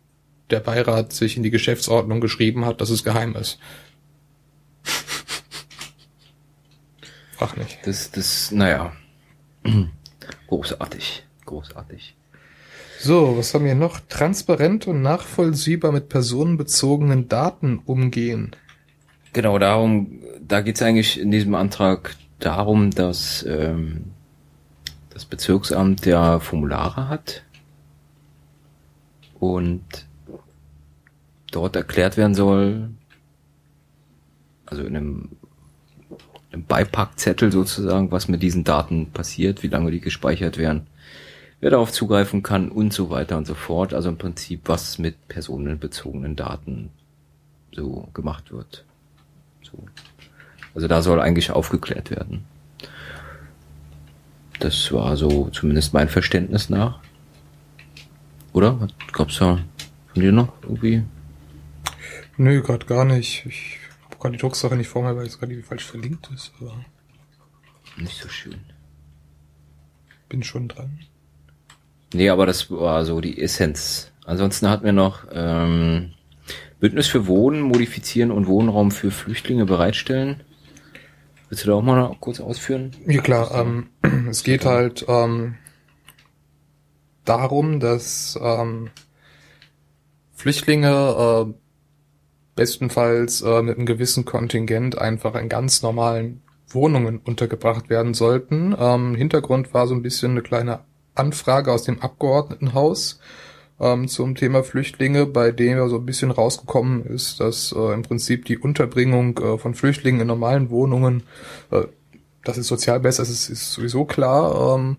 der 0.50 0.60
Beirat 0.60 1.14
sich 1.14 1.38
in 1.38 1.44
die 1.44 1.52
Geschäftsordnung 1.52 2.22
geschrieben 2.22 2.66
hat, 2.66 2.82
dass 2.82 2.90
es 2.90 3.04
geheim 3.04 3.36
ist. 3.36 3.60
Frag 7.38 7.58
nicht. 7.58 7.80
Das, 7.86 8.12
das, 8.12 8.52
naja. 8.52 8.94
Großartig. 10.48 11.24
Großartig. 11.46 12.16
So, 13.00 13.38
was 13.38 13.54
haben 13.54 13.66
wir 13.66 13.76
noch? 13.76 14.00
Transparent 14.08 14.88
und 14.88 15.02
nachvollziehbar 15.02 15.92
mit 15.92 16.08
personenbezogenen 16.08 17.28
Daten 17.28 17.80
umgehen. 17.86 18.56
Genau, 19.34 19.60
darum, 19.60 20.22
da 20.40 20.62
geht 20.62 20.76
es 20.76 20.82
eigentlich 20.82 21.20
in 21.20 21.32
diesem 21.32 21.56
Antrag 21.56 22.16
darum, 22.40 22.92
dass 22.92 23.44
ähm, 23.44 24.12
das 25.10 25.26
Bezirksamt 25.26 26.06
ja 26.06 26.40
Formulare 26.40 27.10
hat 27.10 27.44
und 29.40 29.84
dort 31.52 31.76
erklärt 31.76 32.16
werden 32.18 32.36
soll, 32.36 32.90
also 34.66 34.84
in 34.84 34.96
einem 34.96 35.30
Beipackzettel 36.54 37.52
sozusagen, 37.52 38.12
was 38.12 38.28
mit 38.28 38.44
diesen 38.44 38.64
Daten 38.64 39.12
passiert, 39.12 39.64
wie 39.64 39.68
lange 39.68 39.92
die 39.92 40.00
gespeichert 40.00 40.58
werden, 40.58 40.88
wer 41.60 41.72
darauf 41.72 41.92
zugreifen 41.92 42.44
kann 42.44 42.70
und 42.70 42.94
so 42.94 43.10
weiter 43.10 43.38
und 43.38 43.48
so 43.48 43.56
fort. 43.56 43.94
Also 43.94 44.10
im 44.10 44.18
Prinzip, 44.18 44.62
was 44.66 45.00
mit 45.00 45.28
personenbezogenen 45.28 46.36
Daten 46.36 46.92
so 47.72 48.08
gemacht 48.14 48.52
wird. 48.52 48.86
So. 49.64 49.84
Also 50.76 50.88
da 50.88 51.02
soll 51.02 51.20
eigentlich 51.20 51.52
aufgeklärt 51.52 52.12
werden. 52.12 52.46
Das 54.60 54.92
war 54.92 55.18
so 55.18 55.50
zumindest 55.50 55.94
mein 55.94 56.10
Verständnis 56.10 56.70
nach. 56.70 57.00
Oder? 58.54 58.88
Gab's 59.12 59.40
da 59.40 59.60
von 60.14 60.22
dir 60.22 60.32
noch 60.32 60.54
irgendwie? 60.62 61.04
Nö, 62.38 62.62
gerade 62.62 62.86
gar 62.86 63.06
nicht. 63.06 63.46
Ich 63.46 63.80
gerade 64.24 64.38
die 64.38 64.42
Drucksache 64.42 64.76
nicht 64.76 64.88
vor 64.88 65.04
mir, 65.04 65.16
weil 65.16 65.28
es 65.28 65.38
gerade 65.38 65.62
falsch 65.64 65.86
verlinkt 65.86 66.30
ist, 66.34 66.52
aber 66.60 66.86
Nicht 67.98 68.22
so 68.22 68.30
schön. 68.30 68.62
bin 70.30 70.44
schon 70.44 70.68
dran. 70.68 71.00
Nee, 72.14 72.30
aber 72.30 72.46
das 72.46 72.72
war 72.72 73.06
so 73.06 73.22
die 73.22 73.40
Essenz. 73.42 74.12
Ansonsten 74.26 74.70
hatten 74.70 74.86
wir 74.86 74.94
noch 74.94 75.26
ähm, 75.32 76.14
Bündnis 76.80 77.08
für 77.08 77.28
Wohnen, 77.28 77.62
Modifizieren 77.62 78.32
und 78.32 78.48
Wohnraum 78.48 78.92
für 78.92 79.12
Flüchtlinge 79.12 79.66
bereitstellen. 79.66 80.42
Willst 81.50 81.66
du 81.66 81.70
da 81.70 81.76
auch 81.76 81.84
mal 81.84 82.00
noch 82.00 82.20
kurz 82.22 82.40
ausführen? 82.40 82.92
Ja 83.06 83.22
klar, 83.22 83.52
ähm, 83.54 83.90
es 84.30 84.44
geht 84.44 84.66
halt 84.66 85.06
ähm, 85.08 85.56
darum, 87.26 87.80
dass 87.80 88.40
ähm, 88.42 88.90
Flüchtlinge 90.34 90.90
äh, 91.50 91.54
bestenfalls 92.56 93.42
äh, 93.42 93.62
mit 93.62 93.78
einem 93.78 93.86
gewissen 93.86 94.26
Kontingent 94.26 94.98
einfach 94.98 95.36
in 95.36 95.50
ganz 95.50 95.82
normalen 95.82 96.42
Wohnungen 96.68 97.20
untergebracht 97.20 97.90
werden 97.90 98.14
sollten. 98.14 98.76
Ähm, 98.78 99.16
Hintergrund 99.16 99.74
war 99.74 99.88
so 99.88 99.96
ein 99.96 100.02
bisschen 100.02 100.32
eine 100.32 100.42
kleine 100.42 100.82
Anfrage 101.16 101.72
aus 101.72 101.84
dem 101.84 102.02
Abgeordnetenhaus 102.02 103.20
ähm, 103.80 104.08
zum 104.08 104.36
Thema 104.36 104.64
Flüchtlinge, 104.64 105.26
bei 105.26 105.52
dem 105.52 105.78
ja 105.78 105.88
so 105.88 105.98
ein 105.98 106.06
bisschen 106.06 106.32
rausgekommen 106.32 107.06
ist, 107.06 107.40
dass 107.40 107.74
äh, 107.76 107.94
im 107.94 108.04
Prinzip 108.04 108.46
die 108.46 108.58
Unterbringung 108.58 109.38
äh, 109.38 109.58
von 109.58 109.74
Flüchtlingen 109.74 110.22
in 110.22 110.28
normalen 110.28 110.70
Wohnungen, 110.70 111.24
äh, 111.72 111.84
dass 112.44 112.58
es 112.58 112.68
sozial 112.68 113.00
besser 113.00 113.24
ist, 113.24 113.30
ist, 113.30 113.50
ist 113.50 113.72
sowieso 113.72 114.06
klar, 114.06 114.76
ähm, 114.76 114.98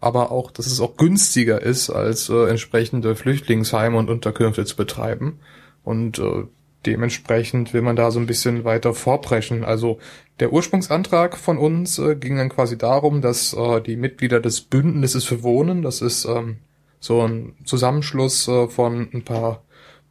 aber 0.00 0.30
auch, 0.30 0.50
dass 0.50 0.66
es 0.66 0.80
auch 0.80 0.96
günstiger 0.96 1.60
ist, 1.62 1.90
als 1.90 2.28
äh, 2.28 2.48
entsprechende 2.48 3.16
Flüchtlingsheime 3.16 3.96
und 3.96 4.10
Unterkünfte 4.10 4.64
zu 4.64 4.76
betreiben. 4.76 5.40
Und 5.82 6.18
äh, 6.18 6.44
dementsprechend 6.84 7.72
will 7.72 7.82
man 7.82 7.96
da 7.96 8.10
so 8.10 8.20
ein 8.20 8.26
bisschen 8.26 8.64
weiter 8.64 8.94
vorpreschen. 8.94 9.64
Also 9.64 9.98
der 10.40 10.52
Ursprungsantrag 10.52 11.36
von 11.36 11.58
uns 11.58 11.98
äh, 11.98 12.16
ging 12.16 12.36
dann 12.36 12.48
quasi 12.48 12.76
darum, 12.76 13.22
dass 13.22 13.54
äh, 13.54 13.80
die 13.80 13.96
Mitglieder 13.96 14.40
des 14.40 14.60
Bündnisses 14.60 15.24
für 15.24 15.42
Wohnen, 15.42 15.82
das 15.82 16.02
ist 16.02 16.26
ähm, 16.26 16.58
so 17.00 17.22
ein 17.22 17.54
Zusammenschluss 17.64 18.46
äh, 18.48 18.68
von 18.68 19.08
ein 19.12 19.22
paar 19.22 19.62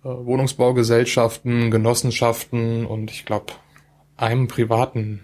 äh, 0.04 0.08
Wohnungsbaugesellschaften, 0.08 1.72
Genossenschaften 1.72 2.86
und 2.86 3.12
ich 3.12 3.26
glaube 3.26 3.54
einem 4.18 4.48
privaten 4.48 5.22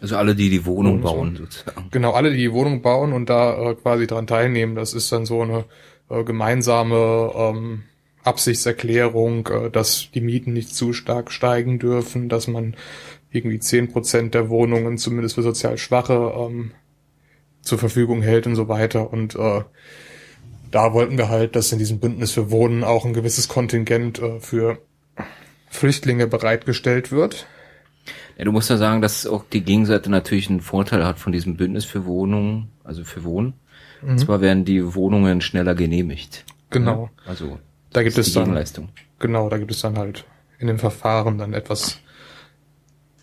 Also 0.00 0.16
alle, 0.16 0.34
die 0.34 0.50
die 0.50 0.64
Wohnung 0.64 1.00
bauen 1.00 1.36
sozusagen. 1.36 1.88
Genau, 1.90 2.12
alle, 2.12 2.30
die 2.30 2.38
die 2.38 2.52
Wohnung 2.52 2.80
bauen 2.80 3.12
und 3.12 3.28
da 3.28 3.70
äh, 3.70 3.74
quasi 3.74 4.06
dran 4.06 4.26
teilnehmen, 4.26 4.74
das 4.74 4.94
ist 4.94 5.10
dann 5.12 5.26
so 5.26 5.42
eine 5.42 5.64
äh, 6.08 6.24
gemeinsame 6.24 7.32
ähm, 7.34 7.82
Absichtserklärung, 8.24 9.46
äh, 9.48 9.70
dass 9.70 10.08
die 10.14 10.20
Mieten 10.20 10.52
nicht 10.52 10.74
zu 10.74 10.92
stark 10.92 11.30
steigen 11.30 11.78
dürfen, 11.78 12.28
dass 12.28 12.46
man 12.48 12.74
irgendwie 13.30 13.60
zehn 13.60 13.88
Prozent 13.88 14.34
der 14.34 14.48
Wohnungen 14.48 14.98
zumindest 14.98 15.36
für 15.36 15.42
sozial 15.42 15.78
Schwache 15.78 16.32
ähm, 16.36 16.72
zur 17.62 17.78
Verfügung 17.78 18.22
hält 18.22 18.46
und 18.46 18.56
so 18.56 18.68
weiter. 18.68 19.12
Und 19.12 19.34
äh, 19.36 19.62
da 20.70 20.92
wollten 20.92 21.18
wir 21.18 21.28
halt, 21.28 21.56
dass 21.56 21.72
in 21.72 21.78
diesem 21.78 22.00
Bündnis 22.00 22.32
für 22.32 22.50
Wohnen 22.50 22.84
auch 22.84 23.04
ein 23.04 23.12
gewisses 23.12 23.48
Kontingent 23.48 24.20
äh, 24.20 24.40
für 24.40 24.78
Flüchtlinge 25.68 26.26
bereitgestellt 26.26 27.12
wird. 27.12 27.46
Ja, 28.36 28.44
du 28.44 28.52
musst 28.52 28.70
ja 28.70 28.76
sagen, 28.76 29.02
dass 29.02 29.26
auch 29.26 29.44
die 29.52 29.62
Gegenseite 29.62 30.10
natürlich 30.10 30.48
einen 30.50 30.60
Vorteil 30.60 31.04
hat 31.04 31.18
von 31.18 31.32
diesem 31.32 31.56
Bündnis 31.56 31.84
für 31.84 32.06
Wohnungen, 32.06 32.70
also 32.82 33.04
für 33.04 33.22
Wohnen. 33.22 33.54
Und 34.02 34.18
zwar 34.18 34.40
werden 34.40 34.64
die 34.64 34.94
Wohnungen 34.94 35.42
schneller 35.42 35.74
genehmigt. 35.74 36.46
Genau. 36.70 37.10
Ja, 37.24 37.30
Also 37.30 37.58
Da 37.92 38.02
gibt 38.02 38.16
es 38.18 38.32
dann. 38.32 38.64
Genau, 39.18 39.48
da 39.48 39.58
gibt 39.58 39.70
es 39.70 39.80
dann 39.80 39.98
halt 39.98 40.24
in 40.58 40.66
dem 40.66 40.78
Verfahren 40.78 41.38
dann 41.38 41.52
etwas 41.52 41.98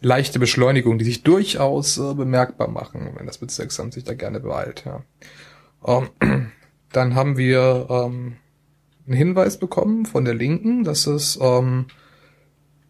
leichte 0.01 0.39
Beschleunigung, 0.39 0.97
die 0.97 1.05
sich 1.05 1.23
durchaus 1.23 1.97
äh, 1.97 2.13
bemerkbar 2.13 2.67
machen, 2.67 3.13
wenn 3.15 3.25
das 3.25 3.37
Bezirksamt 3.37 3.93
sich 3.93 4.03
da 4.03 4.13
gerne 4.13 4.39
beeilt. 4.39 4.83
Ja. 4.85 5.03
Ähm, 5.85 6.09
dann 6.91 7.15
haben 7.15 7.37
wir 7.37 7.87
ähm, 7.89 8.37
einen 9.05 9.15
Hinweis 9.15 9.57
bekommen 9.57 10.05
von 10.05 10.25
der 10.25 10.35
Linken, 10.35 10.83
dass 10.83 11.07
es 11.07 11.39
ähm, 11.41 11.87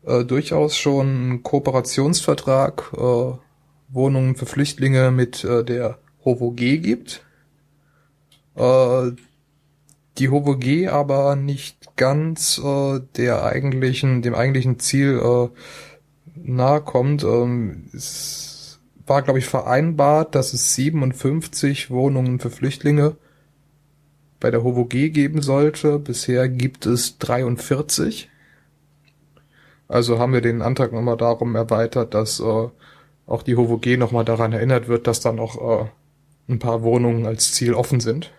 äh, 0.05 0.23
durchaus 0.23 0.77
schon 0.77 1.07
einen 1.07 1.43
Kooperationsvertrag 1.43 2.91
äh, 2.93 3.31
Wohnungen 3.89 4.35
für 4.35 4.45
Flüchtlinge 4.45 5.11
mit 5.11 5.43
äh, 5.43 5.63
der 5.63 5.99
HOVOG 6.25 6.55
gibt. 6.57 7.23
Äh, 8.55 9.11
die 10.17 10.29
HOVOG 10.29 10.87
aber 10.89 11.35
nicht 11.35 11.95
ganz 11.95 12.59
äh, 12.63 12.99
der 13.15 13.43
eigentlichen, 13.43 14.21
dem 14.21 14.35
eigentlichen 14.35 14.79
Ziel 14.79 15.19
äh, 15.23 15.49
nahe 16.35 16.81
kommt. 16.81 17.23
Ähm, 17.23 17.85
es 17.93 18.79
war, 19.05 19.21
glaube 19.21 19.39
ich, 19.39 19.45
vereinbart, 19.45 20.35
dass 20.35 20.53
es 20.53 20.75
57 20.75 21.89
Wohnungen 21.89 22.39
für 22.39 22.49
Flüchtlinge 22.49 23.15
bei 24.39 24.51
der 24.51 24.63
HOVOG 24.63 24.89
geben 24.89 25.41
sollte. 25.41 25.99
Bisher 25.99 26.47
gibt 26.49 26.85
es 26.85 27.17
43. 27.17 28.29
Also 29.87 30.19
haben 30.19 30.33
wir 30.33 30.41
den 30.41 30.61
Antrag 30.61 30.91
nochmal 30.91 31.17
darum 31.17 31.55
erweitert, 31.55 32.13
dass 32.13 32.39
äh, 32.39 32.67
auch 33.25 33.43
die 33.43 33.55
HOVOG 33.55 33.97
nochmal 33.97 34.25
daran 34.25 34.53
erinnert 34.53 34.87
wird, 34.87 35.07
dass 35.07 35.21
da 35.21 35.31
noch 35.31 35.57
äh, 35.61 35.85
ein 36.49 36.59
paar 36.59 36.83
Wohnungen 36.83 37.25
als 37.25 37.53
Ziel 37.53 37.73
offen 37.73 37.99
sind. 37.99 38.31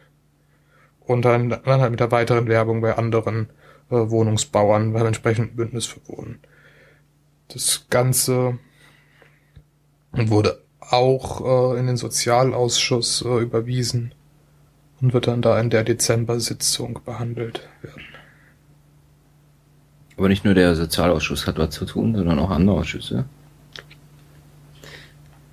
Und 1.08 1.24
dann, 1.24 1.48
dann 1.48 1.80
halt 1.80 1.90
mit 1.90 2.00
der 2.00 2.10
weiteren 2.10 2.48
Werbung 2.48 2.82
bei 2.82 2.96
anderen 2.96 3.48
äh, 3.90 3.94
Wohnungsbauern 3.94 4.92
beim 4.92 5.06
entsprechenden 5.06 5.56
Bündnis 5.56 5.86
für 5.86 6.06
Wohnen. 6.06 6.38
Das 7.48 7.86
Ganze 7.88 8.58
wurde 10.12 10.62
auch 10.80 11.74
äh, 11.74 11.80
in 11.80 11.86
den 11.86 11.96
Sozialausschuss 11.96 13.22
äh, 13.22 13.38
überwiesen 13.38 14.12
und 15.00 15.14
wird 15.14 15.28
dann 15.28 15.40
da 15.40 15.58
in 15.58 15.70
der 15.70 15.82
Dezember-Sitzung 15.82 17.00
behandelt 17.06 17.66
werden. 17.80 18.04
Aber 20.18 20.28
nicht 20.28 20.44
nur 20.44 20.52
der 20.52 20.76
Sozialausschuss 20.76 21.46
hat 21.46 21.56
was 21.56 21.70
zu 21.70 21.86
tun, 21.86 22.14
sondern 22.14 22.38
auch 22.38 22.50
andere 22.50 22.80
Ausschüsse. 22.80 23.24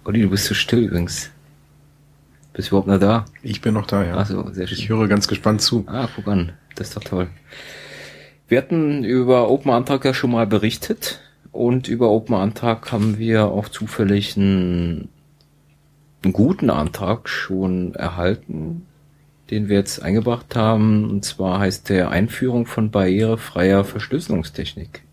Olli, 0.04 0.22
du 0.22 0.30
bist 0.30 0.46
so 0.46 0.54
still 0.54 0.80
übrigens. 0.80 1.32
Bist 2.56 2.70
du 2.70 2.76
überhaupt 2.76 2.88
noch 2.88 3.00
da? 3.00 3.26
Ich 3.44 3.60
bin 3.60 3.74
noch 3.74 3.86
da, 3.86 4.04
ja. 4.06 4.16
Ach 4.16 4.26
so, 4.26 4.50
sehr 4.52 4.66
schön. 4.66 4.78
Ich 4.78 4.88
höre 4.88 5.10
ganz 5.10 5.28
gespannt 5.28 5.62
zu. 5.62 5.84
Ah, 5.88 6.08
guck 6.16 6.28
an. 6.28 6.54
Das 6.76 6.88
ist 6.88 6.96
doch 6.96 7.04
toll. 7.04 7.28
Wir 8.48 8.60
hatten 8.60 9.04
über 9.04 9.50
Open 9.50 9.72
Antrag 9.72 10.06
ja 10.06 10.14
schon 10.14 10.32
mal 10.32 10.48
berichtet 10.48 11.20
und 11.52 11.90
über 11.90 12.10
Open 12.10 12.34
Antrag 12.34 12.94
haben 12.94 13.18
wir 13.18 13.48
auch 13.48 13.68
zufällig 13.68 14.38
einen, 14.38 15.10
einen 16.24 16.32
guten 16.32 16.70
Antrag 16.70 17.28
schon 17.28 17.94
erhalten, 17.94 18.86
den 19.52 19.68
wir 19.68 19.76
jetzt 19.76 20.02
eingebracht 20.02 20.56
haben. 20.56 21.10
Und 21.10 21.26
zwar 21.26 21.60
heißt 21.60 21.90
der 21.90 22.10
Einführung 22.10 22.68
von 22.68 22.90
barrierefreier 22.90 23.84
Verschlüsselungstechnik. 23.84 25.04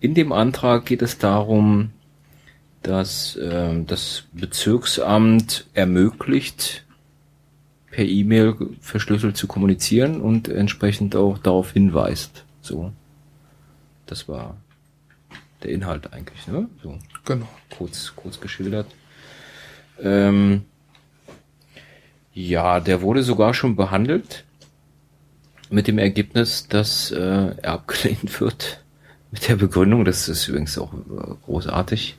In 0.00 0.14
dem 0.14 0.32
Antrag 0.32 0.86
geht 0.86 1.02
es 1.02 1.18
darum, 1.18 1.90
dass 2.82 3.38
ähm, 3.40 3.86
das 3.86 4.24
Bezirksamt 4.32 5.66
ermöglicht, 5.74 6.84
per 7.90 8.04
E-Mail 8.04 8.54
verschlüsselt 8.80 9.36
zu 9.36 9.46
kommunizieren 9.46 10.20
und 10.20 10.48
entsprechend 10.48 11.16
auch 11.16 11.38
darauf 11.38 11.72
hinweist. 11.72 12.44
So. 12.60 12.92
Das 14.06 14.28
war 14.28 14.56
der 15.62 15.72
Inhalt 15.72 16.12
eigentlich, 16.12 16.46
ne? 16.46 16.68
So 16.82 16.98
Genau. 17.24 17.48
kurz, 17.76 18.12
kurz 18.16 18.40
geschildert. 18.40 18.86
Ähm, 20.00 20.64
ja, 22.32 22.80
der 22.80 23.02
wurde 23.02 23.22
sogar 23.22 23.54
schon 23.54 23.76
behandelt 23.76 24.44
mit 25.68 25.86
dem 25.86 25.98
Ergebnis, 25.98 26.66
dass 26.68 27.10
äh, 27.10 27.54
er 27.60 27.72
abgelehnt 27.72 28.40
wird. 28.40 28.82
Mit 29.30 29.48
der 29.48 29.56
Begründung, 29.56 30.04
das 30.04 30.28
ist 30.28 30.48
übrigens 30.48 30.76
auch 30.78 30.92
äh, 30.92 31.34
großartig, 31.44 32.16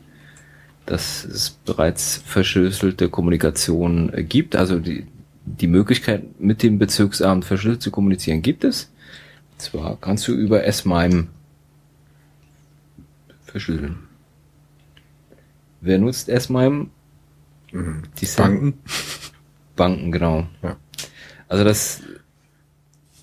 dass 0.86 1.24
es 1.24 1.52
bereits 1.52 2.18
verschlüsselte 2.26 3.10
Kommunikation 3.10 4.14
äh, 4.14 4.24
gibt. 4.24 4.56
Also 4.56 4.80
die, 4.80 5.06
die 5.46 5.68
Möglichkeit, 5.68 6.40
mit 6.40 6.64
dem 6.64 6.80
Bezirksamt 6.80 7.46
verschlüsselt 7.46 7.82
zu 7.82 7.92
kommunizieren, 7.92 8.42
gibt 8.42 8.64
es. 8.64 8.92
Und 9.54 9.62
zwar 9.62 9.98
kannst 10.00 10.28
du 10.28 10.34
über 10.34 10.64
S-MIME 10.64 11.28
verschlüsseln. 13.46 14.00
Wer 15.82 15.98
nutzt 15.98 16.30
S-MIME? 16.30 16.88
Mhm. 17.72 18.04
Die 18.20 18.26
Banken? 18.26 18.74
Banken, 19.76 20.12
genau. 20.12 20.48
Ja. 20.62 20.78
Also 21.48 21.64
das 21.64 22.02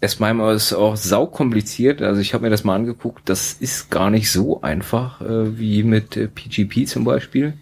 erstmal 0.00 0.54
ist 0.54 0.72
auch 0.72 0.96
sau 0.96 1.26
kompliziert. 1.26 2.02
Also 2.02 2.20
ich 2.20 2.34
habe 2.34 2.44
mir 2.44 2.50
das 2.50 2.64
mal 2.64 2.76
angeguckt. 2.76 3.28
Das 3.28 3.54
ist 3.54 3.90
gar 3.90 4.10
nicht 4.10 4.30
so 4.30 4.62
einfach 4.62 5.20
äh, 5.20 5.58
wie 5.58 5.82
mit 5.82 6.16
äh, 6.16 6.28
PGP 6.28 6.86
zum 6.86 7.04
Beispiel. 7.04 7.54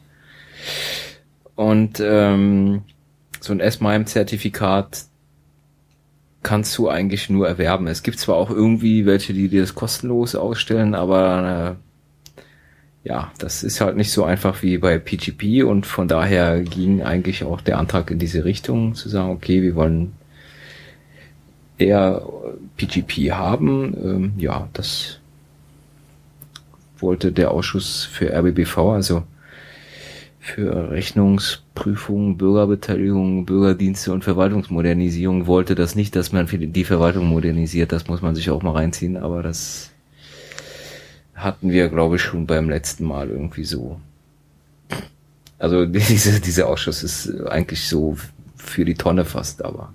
Und 1.54 2.00
ähm, 2.00 2.82
so 3.40 3.52
ein 3.52 3.60
S-MIME-Zertifikat 3.60 5.04
kannst 6.42 6.76
du 6.78 6.88
eigentlich 6.88 7.30
nur 7.30 7.48
erwerben. 7.48 7.86
Es 7.88 8.02
gibt 8.02 8.18
zwar 8.18 8.36
auch 8.36 8.50
irgendwie 8.50 9.06
welche, 9.06 9.32
die 9.32 9.48
dir 9.48 9.62
das 9.62 9.74
kostenlos 9.74 10.34
ausstellen, 10.34 10.94
aber 10.94 11.76
äh, 13.04 13.08
ja, 13.08 13.32
das 13.38 13.64
ist 13.64 13.80
halt 13.80 13.96
nicht 13.96 14.12
so 14.12 14.24
einfach 14.24 14.62
wie 14.62 14.78
bei 14.78 14.98
PGP 14.98 15.64
und 15.64 15.86
von 15.86 16.08
daher 16.08 16.60
ging 16.60 17.02
eigentlich 17.02 17.44
auch 17.44 17.60
der 17.60 17.78
Antrag 17.78 18.10
in 18.10 18.18
diese 18.18 18.44
Richtung, 18.44 18.94
zu 18.94 19.08
sagen, 19.08 19.30
okay, 19.30 19.62
wir 19.62 19.74
wollen 19.74 20.12
eher 21.78 22.22
PGP 22.76 23.32
haben. 23.32 23.94
Ähm, 24.02 24.32
ja, 24.38 24.68
das 24.72 25.18
wollte 26.98 27.32
der 27.32 27.50
Ausschuss 27.50 28.04
für 28.04 28.32
RBBV, 28.32 28.78
also 28.78 29.22
für 30.46 30.90
Rechnungsprüfung, 30.90 32.38
Bürgerbeteiligung, 32.38 33.46
Bürgerdienste 33.46 34.12
und 34.12 34.22
Verwaltungsmodernisierung 34.22 35.48
wollte 35.48 35.74
das 35.74 35.96
nicht, 35.96 36.14
dass 36.14 36.30
man 36.32 36.46
die 36.46 36.84
Verwaltung 36.84 37.26
modernisiert. 37.26 37.90
Das 37.90 38.06
muss 38.06 38.22
man 38.22 38.36
sich 38.36 38.50
auch 38.50 38.62
mal 38.62 38.70
reinziehen, 38.70 39.16
aber 39.16 39.42
das 39.42 39.90
hatten 41.34 41.70
wir, 41.70 41.88
glaube 41.88 42.16
ich, 42.16 42.22
schon 42.22 42.46
beim 42.46 42.70
letzten 42.70 43.04
Mal 43.04 43.28
irgendwie 43.28 43.64
so. 43.64 44.00
Also 45.58 45.84
diese, 45.86 46.40
dieser 46.40 46.68
Ausschuss 46.68 47.02
ist 47.02 47.46
eigentlich 47.46 47.86
so 47.88 48.16
für 48.56 48.84
die 48.84 48.94
Tonne 48.94 49.24
fast, 49.24 49.64
aber 49.64 49.92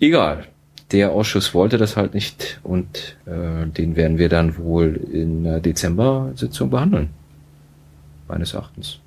egal. 0.00 0.46
Der 0.92 1.10
Ausschuss 1.10 1.52
wollte 1.52 1.78
das 1.78 1.96
halt 1.96 2.14
nicht 2.14 2.60
und 2.62 3.16
äh, 3.26 3.66
den 3.66 3.96
werden 3.96 4.18
wir 4.18 4.28
dann 4.28 4.56
wohl 4.56 4.94
in 4.94 5.42
der 5.42 5.60
Dezember-Sitzung 5.60 6.70
behandeln. 6.70 7.08
Meines 8.28 8.54
Erachtens. 8.54 9.00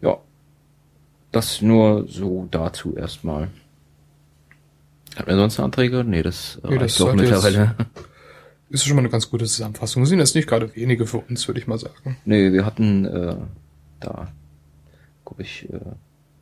Ja. 0.00 0.18
Das 1.32 1.60
nur 1.60 2.06
so 2.06 2.46
dazu 2.50 2.96
erstmal. 2.96 3.48
Hat 5.16 5.26
mir 5.26 5.36
sonst 5.36 5.58
Anträge? 5.58 6.04
Nee, 6.04 6.22
das 6.22 6.60
Nee, 6.68 6.76
reicht 6.76 7.00
doch 7.00 7.14
mittlerweile. 7.14 7.74
Ist 8.70 8.84
schon 8.84 8.96
mal 8.96 9.02
eine 9.02 9.10
ganz 9.10 9.30
gute 9.30 9.44
Zusammenfassung. 9.44 10.06
Sind 10.06 10.20
jetzt 10.20 10.34
nicht 10.34 10.48
gerade 10.48 10.74
wenige 10.74 11.06
für 11.06 11.18
uns, 11.18 11.46
würde 11.48 11.60
ich 11.60 11.66
mal 11.66 11.78
sagen. 11.78 12.16
Nee, 12.24 12.52
wir 12.52 12.64
hatten 12.64 13.04
äh, 13.04 13.36
da, 14.00 14.28
glaube 15.24 15.42
ich, 15.42 15.68
äh, 15.72 15.80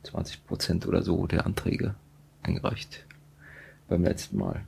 20 0.03 0.45
Prozent 0.45 0.87
oder 0.87 1.01
so 1.01 1.25
der 1.27 1.45
Anträge 1.45 1.95
eingereicht 2.43 3.05
beim 3.87 4.03
letzten 4.03 4.37
Mal. 4.37 4.61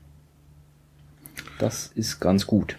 Das 1.60 1.92
ist 1.96 2.20
ganz 2.20 2.48
gut. 2.48 2.78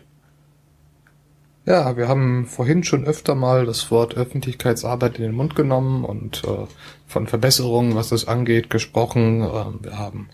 Ja, 1.66 1.97
wir 1.97 2.07
haben 2.07 2.47
vorhin 2.47 2.84
schon 2.84 3.05
öfter 3.07 3.34
mal 3.34 3.66
das 3.66 3.91
Wort 3.91 4.16
Öffentlichkeitsarbeit 4.16 5.16
in 5.16 5.24
den 5.24 5.34
Mund 5.34 5.57
genommen 5.57 6.05
und 6.05 6.45
äh, 6.45 6.66
von 7.09 7.26
Verbesserungen, 7.26 7.97
was 7.97 8.11
das 8.11 8.28
angeht, 8.28 8.70
gesprochen. 8.70 9.43
Ähm, 9.43 9.80
wir 9.82 9.99
haben 9.99 10.28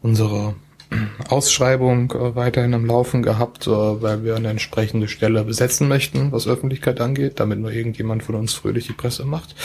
unsere 0.00 0.54
Ausschreibung 1.28 2.12
äh, 2.12 2.36
weiterhin 2.36 2.72
am 2.74 2.86
Laufen 2.86 3.24
gehabt, 3.24 3.66
äh, 3.66 3.70
weil 3.70 4.22
wir 4.22 4.36
eine 4.36 4.50
entsprechende 4.50 5.08
Stelle 5.08 5.42
besetzen 5.42 5.88
möchten, 5.88 6.30
was 6.30 6.46
Öffentlichkeit 6.46 7.00
angeht, 7.00 7.40
damit 7.40 7.58
nur 7.58 7.72
irgendjemand 7.72 8.22
von 8.22 8.36
uns 8.36 8.54
fröhlich 8.54 8.86
die 8.86 8.92
Presse 8.92 9.24
macht. 9.24 9.56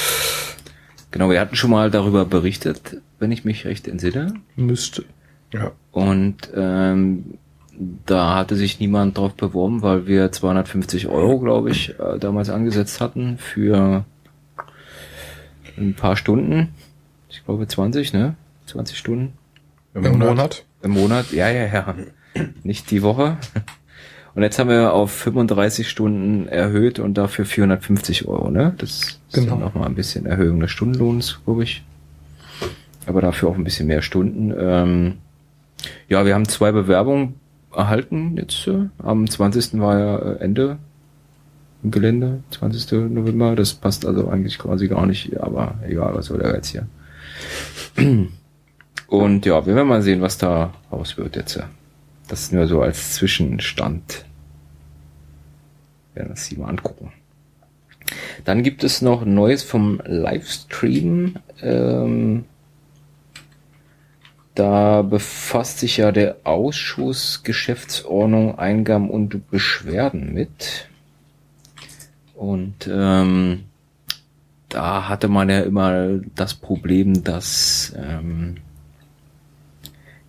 Genau, 1.11 1.29
wir 1.29 1.39
hatten 1.39 1.55
schon 1.55 1.69
mal 1.69 1.91
darüber 1.91 2.25
berichtet, 2.25 2.97
wenn 3.19 3.31
ich 3.31 3.45
mich 3.45 3.65
recht 3.65 3.87
entsinne. 3.87 4.33
Müsste. 4.55 5.05
Ja. 5.53 5.71
Und 5.91 6.35
ähm, 6.55 7.35
da 8.05 8.35
hatte 8.35 8.55
sich 8.55 8.79
niemand 8.79 9.17
drauf 9.17 9.33
beworben, 9.35 9.81
weil 9.81 10.05
wir 10.07 10.31
250 10.31 11.07
Euro, 11.07 11.39
glaube 11.39 11.71
ich, 11.71 11.97
äh, 11.99 12.19
damals 12.19 12.49
angesetzt 12.49 12.99
hatten 13.01 13.37
für 13.37 14.05
ein 15.77 15.93
paar 15.95 16.15
Stunden. 16.17 16.69
Ich 17.29 17.43
glaube 17.45 17.67
20, 17.67 18.13
ne? 18.13 18.35
20 18.65 18.97
Stunden 18.97 19.33
Im 19.93 20.17
Monat. 20.19 20.65
im 20.81 20.91
Monat. 20.91 21.31
Ja, 21.31 21.49
ja, 21.49 21.65
ja. 21.65 21.95
Nicht 22.63 22.91
die 22.91 23.01
Woche. 23.01 23.37
Und 24.35 24.43
jetzt 24.43 24.59
haben 24.59 24.69
wir 24.69 24.93
auf 24.93 25.11
35 25.11 25.89
Stunden 25.89 26.47
erhöht 26.47 26.99
und 26.99 27.15
dafür 27.17 27.45
450 27.45 28.27
Euro, 28.27 28.51
ne? 28.51 28.73
Das 28.77 28.91
ist 28.91 29.19
Genau. 29.33 29.55
nochmal 29.55 29.87
ein 29.87 29.95
bisschen 29.95 30.25
Erhöhung 30.25 30.59
des 30.59 30.69
Stundenlohns, 30.71 31.39
glaube 31.45 31.63
ich. 31.63 31.83
Aber 33.07 33.21
dafür 33.21 33.49
auch 33.49 33.55
ein 33.55 33.63
bisschen 33.63 33.87
mehr 33.87 34.01
Stunden. 34.03 34.53
Ähm, 34.57 35.17
ja, 36.07 36.25
wir 36.25 36.35
haben 36.35 36.47
zwei 36.47 36.71
Bewerbungen 36.71 37.35
erhalten 37.75 38.35
jetzt. 38.37 38.67
Äh, 38.67 38.89
am 38.99 39.29
20. 39.29 39.79
war 39.79 39.99
ja 39.99 40.17
äh, 40.17 40.39
Ende 40.39 40.77
im 41.83 41.91
Gelände, 41.91 42.43
20. 42.51 43.09
November. 43.09 43.55
Das 43.55 43.73
passt 43.73 44.05
also 44.05 44.27
eigentlich 44.27 44.57
quasi 44.57 44.87
gar 44.87 45.05
nicht, 45.05 45.39
aber 45.39 45.75
egal, 45.87 46.13
was 46.15 46.25
soll 46.25 46.39
der 46.39 46.55
jetzt 46.55 46.69
hier. 46.69 46.87
Und 49.07 49.45
ja, 49.45 49.65
wir 49.65 49.75
werden 49.75 49.87
mal 49.87 50.01
sehen, 50.01 50.21
was 50.21 50.37
da 50.37 50.73
raus 50.91 51.17
wird 51.17 51.35
jetzt. 51.35 51.55
ja. 51.55 51.69
Das 52.27 52.41
ist 52.41 52.53
nur 52.53 52.67
so 52.67 52.81
als 52.81 53.13
Zwischenstand. 53.13 54.25
Wir 56.13 56.21
werden 56.21 56.31
uns 56.31 56.47
die 56.47 56.57
mal 56.57 56.69
angucken. 56.69 57.11
Dann 58.45 58.61
gibt 58.61 58.83
es 58.83 59.01
noch 59.01 59.25
Neues 59.25 59.63
vom 59.63 59.99
Livestream. 60.05 61.35
Ähm, 61.61 62.45
da 64.59 65.03
befasst 65.03 65.79
sich 65.79 65.97
ja 65.97 66.11
der 66.11 66.35
Ausschuss 66.43 67.43
Geschäftsordnung, 67.43 68.59
Eingaben 68.59 69.09
und 69.09 69.49
Beschwerden 69.49 70.33
mit. 70.33 70.89
Und 72.35 72.89
ähm, 72.91 73.63
da 74.67 75.07
hatte 75.07 75.29
man 75.29 75.49
ja 75.49 75.61
immer 75.61 76.19
das 76.35 76.55
Problem, 76.55 77.23
dass 77.23 77.95
ähm, 77.97 78.57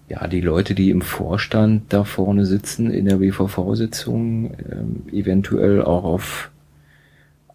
ja 0.09 0.28
die 0.28 0.41
Leute, 0.41 0.76
die 0.76 0.91
im 0.91 1.03
Vorstand 1.03 1.93
da 1.93 2.05
vorne 2.05 2.47
sitzen 2.47 2.91
in 2.91 3.07
der 3.07 3.16
BVV-Sitzung, 3.16 4.55
ähm, 4.70 5.03
eventuell 5.12 5.83
auch 5.83 6.05
auf 6.05 6.51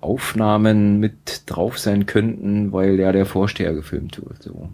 Aufnahmen 0.02 1.00
mit 1.00 1.44
drauf 1.46 1.80
sein 1.80 2.06
könnten, 2.06 2.74
weil 2.74 3.00
ja 3.00 3.14
der 3.14 3.26
Vorsteher 3.26 3.74
gefilmt 3.74 4.22
wird. 4.24 4.44
So. 4.44 4.70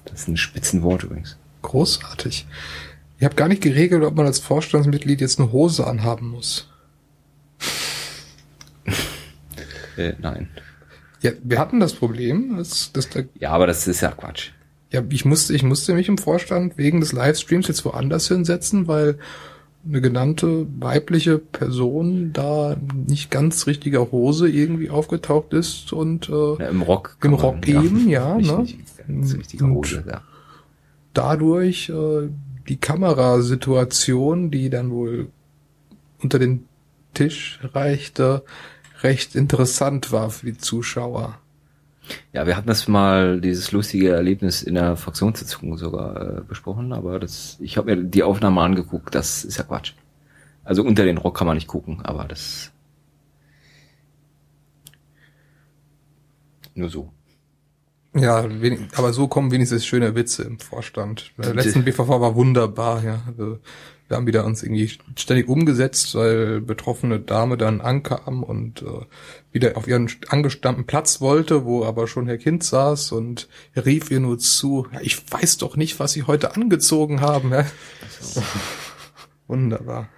Das 0.04 0.22
ist 0.22 0.28
ein 0.28 0.36
Spitzenwort 0.36 1.04
übrigens. 1.04 1.36
Großartig. 1.62 2.46
Ich 3.18 3.24
habe 3.24 3.36
gar 3.36 3.48
nicht 3.48 3.62
geregelt, 3.62 4.02
ob 4.02 4.16
man 4.16 4.26
als 4.26 4.40
Vorstandsmitglied 4.40 5.20
jetzt 5.20 5.38
eine 5.38 5.52
Hose 5.52 5.86
anhaben 5.86 6.28
muss. 6.28 6.68
Äh, 9.96 10.14
nein. 10.20 10.48
Ja, 11.20 11.30
wir 11.42 11.58
hatten 11.58 11.78
das 11.80 11.92
Problem, 11.94 12.56
dass, 12.56 12.92
dass 12.92 13.08
da, 13.10 13.20
Ja, 13.38 13.50
aber 13.50 13.66
das 13.66 13.86
ist 13.86 14.00
ja 14.00 14.10
Quatsch. 14.10 14.50
ja, 14.90 15.02
ich 15.10 15.24
musste, 15.24 15.54
ich 15.54 15.62
musste 15.62 15.94
mich 15.94 16.08
im 16.08 16.18
Vorstand 16.18 16.76
wegen 16.78 17.00
des 17.00 17.12
Livestreams 17.12 17.68
jetzt 17.68 17.84
woanders 17.84 18.28
hinsetzen, 18.28 18.88
weil 18.88 19.18
eine 19.86 20.00
genannte 20.00 20.66
weibliche 20.78 21.38
Person 21.38 22.32
da 22.32 22.76
nicht 23.08 23.30
ganz 23.32 23.66
richtiger 23.66 24.12
Hose 24.12 24.48
irgendwie 24.48 24.90
aufgetaucht 24.90 25.52
ist 25.54 25.92
und 25.92 26.28
äh, 26.28 26.32
Ja, 26.62 26.68
Im 26.68 26.82
Rock. 26.82 27.16
Im 27.22 27.34
Rock 27.34 27.66
eben, 27.68 28.08
ja, 28.08 28.36
Nicht, 28.36 28.50
ne? 28.50 28.58
nicht 28.62 28.78
ganz 29.06 29.34
richtige 29.34 29.64
Und- 29.64 29.74
Hose, 29.74 30.04
ja. 30.08 30.22
dadurch 31.14 31.88
äh, 31.88 32.28
die 32.68 32.76
Kamerasituation, 32.76 34.50
die 34.50 34.70
dann 34.70 34.90
wohl 34.90 35.28
unter 36.22 36.38
den 36.38 36.64
Tisch 37.14 37.58
reichte, 37.74 38.44
recht 39.02 39.34
interessant 39.34 40.12
war 40.12 40.30
für 40.30 40.46
die 40.46 40.58
Zuschauer. 40.58 41.38
Ja, 42.32 42.46
wir 42.46 42.56
hatten 42.56 42.66
das 42.66 42.88
mal, 42.88 43.40
dieses 43.40 43.72
lustige 43.72 44.10
Erlebnis 44.10 44.62
in 44.62 44.74
der 44.74 44.96
Fraktionssitzung 44.96 45.76
sogar 45.78 46.38
äh, 46.38 46.40
besprochen, 46.42 46.92
aber 46.92 47.20
das, 47.20 47.56
ich 47.60 47.76
habe 47.76 47.94
mir 47.94 48.02
die 48.02 48.22
Aufnahme 48.22 48.60
angeguckt, 48.60 49.14
das 49.14 49.44
ist 49.44 49.58
ja 49.58 49.64
Quatsch. 49.64 49.92
Also 50.64 50.82
unter 50.82 51.04
den 51.04 51.18
Rock 51.18 51.36
kann 51.36 51.46
man 51.46 51.56
nicht 51.56 51.68
gucken, 51.68 52.00
aber 52.02 52.24
das 52.24 52.72
nur 56.74 56.88
so. 56.88 57.12
Ja, 58.14 58.46
aber 58.96 59.12
so 59.12 59.26
kommen 59.26 59.50
wenigstens 59.52 59.86
schöne 59.86 60.14
Witze 60.14 60.42
im 60.42 60.58
Vorstand. 60.58 61.32
Der 61.38 61.54
letzten 61.54 61.84
BVV 61.84 62.08
war 62.08 62.34
wunderbar, 62.34 63.02
ja. 63.02 63.22
Also, 63.26 63.58
wir 64.12 64.16
haben 64.16 64.26
wieder 64.26 64.44
uns 64.44 64.62
irgendwie 64.62 64.92
ständig 65.16 65.48
umgesetzt, 65.48 66.14
weil 66.14 66.60
betroffene 66.60 67.18
Dame 67.18 67.56
dann 67.56 67.80
ankam 67.80 68.42
und 68.42 68.82
äh, 68.82 69.06
wieder 69.52 69.78
auf 69.78 69.88
ihren 69.88 70.10
angestammten 70.28 70.84
Platz 70.84 71.22
wollte, 71.22 71.64
wo 71.64 71.82
aber 71.82 72.06
schon 72.06 72.26
Herr 72.26 72.36
Kind 72.36 72.62
saß 72.62 73.12
und 73.12 73.48
rief 73.74 74.10
ihr 74.10 74.20
nur 74.20 74.38
zu, 74.38 74.86
ja, 74.92 75.00
ich 75.00 75.32
weiß 75.32 75.56
doch 75.56 75.76
nicht, 75.76 75.98
was 75.98 76.12
Sie 76.12 76.24
heute 76.24 76.54
angezogen 76.54 77.22
haben. 77.22 77.52
Ja. 77.52 77.64
Wunderbar. 79.46 80.10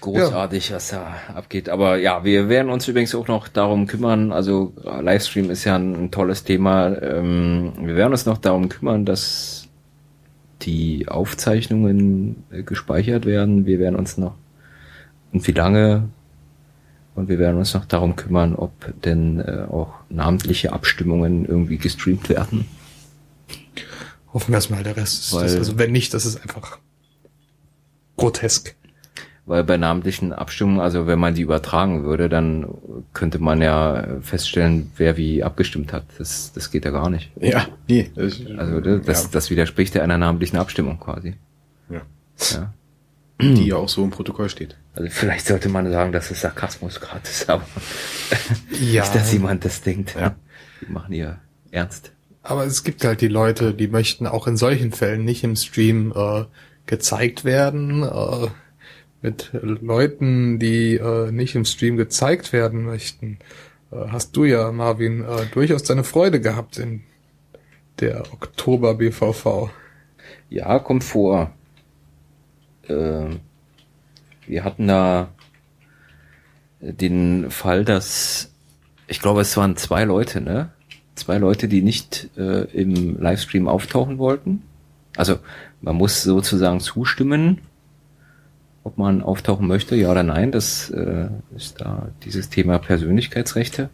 Großartig, 0.00 0.70
ja. 0.70 0.76
was 0.76 0.88
da 0.88 1.14
abgeht. 1.32 1.68
Aber 1.68 1.96
ja, 1.98 2.24
wir 2.24 2.48
werden 2.48 2.72
uns 2.72 2.88
übrigens 2.88 3.14
auch 3.14 3.28
noch 3.28 3.46
darum 3.46 3.86
kümmern. 3.86 4.32
Also 4.32 4.74
Livestream 4.82 5.48
ist 5.48 5.62
ja 5.62 5.76
ein, 5.76 5.94
ein 5.94 6.10
tolles 6.10 6.42
Thema. 6.42 6.88
Ähm, 7.00 7.72
wir 7.78 7.94
werden 7.94 8.10
uns 8.10 8.26
noch 8.26 8.38
darum 8.38 8.68
kümmern, 8.68 9.04
dass 9.04 9.63
die 10.62 11.08
Aufzeichnungen 11.08 12.44
äh, 12.50 12.62
gespeichert 12.62 13.26
werden. 13.26 13.66
Wir 13.66 13.78
werden 13.78 13.96
uns 13.96 14.16
noch 14.18 14.34
und 15.32 15.46
wie 15.46 15.52
lange 15.52 16.08
und 17.14 17.28
wir 17.28 17.38
werden 17.38 17.58
uns 17.58 17.74
noch 17.74 17.84
darum 17.84 18.16
kümmern, 18.16 18.54
ob 18.54 18.72
denn 19.02 19.40
äh, 19.40 19.66
auch 19.70 19.92
namentliche 20.08 20.72
Abstimmungen 20.72 21.44
irgendwie 21.44 21.78
gestreamt 21.78 22.28
werden. 22.28 22.66
Hoffen 24.32 24.50
wir 24.50 24.56
erstmal, 24.56 24.82
der 24.82 24.96
Rest 24.96 25.24
ist 25.24 25.34
das. 25.34 25.54
Also 25.54 25.78
wenn 25.78 25.92
nicht, 25.92 26.12
das 26.12 26.26
ist 26.26 26.42
einfach 26.42 26.78
grotesk 28.16 28.74
weil 29.46 29.62
bei 29.62 29.76
namentlichen 29.76 30.32
Abstimmungen, 30.32 30.80
also 30.80 31.06
wenn 31.06 31.18
man 31.18 31.34
die 31.34 31.42
übertragen 31.42 32.04
würde, 32.04 32.28
dann 32.28 32.66
könnte 33.12 33.38
man 33.38 33.60
ja 33.60 34.06
feststellen, 34.22 34.90
wer 34.96 35.16
wie 35.16 35.44
abgestimmt 35.44 35.92
hat. 35.92 36.04
Das, 36.18 36.52
das 36.52 36.70
geht 36.70 36.84
ja 36.84 36.90
gar 36.90 37.10
nicht. 37.10 37.30
Ja, 37.38 37.66
nee. 37.86 38.10
Das, 38.14 38.40
also 38.56 38.80
das, 38.80 39.24
ja. 39.24 39.28
das 39.32 39.50
widerspricht 39.50 39.94
ja 39.94 40.02
einer 40.02 40.16
namentlichen 40.16 40.58
Abstimmung 40.58 40.98
quasi. 40.98 41.34
Ja. 41.90 42.00
ja. 42.52 42.72
Die 43.40 43.66
ja 43.66 43.76
auch 43.76 43.88
so 43.88 44.02
im 44.04 44.10
Protokoll 44.10 44.48
steht. 44.48 44.76
Also 44.94 45.10
vielleicht 45.10 45.46
sollte 45.46 45.68
man 45.68 45.90
sagen, 45.90 46.12
dass 46.12 46.30
es 46.30 46.40
Sarkasmus 46.40 47.00
gerade 47.00 47.22
ist, 47.24 47.50
aber 47.50 47.66
ja. 48.80 49.02
nicht, 49.02 49.14
dass 49.14 49.32
jemand 49.32 49.64
das 49.64 49.82
denkt. 49.82 50.14
Ja. 50.18 50.36
Die 50.80 50.90
machen 50.90 51.12
ihr 51.12 51.38
ernst. 51.70 52.12
Aber 52.42 52.64
es 52.64 52.84
gibt 52.84 53.04
halt 53.04 53.20
die 53.20 53.28
Leute, 53.28 53.74
die 53.74 53.88
möchten 53.88 54.26
auch 54.26 54.46
in 54.46 54.56
solchen 54.56 54.92
Fällen 54.92 55.24
nicht 55.24 55.44
im 55.44 55.56
Stream 55.56 56.12
äh, 56.14 56.44
gezeigt 56.86 57.44
werden. 57.44 58.02
Äh, 58.02 58.48
mit 59.24 59.50
Leuten, 59.54 60.58
die 60.58 60.96
äh, 60.96 61.32
nicht 61.32 61.54
im 61.54 61.64
Stream 61.64 61.96
gezeigt 61.96 62.52
werden 62.52 62.84
möchten, 62.84 63.38
äh, 63.90 63.96
hast 64.08 64.36
du 64.36 64.44
ja, 64.44 64.70
Marvin, 64.70 65.24
äh, 65.24 65.46
durchaus 65.50 65.82
deine 65.82 66.04
Freude 66.04 66.42
gehabt 66.42 66.78
in 66.78 67.02
der 68.00 68.20
Oktober 68.34 68.96
BVV. 68.96 69.70
Ja, 70.50 70.78
kommt 70.78 71.04
vor. 71.04 71.52
Äh, 72.86 73.30
wir 74.46 74.62
hatten 74.62 74.88
da 74.88 75.30
den 76.80 77.50
Fall, 77.50 77.86
dass 77.86 78.52
ich 79.06 79.20
glaube, 79.20 79.40
es 79.40 79.56
waren 79.56 79.78
zwei 79.78 80.04
Leute, 80.04 80.42
ne? 80.42 80.70
Zwei 81.14 81.38
Leute, 81.38 81.66
die 81.66 81.80
nicht 81.80 82.28
äh, 82.36 82.64
im 82.72 83.18
Livestream 83.18 83.68
auftauchen 83.68 84.18
wollten. 84.18 84.64
Also 85.16 85.38
man 85.80 85.96
muss 85.96 86.22
sozusagen 86.24 86.80
zustimmen, 86.80 87.62
ob 88.84 88.98
man 88.98 89.22
auftauchen 89.22 89.66
möchte, 89.66 89.96
ja 89.96 90.10
oder 90.10 90.22
nein. 90.22 90.52
Das 90.52 90.90
äh, 90.90 91.28
ist 91.56 91.80
da 91.80 92.08
dieses 92.22 92.50
Thema 92.50 92.78
Persönlichkeitsrechte. 92.78 93.88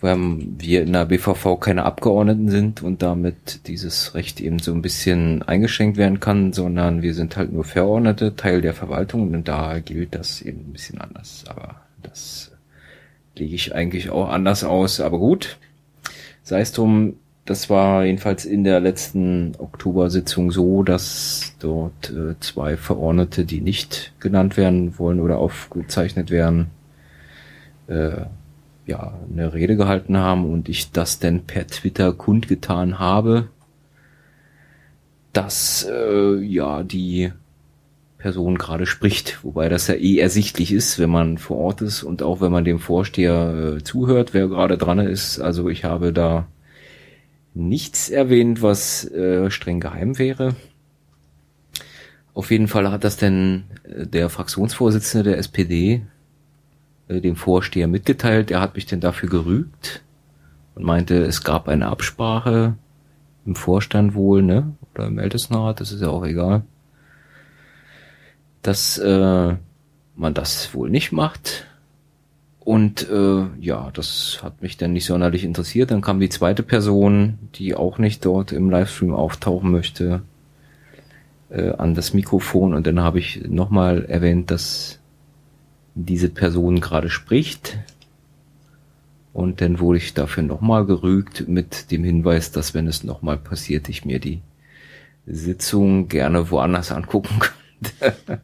Weil 0.00 0.16
wir 0.58 0.82
in 0.82 0.92
der 0.92 1.06
BVV 1.06 1.58
keine 1.60 1.84
Abgeordneten 1.84 2.48
sind 2.48 2.82
und 2.82 3.02
damit 3.02 3.66
dieses 3.66 4.14
Recht 4.14 4.40
eben 4.40 4.60
so 4.60 4.72
ein 4.72 4.80
bisschen 4.80 5.42
eingeschränkt 5.42 5.96
werden 5.96 6.20
kann, 6.20 6.52
sondern 6.52 7.02
wir 7.02 7.14
sind 7.14 7.36
halt 7.36 7.52
nur 7.52 7.64
Verordnete, 7.64 8.36
Teil 8.36 8.62
der 8.62 8.74
Verwaltung 8.74 9.34
und 9.34 9.48
da 9.48 9.80
gilt 9.80 10.14
das 10.14 10.40
eben 10.40 10.60
ein 10.60 10.72
bisschen 10.72 11.00
anders. 11.00 11.44
Aber 11.48 11.82
das 12.02 12.52
lege 13.36 13.54
ich 13.54 13.74
eigentlich 13.74 14.10
auch 14.10 14.28
anders 14.28 14.64
aus. 14.64 15.00
Aber 15.00 15.18
gut, 15.18 15.58
sei 16.42 16.60
es 16.60 16.72
drum, 16.72 17.16
das 17.48 17.70
war 17.70 18.04
jedenfalls 18.04 18.44
in 18.44 18.62
der 18.62 18.78
letzten 18.78 19.54
Oktober-Sitzung 19.56 20.50
so, 20.50 20.82
dass 20.82 21.54
dort 21.60 22.10
äh, 22.10 22.38
zwei 22.40 22.76
Verordnete, 22.76 23.46
die 23.46 23.62
nicht 23.62 24.12
genannt 24.20 24.58
werden 24.58 24.98
wollen 24.98 25.18
oder 25.18 25.38
aufgezeichnet 25.38 26.30
werden, 26.30 26.66
äh, 27.86 28.26
ja, 28.84 29.14
eine 29.32 29.54
Rede 29.54 29.76
gehalten 29.76 30.18
haben 30.18 30.44
und 30.44 30.68
ich 30.68 30.92
das 30.92 31.20
denn 31.20 31.44
per 31.44 31.66
Twitter 31.66 32.12
kundgetan 32.12 32.98
habe, 32.98 33.48
dass 35.32 35.88
äh, 35.90 36.36
ja 36.40 36.82
die 36.82 37.32
Person 38.18 38.58
gerade 38.58 38.84
spricht, 38.84 39.42
wobei 39.42 39.70
das 39.70 39.86
ja 39.86 39.94
eh 39.94 40.18
ersichtlich 40.18 40.70
ist, 40.70 40.98
wenn 40.98 41.10
man 41.10 41.38
vor 41.38 41.56
Ort 41.56 41.80
ist 41.80 42.02
und 42.02 42.22
auch 42.22 42.42
wenn 42.42 42.52
man 42.52 42.66
dem 42.66 42.78
Vorsteher 42.78 43.76
äh, 43.78 43.82
zuhört, 43.82 44.34
wer 44.34 44.48
gerade 44.48 44.76
dran 44.76 44.98
ist. 44.98 45.40
Also 45.40 45.70
ich 45.70 45.84
habe 45.84 46.12
da 46.12 46.46
nichts 47.54 48.08
erwähnt, 48.08 48.62
was 48.62 49.04
äh, 49.10 49.50
streng 49.50 49.80
geheim 49.80 50.18
wäre. 50.18 50.54
Auf 52.34 52.50
jeden 52.50 52.68
Fall 52.68 52.90
hat 52.90 53.04
das 53.04 53.16
denn 53.16 53.64
äh, 53.84 54.06
der 54.06 54.30
Fraktionsvorsitzende 54.30 55.30
der 55.30 55.38
SPD 55.38 56.02
äh, 57.08 57.20
dem 57.20 57.36
Vorsteher 57.36 57.88
mitgeteilt. 57.88 58.50
Er 58.50 58.60
hat 58.60 58.76
mich 58.76 58.86
denn 58.86 59.00
dafür 59.00 59.28
gerügt 59.28 60.02
und 60.74 60.84
meinte, 60.84 61.16
es 61.24 61.42
gab 61.42 61.68
eine 61.68 61.88
Absprache 61.88 62.76
im 63.44 63.56
Vorstand 63.56 64.14
wohl, 64.14 64.42
ne? 64.42 64.74
Oder 64.94 65.06
im 65.06 65.18
Ältestenrat, 65.18 65.80
das 65.80 65.90
ist 65.90 66.02
ja 66.02 66.08
auch 66.08 66.24
egal. 66.24 66.62
Dass 68.62 68.98
äh, 68.98 69.56
man 70.14 70.34
das 70.34 70.74
wohl 70.74 70.90
nicht 70.90 71.12
macht 71.12 71.66
und 72.68 73.08
äh, 73.08 73.46
ja, 73.60 73.90
das 73.94 74.40
hat 74.42 74.60
mich 74.60 74.76
dann 74.76 74.92
nicht 74.92 75.06
sonderlich 75.06 75.42
interessiert. 75.42 75.90
Dann 75.90 76.02
kam 76.02 76.20
die 76.20 76.28
zweite 76.28 76.62
Person, 76.62 77.38
die 77.54 77.74
auch 77.74 77.96
nicht 77.96 78.26
dort 78.26 78.52
im 78.52 78.68
Livestream 78.68 79.14
auftauchen 79.14 79.70
möchte, 79.70 80.20
äh, 81.48 81.70
an 81.70 81.94
das 81.94 82.12
Mikrofon. 82.12 82.74
Und 82.74 82.86
dann 82.86 83.00
habe 83.00 83.20
ich 83.20 83.40
nochmal 83.48 84.04
erwähnt, 84.04 84.50
dass 84.50 84.98
diese 85.94 86.28
Person 86.28 86.82
gerade 86.82 87.08
spricht. 87.08 87.78
Und 89.32 89.62
dann 89.62 89.80
wurde 89.80 89.96
ich 89.96 90.12
dafür 90.12 90.42
nochmal 90.42 90.84
gerügt 90.84 91.48
mit 91.48 91.90
dem 91.90 92.04
Hinweis, 92.04 92.52
dass 92.52 92.74
wenn 92.74 92.86
es 92.86 93.02
nochmal 93.02 93.38
passiert, 93.38 93.88
ich 93.88 94.04
mir 94.04 94.18
die 94.18 94.42
Sitzung 95.26 96.08
gerne 96.08 96.50
woanders 96.50 96.92
angucken 96.92 97.38
könnte. 97.96 98.42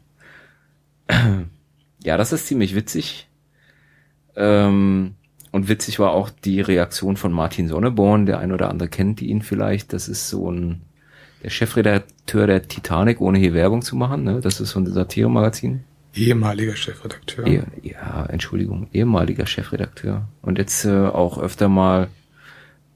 ja, 2.03 2.17
das 2.17 2.33
ist 2.33 2.47
ziemlich 2.47 2.73
witzig. 2.73 3.27
Ähm, 4.35 5.15
und 5.51 5.69
witzig 5.69 5.99
war 5.99 6.11
auch 6.11 6.29
die 6.29 6.61
Reaktion 6.61 7.17
von 7.17 7.31
Martin 7.31 7.67
Sonneborn, 7.67 8.25
der 8.25 8.39
ein 8.39 8.51
oder 8.51 8.69
andere 8.69 8.89
kennt 8.89 9.21
ihn 9.21 9.41
vielleicht. 9.41 9.93
Das 9.93 10.07
ist 10.09 10.29
so 10.29 10.51
ein 10.51 10.81
der 11.45 11.51
Chefredakteur 11.51 12.47
der 12.47 12.67
Titanic, 12.67 13.21
ohne 13.21 13.37
hier 13.37 13.53
Werbung 13.53 13.83
zu 13.83 13.95
machen. 13.95 14.23
Ne? 14.23 14.41
Das 14.41 14.59
ist 14.59 14.71
so 14.71 14.79
ein 14.79 14.87
Satire-Magazin. 14.87 15.83
Ehemaliger 16.15 16.75
Chefredakteur. 16.75 17.45
Eh, 17.45 17.61
ja, 17.83 18.25
Entschuldigung, 18.25 18.87
ehemaliger 18.93 19.45
Chefredakteur. 19.45 20.27
Und 20.41 20.57
jetzt 20.57 20.85
äh, 20.85 21.05
auch 21.05 21.37
öfter 21.37 21.69
mal 21.69 22.07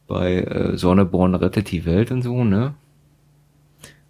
bei 0.08 0.38
äh, 0.38 0.78
Sonneborn 0.78 1.36
rettet 1.36 1.70
die 1.70 1.86
Welt 1.86 2.10
und 2.12 2.24
so, 2.24 2.44
ne? 2.44 2.74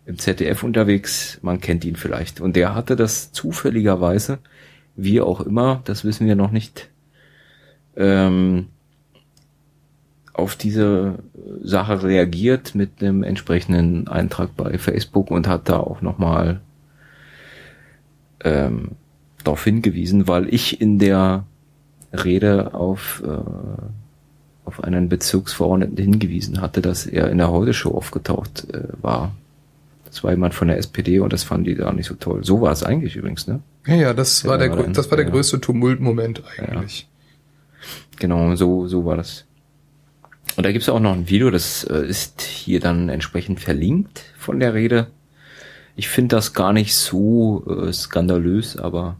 Im 0.06 0.18
ZDF 0.18 0.64
unterwegs, 0.64 1.40
man 1.42 1.60
kennt 1.60 1.84
ihn 1.84 1.98
vielleicht. 1.98 2.40
Und 2.40 2.56
der 2.56 2.76
hatte 2.76 2.96
das 2.96 3.34
zufälligerweise, 3.34 4.40
wie 4.96 5.20
auch 5.20 5.42
immer, 5.42 5.82
das 5.84 6.06
wissen 6.06 6.28
wir 6.28 6.36
noch 6.36 6.52
nicht, 6.52 6.90
ähm, 8.00 8.68
auf 10.34 10.56
diese 10.56 11.20
Sache 11.62 12.02
reagiert 12.02 12.74
mit 12.74 13.02
einem 13.02 13.24
entsprechenden 13.24 14.08
Eintrag 14.08 14.56
bei 14.56 14.78
Facebook 14.78 15.30
und 15.30 15.48
hat 15.48 15.70
da 15.70 15.78
auch 15.78 16.02
nochmal 16.02 16.62
ähm, 18.44 18.92
darauf 19.44 19.64
hingewiesen, 19.64 20.28
weil 20.28 20.52
ich 20.54 20.80
in 20.82 20.98
der 20.98 21.44
Rede 22.14 22.74
auf, 22.74 23.22
äh, 23.26 23.30
auf 24.66 24.84
einen 24.84 25.10
Bezirksverordneten 25.10 25.98
hingewiesen 25.98 26.62
hatte, 26.62 26.82
dass 26.82 27.06
er 27.06 27.30
in 27.30 27.38
der 27.38 27.52
Heute-Show 27.52 27.92
aufgetaucht 27.92 28.68
äh, 28.74 28.84
war. 29.02 29.36
Das 30.06 30.24
war 30.24 30.32
jemand 30.32 30.54
von 30.54 30.70
der 30.70 30.78
SPD 30.78 31.20
und 31.20 31.34
das 31.34 31.44
fanden 31.44 31.66
die 31.66 31.76
da 31.76 31.92
nicht 31.92 32.08
so 32.08 32.16
toll. 32.16 32.44
So 32.44 32.62
war 32.62 32.72
es 32.72 32.84
eigentlich 32.84 33.16
übrigens, 33.18 33.46
ne? 33.46 33.60
Ja, 33.86 33.96
ja, 33.96 34.14
das 34.14 34.44
Ja, 34.44 34.50
war 34.50 34.58
der, 34.58 34.70
das 34.70 35.12
war 35.12 35.18
der 35.18 35.26
ja. 35.26 35.32
größte 35.32 35.60
Tumultmoment 35.60 36.44
eigentlich. 36.58 37.08
Genau, 38.18 38.56
so, 38.56 38.88
so 38.88 39.06
war 39.06 39.18
das. 39.18 39.46
Und 40.56 40.66
da 40.66 40.72
gibt's 40.72 40.90
auch 40.90 41.00
noch 41.00 41.14
ein 41.14 41.30
Video, 41.30 41.52
das 41.52 41.84
äh, 41.86 42.06
ist 42.06 42.42
hier 42.42 42.80
dann 42.80 43.10
entsprechend 43.10 43.60
verlinkt 43.60 44.26
von 44.38 44.60
der 44.60 44.74
Rede. 44.74 45.08
Ich 45.96 46.10
finde 46.10 46.36
das 46.36 46.54
gar 46.54 46.74
nicht 46.74 46.96
so 46.96 47.64
äh, 47.68 47.94
skandalös, 47.94 48.78
aber 48.78 49.18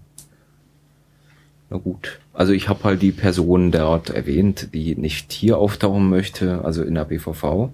na 1.70 1.78
gut. 1.78 2.20
Also 2.34 2.54
ich 2.54 2.68
habe 2.68 2.84
halt 2.84 3.02
die 3.02 3.12
Person 3.12 3.72
dort 3.72 4.10
erwähnt, 4.10 4.70
die 4.74 4.96
nicht 4.96 5.32
hier 5.32 5.58
auftauchen 5.58 6.10
möchte, 6.10 6.64
also 6.64 6.84
in 6.84 6.96
der 6.96 7.06
BVV, 7.06 7.70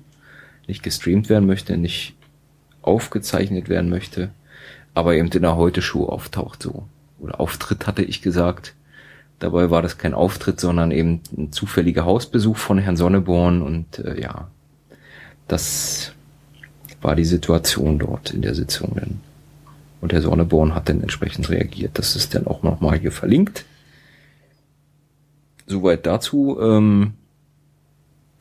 nicht 0.67 0.83
gestreamt 0.83 1.29
werden 1.29 1.45
möchte, 1.45 1.77
nicht 1.77 2.15
aufgezeichnet 2.81 3.69
werden 3.69 3.89
möchte, 3.89 4.29
aber 4.93 5.15
eben 5.15 5.29
in 5.29 5.41
der 5.41 5.55
Heute-Show 5.55 6.05
auftaucht 6.05 6.61
so. 6.61 6.87
Oder 7.19 7.39
Auftritt 7.39 7.87
hatte 7.87 8.03
ich 8.03 8.21
gesagt. 8.21 8.75
Dabei 9.39 9.69
war 9.69 9.81
das 9.81 9.97
kein 9.97 10.13
Auftritt, 10.13 10.59
sondern 10.59 10.91
eben 10.91 11.21
ein 11.37 11.51
zufälliger 11.51 12.05
Hausbesuch 12.05 12.57
von 12.57 12.77
Herrn 12.77 12.97
Sonneborn 12.97 13.61
und 13.61 13.99
äh, 13.99 14.19
ja, 14.19 14.47
das 15.47 16.13
war 17.01 17.15
die 17.15 17.25
Situation 17.25 17.99
dort 17.99 18.31
in 18.31 18.41
der 18.41 18.55
Sitzung. 18.55 18.95
Denn. 18.95 19.19
Und 20.01 20.13
Herr 20.13 20.21
Sonneborn 20.21 20.73
hat 20.73 20.89
dann 20.89 21.01
entsprechend 21.01 21.49
reagiert. 21.49 21.97
Das 21.99 22.15
ist 22.15 22.33
dann 22.33 22.47
auch 22.47 22.63
nochmal 22.63 22.97
hier 22.97 23.11
verlinkt. 23.11 23.65
Soweit 25.67 26.05
dazu. 26.05 26.59
Ähm, 26.59 27.13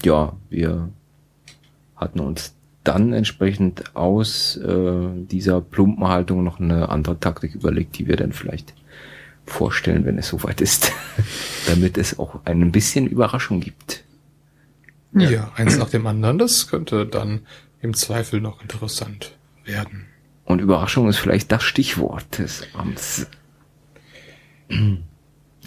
ja, 0.05 0.35
wir 0.51 0.89
hatten 1.97 2.21
uns 2.21 2.55
dann 2.85 3.15
entsprechend 3.15 3.97
aus 3.97 4.57
äh, 4.59 5.09
dieser 5.31 5.61
plumpen 5.61 6.07
Haltung 6.07 6.45
noch 6.45 6.61
eine 6.61 6.91
andere 6.91 7.19
Taktik 7.19 7.55
überlegt, 7.55 7.99
die 7.99 8.07
wir 8.07 8.17
dann 8.17 8.33
vielleicht 8.33 8.75
vorstellen, 9.47 10.05
wenn 10.05 10.19
es 10.19 10.29
soweit 10.29 10.61
ist, 10.61 10.93
damit 11.67 11.99
es 11.99 12.19
auch 12.19 12.45
ein 12.45 12.73
bisschen 12.73 13.07
Überraschung 13.07 13.61
gibt. 13.61 14.05
Ja. 15.17 15.53
eins 15.55 15.79
nach 15.79 15.91
dem 15.91 16.07
anderen, 16.09 16.39
das 16.39 16.67
könnte 16.67 17.07
dann 17.07 17.47
im 17.81 17.95
Zweifel 17.95 18.41
noch 18.41 18.61
interessant 18.63 19.37
werden. 19.65 20.07
Und 20.45 20.61
Überraschung 20.61 21.09
ist 21.09 21.19
vielleicht 21.19 21.53
das 21.53 21.63
Stichwort 21.63 22.39
des 22.39 22.67
Abends. 22.75 23.27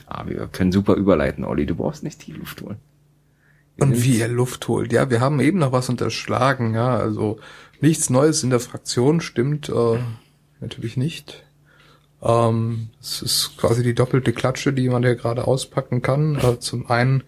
Aber 0.05 0.29
wir 0.29 0.47
können 0.47 0.71
super 0.71 0.95
überleiten, 0.95 1.45
Olli. 1.45 1.65
Du 1.65 1.75
brauchst 1.75 2.03
nicht 2.03 2.19
tief 2.19 2.37
Luft 2.37 2.61
holen. 2.61 2.77
Wir 3.77 3.85
Und 3.85 4.03
wie 4.03 4.19
er 4.19 4.27
Luft 4.27 4.67
holt. 4.67 4.91
Ja, 4.91 5.09
wir 5.09 5.21
haben 5.21 5.39
eben 5.39 5.59
noch 5.59 5.71
was 5.71 5.89
unterschlagen, 5.89 6.73
ja, 6.73 6.97
also 6.97 7.39
nichts 7.79 8.09
Neues 8.09 8.43
in 8.43 8.49
der 8.49 8.59
Fraktion 8.59 9.21
stimmt 9.21 9.69
äh, 9.69 9.99
natürlich 10.59 10.97
nicht. 10.97 11.46
Ähm, 12.21 12.89
es 12.99 13.21
ist 13.21 13.57
quasi 13.57 13.83
die 13.83 13.93
doppelte 13.93 14.33
Klatsche, 14.33 14.73
die 14.73 14.89
man 14.89 15.03
ja 15.03 15.13
gerade 15.13 15.47
auspacken 15.47 16.01
kann. 16.01 16.35
Äh, 16.35 16.59
zum 16.59 16.89
einen, 16.89 17.23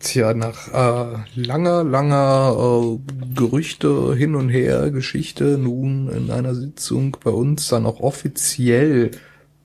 tja, 0.00 0.34
nach 0.34 0.68
äh, 0.68 1.18
langer, 1.34 1.84
langer 1.84 2.56
äh, 2.58 2.98
Gerüchte 3.34 4.14
hin 4.14 4.34
und 4.34 4.48
her 4.48 4.90
Geschichte 4.90 5.58
nun 5.58 6.08
in 6.08 6.30
einer 6.30 6.54
Sitzung 6.54 7.16
bei 7.22 7.30
uns 7.30 7.68
dann 7.68 7.86
auch 7.86 8.00
offiziell 8.00 9.12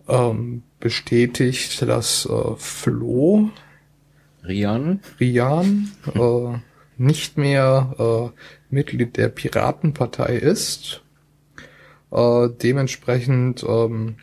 ähm, 0.07 0.63
bestätigt, 0.79 1.81
dass 1.81 2.25
äh, 2.25 2.55
Flo 2.57 3.49
Rian, 4.45 4.99
Rian 5.19 5.91
äh, 6.13 6.57
nicht 6.97 7.37
mehr 7.37 8.31
äh, 8.33 8.73
Mitglied 8.73 9.17
der 9.17 9.29
Piratenpartei 9.29 10.35
ist. 10.35 11.02
Äh, 12.13 12.49
dementsprechend 12.61 13.65
ähm, 13.67 14.15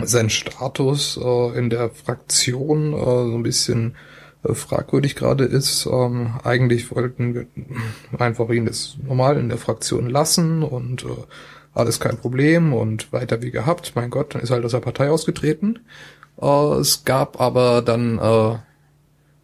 sein 0.00 0.30
Status 0.30 1.20
äh, 1.22 1.58
in 1.58 1.68
der 1.68 1.90
Fraktion 1.90 2.94
äh, 2.94 3.04
so 3.04 3.34
ein 3.34 3.42
bisschen 3.42 3.94
äh, 4.42 4.54
fragwürdig 4.54 5.14
gerade 5.14 5.44
ist. 5.44 5.84
Ähm, 5.86 6.38
eigentlich 6.44 6.90
wollten 6.90 7.34
wir 7.34 7.46
einfach 8.18 8.48
ihn 8.48 8.64
das 8.64 8.96
normal 9.06 9.36
in 9.36 9.50
der 9.50 9.58
Fraktion 9.58 10.08
lassen 10.08 10.62
und 10.62 11.04
äh, 11.04 11.08
alles 11.74 12.00
kein 12.00 12.16
Problem 12.16 12.72
und 12.72 13.12
weiter 13.12 13.42
wie 13.42 13.50
gehabt. 13.50 13.92
Mein 13.94 14.08
Gott, 14.08 14.34
dann 14.34 14.40
ist 14.40 14.50
er 14.50 14.54
halt 14.54 14.64
aus 14.64 14.72
der 14.72 14.80
Partei 14.80 15.10
ausgetreten. 15.10 15.80
Äh, 16.40 16.46
es 16.80 17.04
gab 17.04 17.38
aber 17.38 17.82
dann 17.82 18.18
äh, 18.18 18.56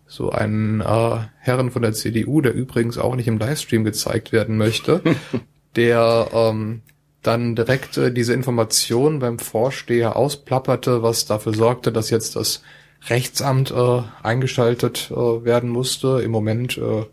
so 0.07 0.31
einen 0.31 0.81
äh, 0.81 1.19
Herren 1.41 1.71
von 1.71 1.83
der 1.83 1.93
CDU, 1.93 2.41
der 2.41 2.55
übrigens 2.55 2.97
auch 2.97 3.17
nicht 3.17 3.29
im 3.29 3.39
Livestream 3.39 3.85
gezeigt 3.85 4.33
werden 4.33 4.57
möchte, 4.57 5.03
der 5.77 6.29
ähm, 6.33 6.81
dann 7.23 7.57
direkt 7.57 7.97
äh, 7.97 8.13
diese 8.13 8.33
Information 8.33 9.19
beim 9.19 9.39
Vorsteher 9.39 10.17
ausplapperte, 10.17 11.03
was 11.03 11.27
dafür 11.27 11.55
sorgte, 11.55 11.93
dass 11.93 12.11
jetzt 12.11 12.37
das 12.37 12.63
Rechtsamt 13.09 13.71
äh, 13.71 14.03
eingeschaltet 14.23 15.11
äh, 15.11 15.15
werden 15.15 15.71
musste. 15.71 16.21
Im 16.23 16.31
Moment 16.31 16.79
äh, 16.79 17.05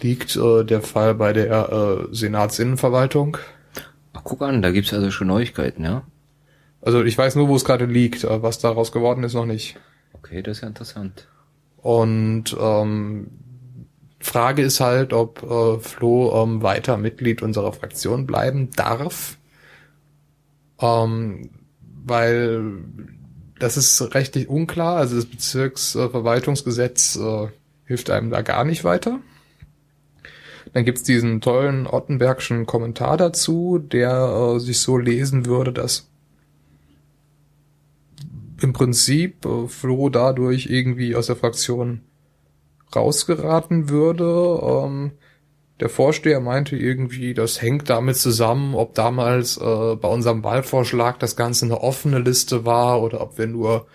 liegt 0.00 0.36
äh, 0.36 0.64
der 0.64 0.82
Fall 0.82 1.14
bei 1.14 1.32
der 1.32 2.06
äh, 2.10 2.14
Senatsinnenverwaltung. 2.14 3.38
Ach, 4.12 4.22
guck 4.24 4.42
an, 4.42 4.62
da 4.62 4.70
gibt's 4.70 4.92
also 4.92 5.10
schon 5.10 5.28
Neuigkeiten, 5.28 5.84
ja? 5.84 6.02
Also 6.82 7.02
ich 7.02 7.16
weiß 7.16 7.36
nur, 7.36 7.48
wo 7.48 7.56
es 7.56 7.64
gerade 7.64 7.86
liegt. 7.86 8.24
äh, 8.24 8.42
Was 8.42 8.58
daraus 8.58 8.92
geworden 8.92 9.24
ist, 9.24 9.34
noch 9.34 9.46
nicht. 9.46 9.76
Okay, 10.12 10.42
das 10.42 10.58
ist 10.58 10.62
ja 10.62 10.68
interessant. 10.68 11.28
Und 11.78 12.56
ähm, 12.58 13.28
Frage 14.18 14.62
ist 14.62 14.80
halt, 14.80 15.12
ob 15.12 15.42
äh, 15.42 15.78
Flo 15.78 16.42
ähm, 16.42 16.62
weiter 16.62 16.96
Mitglied 16.96 17.42
unserer 17.42 17.72
Fraktion 17.72 18.26
bleiben 18.26 18.70
darf. 18.74 19.36
Ähm, 20.80 21.50
weil 22.04 22.84
das 23.58 23.76
ist 23.76 24.14
rechtlich 24.14 24.48
unklar. 24.48 24.96
Also 24.96 25.16
das 25.16 25.26
Bezirksverwaltungsgesetz 25.26 27.16
äh, 27.16 27.48
hilft 27.84 28.10
einem 28.10 28.30
da 28.30 28.42
gar 28.42 28.64
nicht 28.64 28.84
weiter. 28.84 29.20
Dann 30.72 30.84
gibt's 30.84 31.02
diesen 31.02 31.40
tollen 31.40 31.86
Ottenbergschen 31.86 32.66
Kommentar 32.66 33.16
dazu, 33.16 33.78
der 33.78 34.56
äh, 34.56 34.60
sich 34.60 34.80
so 34.80 34.98
lesen 34.98 35.46
würde, 35.46 35.72
dass 35.72 36.08
im 38.60 38.72
Prinzip 38.72 39.44
äh, 39.44 39.68
Flo 39.68 40.08
dadurch 40.08 40.66
irgendwie 40.66 41.14
aus 41.14 41.26
der 41.26 41.36
Fraktion 41.36 42.02
rausgeraten 42.96 43.88
würde. 43.88 44.60
Ähm, 44.62 45.12
der 45.80 45.90
Vorsteher 45.90 46.40
meinte 46.40 46.76
irgendwie, 46.76 47.34
das 47.34 47.60
hängt 47.60 47.90
damit 47.90 48.16
zusammen, 48.16 48.74
ob 48.74 48.94
damals 48.94 49.58
äh, 49.58 49.96
bei 49.96 50.08
unserem 50.08 50.42
Wahlvorschlag 50.42 51.18
das 51.18 51.36
Ganze 51.36 51.66
eine 51.66 51.80
offene 51.80 52.18
Liste 52.18 52.64
war 52.64 53.02
oder 53.02 53.20
ob 53.20 53.36
wir 53.36 53.46
nur 53.46 53.86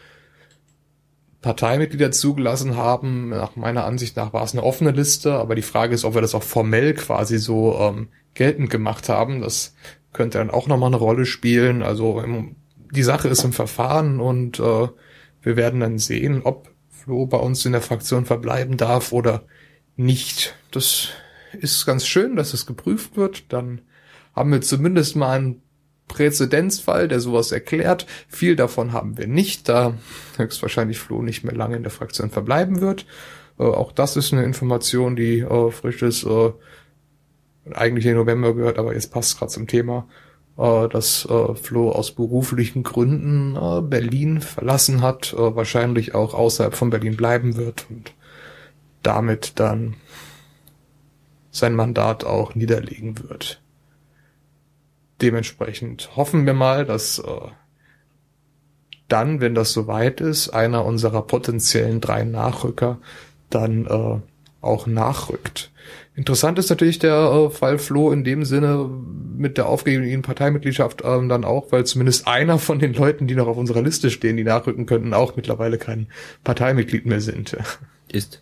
Parteimitglieder 1.41 2.11
zugelassen 2.11 2.77
haben. 2.77 3.29
Nach 3.29 3.55
meiner 3.55 3.85
Ansicht 3.85 4.15
nach 4.15 4.31
war 4.31 4.43
es 4.43 4.53
eine 4.53 4.63
offene 4.63 4.91
Liste, 4.91 5.33
aber 5.33 5.55
die 5.55 5.63
Frage 5.63 5.95
ist, 5.95 6.05
ob 6.05 6.13
wir 6.13 6.21
das 6.21 6.35
auch 6.35 6.43
formell 6.43 6.93
quasi 6.93 7.39
so 7.39 7.75
ähm, 7.79 8.09
geltend 8.35 8.69
gemacht 8.69 9.09
haben. 9.09 9.41
Das 9.41 9.75
könnte 10.13 10.37
dann 10.37 10.51
auch 10.51 10.67
nochmal 10.67 10.89
eine 10.89 10.97
Rolle 10.97 11.25
spielen. 11.25 11.81
Also 11.81 12.21
im, 12.21 12.57
die 12.91 13.03
Sache 13.03 13.27
ist 13.27 13.43
im 13.43 13.53
Verfahren 13.53 14.19
und 14.19 14.59
äh, 14.59 14.87
wir 15.41 15.55
werden 15.55 15.79
dann 15.79 15.97
sehen, 15.97 16.41
ob 16.43 16.69
Flo 17.03 17.25
bei 17.25 17.37
uns 17.37 17.65
in 17.65 17.71
der 17.71 17.81
Fraktion 17.81 18.25
verbleiben 18.25 18.77
darf 18.77 19.11
oder 19.11 19.43
nicht. 19.95 20.55
Das 20.71 21.09
ist 21.59 21.85
ganz 21.85 22.05
schön, 22.05 22.35
dass 22.35 22.53
es 22.53 22.65
geprüft 22.65 23.17
wird. 23.17 23.51
Dann 23.51 23.81
haben 24.35 24.51
wir 24.51 24.61
zumindest 24.61 25.15
mal 25.15 25.37
einen 25.37 25.63
Präzedenzfall, 26.07 27.07
der 27.07 27.19
sowas 27.19 27.51
erklärt. 27.51 28.05
Viel 28.27 28.55
davon 28.55 28.93
haben 28.93 29.17
wir 29.17 29.27
nicht, 29.27 29.67
da 29.67 29.95
höchstwahrscheinlich 30.37 30.99
Flo 30.99 31.21
nicht 31.21 31.43
mehr 31.43 31.55
lange 31.55 31.77
in 31.77 31.83
der 31.83 31.91
Fraktion 31.91 32.29
verbleiben 32.29 32.81
wird. 32.81 33.05
Äh, 33.57 33.63
auch 33.63 33.91
das 33.91 34.15
ist 34.15 34.31
eine 34.31 34.43
Information, 34.43 35.15
die 35.15 35.39
äh, 35.39 35.71
frisch 35.71 36.03
ist, 36.03 36.23
äh, 36.23 36.51
eigentlich 37.73 38.05
im 38.05 38.15
November 38.15 38.53
gehört, 38.53 38.77
aber 38.77 38.93
jetzt 38.93 39.11
passt 39.11 39.39
gerade 39.39 39.51
zum 39.51 39.67
Thema, 39.67 40.07
dass 40.57 41.25
äh, 41.25 41.55
Flo 41.55 41.91
aus 41.91 42.11
beruflichen 42.11 42.83
Gründen 42.83 43.55
äh, 43.55 43.81
Berlin 43.81 44.41
verlassen 44.41 45.01
hat, 45.01 45.33
äh, 45.33 45.55
wahrscheinlich 45.55 46.13
auch 46.13 46.33
außerhalb 46.33 46.75
von 46.75 46.89
Berlin 46.89 47.17
bleiben 47.17 47.55
wird 47.55 47.87
und 47.89 48.13
damit 49.01 49.59
dann 49.59 49.95
sein 51.51 51.75
Mandat 51.75 52.23
auch 52.23 52.55
niederlegen 52.55 53.27
wird. 53.27 53.61
Dementsprechend 55.21 56.15
hoffen 56.15 56.45
wir 56.45 56.53
mal, 56.53 56.85
dass 56.85 57.19
äh, 57.19 57.51
dann, 59.07 59.41
wenn 59.41 59.55
das 59.55 59.73
soweit 59.73 60.21
ist, 60.21 60.49
einer 60.49 60.85
unserer 60.85 61.21
potenziellen 61.23 62.01
drei 62.01 62.23
Nachrücker 62.23 62.99
dann 63.49 63.85
äh, 63.85 64.19
auch 64.61 64.87
nachrückt. 64.87 65.70
Interessant 66.13 66.59
ist 66.59 66.69
natürlich 66.69 66.99
der 66.99 67.15
äh, 67.15 67.49
Fall 67.49 67.77
Flo 67.77 68.11
in 68.11 68.23
dem 68.23 68.43
Sinne 68.43 68.89
mit 69.37 69.57
der 69.57 69.67
aufgegebenen 69.67 70.21
Parteimitgliedschaft 70.21 71.03
ähm, 71.05 71.29
dann 71.29 71.45
auch, 71.45 71.71
weil 71.71 71.85
zumindest 71.85 72.27
einer 72.27 72.59
von 72.59 72.79
den 72.79 72.93
Leuten, 72.93 73.27
die 73.27 73.35
noch 73.35 73.47
auf 73.47 73.57
unserer 73.57 73.81
Liste 73.81 74.11
stehen, 74.11 74.35
die 74.37 74.43
nachrücken 74.43 74.85
könnten, 74.85 75.13
auch 75.13 75.35
mittlerweile 75.35 75.77
kein 75.77 76.07
Parteimitglied 76.43 77.05
mehr 77.05 77.21
sind. 77.21 77.57
Ist. 78.11 78.41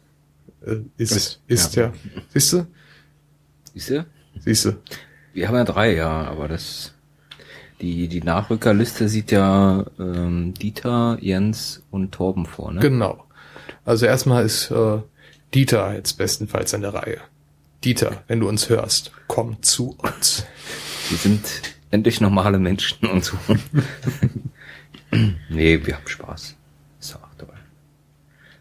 Äh, 0.65 0.77
ist, 0.97 1.11
Ist, 1.11 1.41
ist, 1.47 1.75
ja. 1.75 1.83
ja. 1.83 1.93
Siehst 2.29 2.53
du? 2.53 2.67
Siehst 3.73 3.89
du? 3.91 4.05
Siehst 4.39 4.65
du. 4.65 4.71
Wir 5.33 5.47
haben 5.47 5.55
ja 5.55 5.63
drei, 5.63 5.95
ja, 5.95 6.09
aber 6.09 6.47
das 6.47 6.95
die 7.81 8.07
die 8.07 8.21
Nachrückerliste 8.21 9.07
sieht 9.07 9.31
ja 9.31 9.85
ähm, 9.99 10.53
Dieter, 10.53 11.17
Jens 11.21 11.83
und 11.91 12.11
Torben 12.11 12.45
vor, 12.45 12.73
ne? 12.73 12.81
Genau. 12.81 13.25
Also 13.85 14.05
erstmal 14.05 14.45
ist 14.45 14.71
äh, 14.71 14.97
Dieter 15.53 15.93
jetzt 15.93 16.17
bestenfalls 16.17 16.73
an 16.73 16.81
der 16.81 16.93
Reihe. 16.93 17.19
Dieter, 17.83 18.23
wenn 18.27 18.39
du 18.41 18.49
uns 18.49 18.69
hörst, 18.69 19.11
komm 19.27 19.61
zu 19.61 19.95
uns. 19.99 20.45
Wir 21.09 21.17
sind 21.17 21.41
endlich 21.91 22.19
normale 22.19 22.59
Menschen 22.59 23.07
und 23.07 23.23
so. 23.23 23.37
nee, 25.49 25.79
wir 25.85 25.95
haben 25.95 26.07
Spaß. 26.07 26.55
Ist 26.99 27.13
doch 27.13 27.19
dabei. 27.37 27.53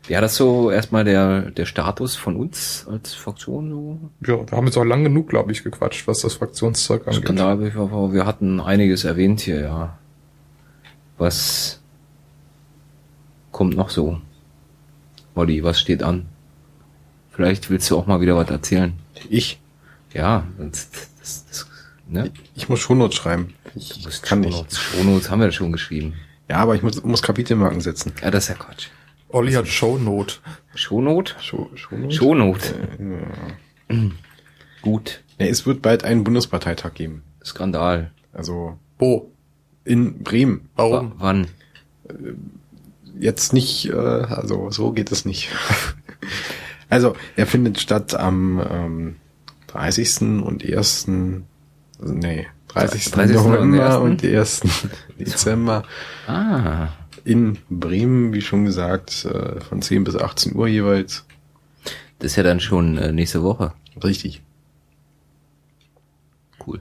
Ja, 0.08 0.20
das 0.20 0.32
ist 0.32 0.38
so 0.38 0.70
erstmal 0.70 1.04
der, 1.04 1.50
der 1.50 1.66
Status 1.66 2.14
von 2.14 2.36
uns 2.36 2.86
als 2.88 3.14
Fraktion 3.14 3.70
so. 3.70 3.98
Ja, 4.26 4.50
wir 4.50 4.56
haben 4.56 4.66
jetzt 4.66 4.76
auch 4.76 4.84
lang 4.84 5.02
genug, 5.04 5.28
glaube 5.28 5.52
ich, 5.52 5.64
gequatscht, 5.64 6.06
was 6.06 6.20
das 6.20 6.34
Fraktionszeug 6.34 7.06
angeht. 7.06 7.24
Skandal, 7.24 7.60
wir 7.60 8.24
hatten 8.24 8.60
einiges 8.60 9.04
erwähnt 9.04 9.40
hier, 9.40 9.60
ja. 9.60 9.98
Was 11.18 11.80
kommt 13.50 13.76
noch 13.76 13.90
so? 13.90 14.20
Olli, 15.34 15.62
was 15.64 15.80
steht 15.80 16.02
an? 16.02 16.26
Vielleicht 17.32 17.70
willst 17.70 17.90
du 17.90 17.98
auch 17.98 18.06
mal 18.06 18.20
wieder 18.20 18.36
was 18.36 18.50
erzählen. 18.50 18.94
Ich? 19.28 19.60
Ja, 20.12 20.46
das, 20.58 20.90
das, 21.18 21.46
das, 21.46 21.66
ne? 22.08 22.32
Ich 22.54 22.68
muss 22.68 22.80
Shownotes 22.80 23.16
schreiben. 23.16 23.54
Ich 23.74 24.06
Ich 24.06 24.22
kann 24.22 24.40
nicht. 24.40 24.52
Shownotes, 24.54 24.78
Shownotes 24.78 25.30
haben 25.30 25.40
wir 25.40 25.52
schon 25.52 25.72
geschrieben. 25.72 26.14
Ja, 26.48 26.56
aber 26.56 26.74
ich 26.74 26.82
muss, 26.82 27.02
muss 27.04 27.22
Kapitelmarken 27.22 27.80
setzen. 27.80 28.12
Ja, 28.22 28.30
das 28.30 28.44
ist 28.44 28.48
ja 28.48 28.54
Quatsch. 28.54 28.88
Olli 29.28 29.52
hat 29.52 29.68
Shownot. 29.68 30.40
Shownot? 30.74 31.36
Show, 31.40 31.70
Shownotes? 31.74 32.16
Shownot. 32.16 32.74
Ja. 33.88 33.96
Gut. 34.80 35.22
Ja, 35.38 35.46
es 35.46 35.66
wird 35.66 35.82
bald 35.82 36.04
einen 36.04 36.24
Bundesparteitag 36.24 36.94
geben. 36.94 37.22
Skandal. 37.44 38.10
Also 38.32 38.78
Wo? 38.98 39.30
in 39.84 40.22
Bremen. 40.22 40.68
Warum? 40.76 41.12
W 41.12 41.14
wann? 41.18 41.46
Jetzt 43.18 43.52
nicht, 43.52 43.86
äh, 43.90 43.92
also 43.94 44.70
so 44.70 44.92
geht 44.92 45.10
es 45.12 45.24
nicht. 45.24 45.50
also 46.88 47.14
er 47.36 47.46
findet 47.46 47.78
statt 47.80 48.14
am 48.14 48.60
ähm, 48.70 49.16
30. 49.68 50.20
und 50.42 50.64
1. 50.64 51.08
Also, 52.00 52.14
nee, 52.14 52.46
30. 52.68 53.10
30. 53.10 53.36
und 53.36 53.44
November 53.50 53.86
1.. 53.86 53.96
und 53.96 54.24
1. 54.24 54.62
Dezember 55.18 55.84
Ah. 56.26 56.88
in 57.24 57.58
Bremen, 57.68 58.32
wie 58.32 58.40
schon 58.40 58.64
gesagt, 58.64 59.24
äh, 59.24 59.60
von 59.60 59.82
10 59.82 60.04
bis 60.04 60.16
18 60.16 60.54
Uhr 60.54 60.68
jeweils. 60.68 61.24
Das 62.18 62.32
ist 62.32 62.36
ja 62.36 62.42
dann 62.42 62.60
schon 62.60 62.98
äh, 62.98 63.12
nächste 63.12 63.42
Woche. 63.42 63.72
Richtig. 64.02 64.42
Cool. 66.66 66.80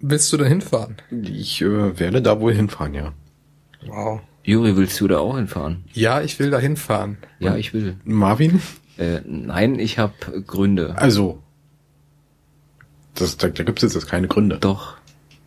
Willst 0.00 0.32
du 0.32 0.36
da 0.36 0.44
hinfahren? 0.46 0.96
Ich 1.10 1.60
äh, 1.62 1.98
werde 1.98 2.22
da 2.22 2.40
wohl 2.40 2.54
hinfahren, 2.54 2.94
ja. 2.94 3.12
Wow. 3.86 4.20
Juri, 4.42 4.76
willst 4.76 5.00
du 5.00 5.08
da 5.08 5.18
auch 5.18 5.36
hinfahren? 5.36 5.84
Ja, 5.92 6.22
ich 6.22 6.38
will 6.38 6.50
da 6.50 6.58
hinfahren. 6.58 7.18
Ja, 7.38 7.56
ich 7.56 7.74
will. 7.74 7.96
Marvin? 8.04 8.60
Äh, 8.96 9.20
nein, 9.26 9.78
ich 9.78 9.98
habe 9.98 10.14
Gründe. 10.46 10.96
Also, 10.96 11.42
das, 13.14 13.36
da, 13.36 13.48
da 13.48 13.64
gibt 13.64 13.82
es 13.82 13.94
jetzt 13.94 14.06
keine 14.08 14.28
Gründe. 14.28 14.58
Doch. 14.58 14.96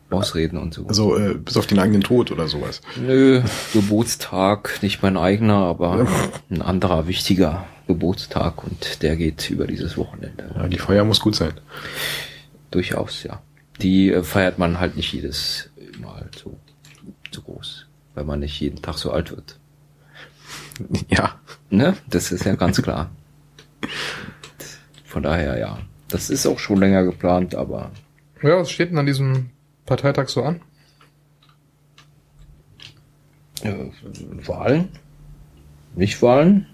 Ausreden 0.10 0.58
und 0.58 0.76
so. 0.76 0.86
Also, 0.86 1.18
äh, 1.18 1.34
bis 1.34 1.58
auf 1.58 1.66
den 1.66 1.80
eigenen 1.80 2.02
Tod 2.02 2.32
oder 2.32 2.48
sowas. 2.48 2.82
Nö, 3.02 3.41
Geburtstag, 3.74 4.80
nicht 4.84 5.02
mein 5.02 5.18
eigener, 5.18 5.56
aber 5.56 6.08
ein 6.52 6.62
anderer 6.62 7.08
wichtiger 7.08 7.66
Geburtstag 7.88 8.64
und 8.64 9.02
der 9.02 9.16
geht 9.16 9.50
über 9.50 9.66
dieses 9.66 9.98
Wochenende. 9.98 10.52
Ja, 10.56 10.68
die 10.68 10.78
Feier 10.78 11.04
muss 11.04 11.20
gut 11.20 11.36
sein. 11.36 11.54
Durchaus, 12.70 13.24
ja. 13.24 13.41
Die 13.82 14.12
äh, 14.12 14.24
feiert 14.24 14.60
man 14.60 14.80
halt 14.80 14.96
nicht 14.96 15.12
jedes 15.14 15.72
Mal 16.00 16.30
so, 16.41 16.58
so 17.32 17.41
groß, 17.41 17.88
weil 18.16 18.24
man 18.24 18.39
nicht 18.39 18.59
jeden 18.59 18.82
Tag 18.82 18.97
so 18.97 19.11
alt 19.11 19.32
wird. 19.32 19.59
Ja. 21.09 21.39
Ne? 21.70 21.95
Das 22.07 22.32
ist 22.32 22.45
ja 22.45 22.55
ganz 22.55 22.82
klar. 22.82 23.11
Von 25.05 25.24
daher, 25.24 25.57
ja. 25.59 25.80
Das 26.07 26.30
ist 26.30 26.45
auch 26.45 26.59
schon 26.59 26.80
länger 26.80 27.03
geplant, 27.03 27.55
aber 27.55 27.91
Ja, 28.41 28.57
was 28.59 28.72
steht 28.72 28.91
denn 28.91 28.97
an 28.97 29.05
diesem 29.05 29.49
Parteitag 29.86 30.30
so 30.30 30.43
an? 30.43 30.61
äh, 33.64 33.74
Wahlen? 34.47 34.89
Nicht 35.95 36.22
Wahlen? 36.22 36.68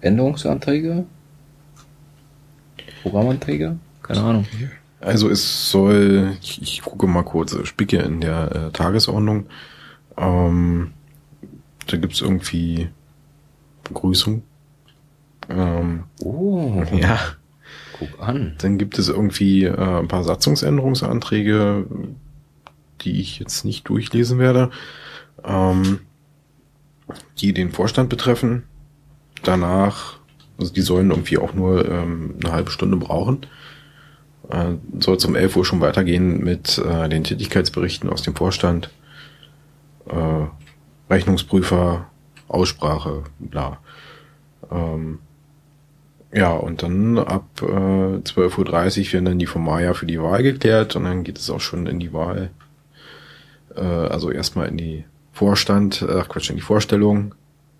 Änderungsanträge? 0.00 1.04
Programmanträge? 3.02 3.78
Keine 4.02 4.20
Ahnung. 4.20 4.46
Also 5.02 5.28
es 5.28 5.70
soll, 5.70 6.36
ich, 6.40 6.62
ich 6.62 6.82
gucke 6.82 7.06
mal 7.06 7.24
kurz, 7.24 7.52
ich 7.54 7.66
spicke 7.66 7.98
in 7.98 8.20
der 8.20 8.52
äh, 8.68 8.70
Tagesordnung. 8.70 9.46
Ähm, 10.16 10.92
da 11.88 11.96
gibt's 11.96 12.20
irgendwie 12.20 12.88
Begrüßung. 13.84 14.42
Ähm, 15.48 16.04
Oh, 16.22 16.84
ja. 16.92 17.18
guck 17.98 18.20
an. 18.20 18.54
Dann 18.58 18.78
gibt 18.78 18.98
es 18.98 19.08
irgendwie 19.08 19.64
äh, 19.64 19.98
ein 20.00 20.08
paar 20.08 20.22
Satzungsänderungsanträge, 20.22 21.86
die 23.00 23.20
ich 23.20 23.40
jetzt 23.40 23.64
nicht 23.64 23.88
durchlesen 23.88 24.38
werde, 24.38 24.70
ähm, 25.44 26.00
die 27.38 27.52
den 27.52 27.72
Vorstand 27.72 28.08
betreffen. 28.08 28.62
Danach, 29.42 30.20
also 30.58 30.72
die 30.72 30.80
sollen 30.82 31.10
irgendwie 31.10 31.38
auch 31.38 31.54
nur 31.54 31.88
ähm, 31.90 32.36
eine 32.42 32.52
halbe 32.52 32.70
Stunde 32.70 32.96
brauchen. 32.96 33.46
Äh, 34.52 34.74
soll 35.00 35.16
es 35.16 35.24
um 35.24 35.34
11 35.34 35.56
Uhr 35.56 35.64
schon 35.64 35.80
weitergehen 35.80 36.44
mit 36.44 36.78
äh, 36.78 37.08
den 37.08 37.24
Tätigkeitsberichten 37.24 38.10
aus 38.10 38.22
dem 38.22 38.36
Vorstand, 38.36 38.90
äh, 40.08 40.46
Rechnungsprüfer, 41.10 42.06
Aussprache, 42.48 43.24
bla. 43.38 43.78
Ähm, 44.70 45.20
ja, 46.34 46.52
und 46.52 46.82
dann 46.82 47.18
ab 47.18 47.46
äh, 47.62 47.64
12.30 47.64 49.06
Uhr 49.06 49.12
werden 49.12 49.24
dann 49.24 49.38
die 49.38 49.46
Formalia 49.46 49.94
für 49.94 50.06
die 50.06 50.20
Wahl 50.20 50.42
geklärt 50.42 50.96
und 50.96 51.04
dann 51.04 51.24
geht 51.24 51.38
es 51.38 51.48
auch 51.48 51.60
schon 51.60 51.86
in 51.86 51.98
die 51.98 52.12
Wahl. 52.12 52.50
Äh, 53.74 53.80
also 53.80 54.30
erstmal 54.30 54.68
in 54.68 54.76
die 54.76 55.04
Vorstand, 55.32 56.02
äh, 56.02 56.22
Quatsch, 56.28 56.50
in 56.50 56.56
die 56.56 56.62
Vorstellung 56.62 57.34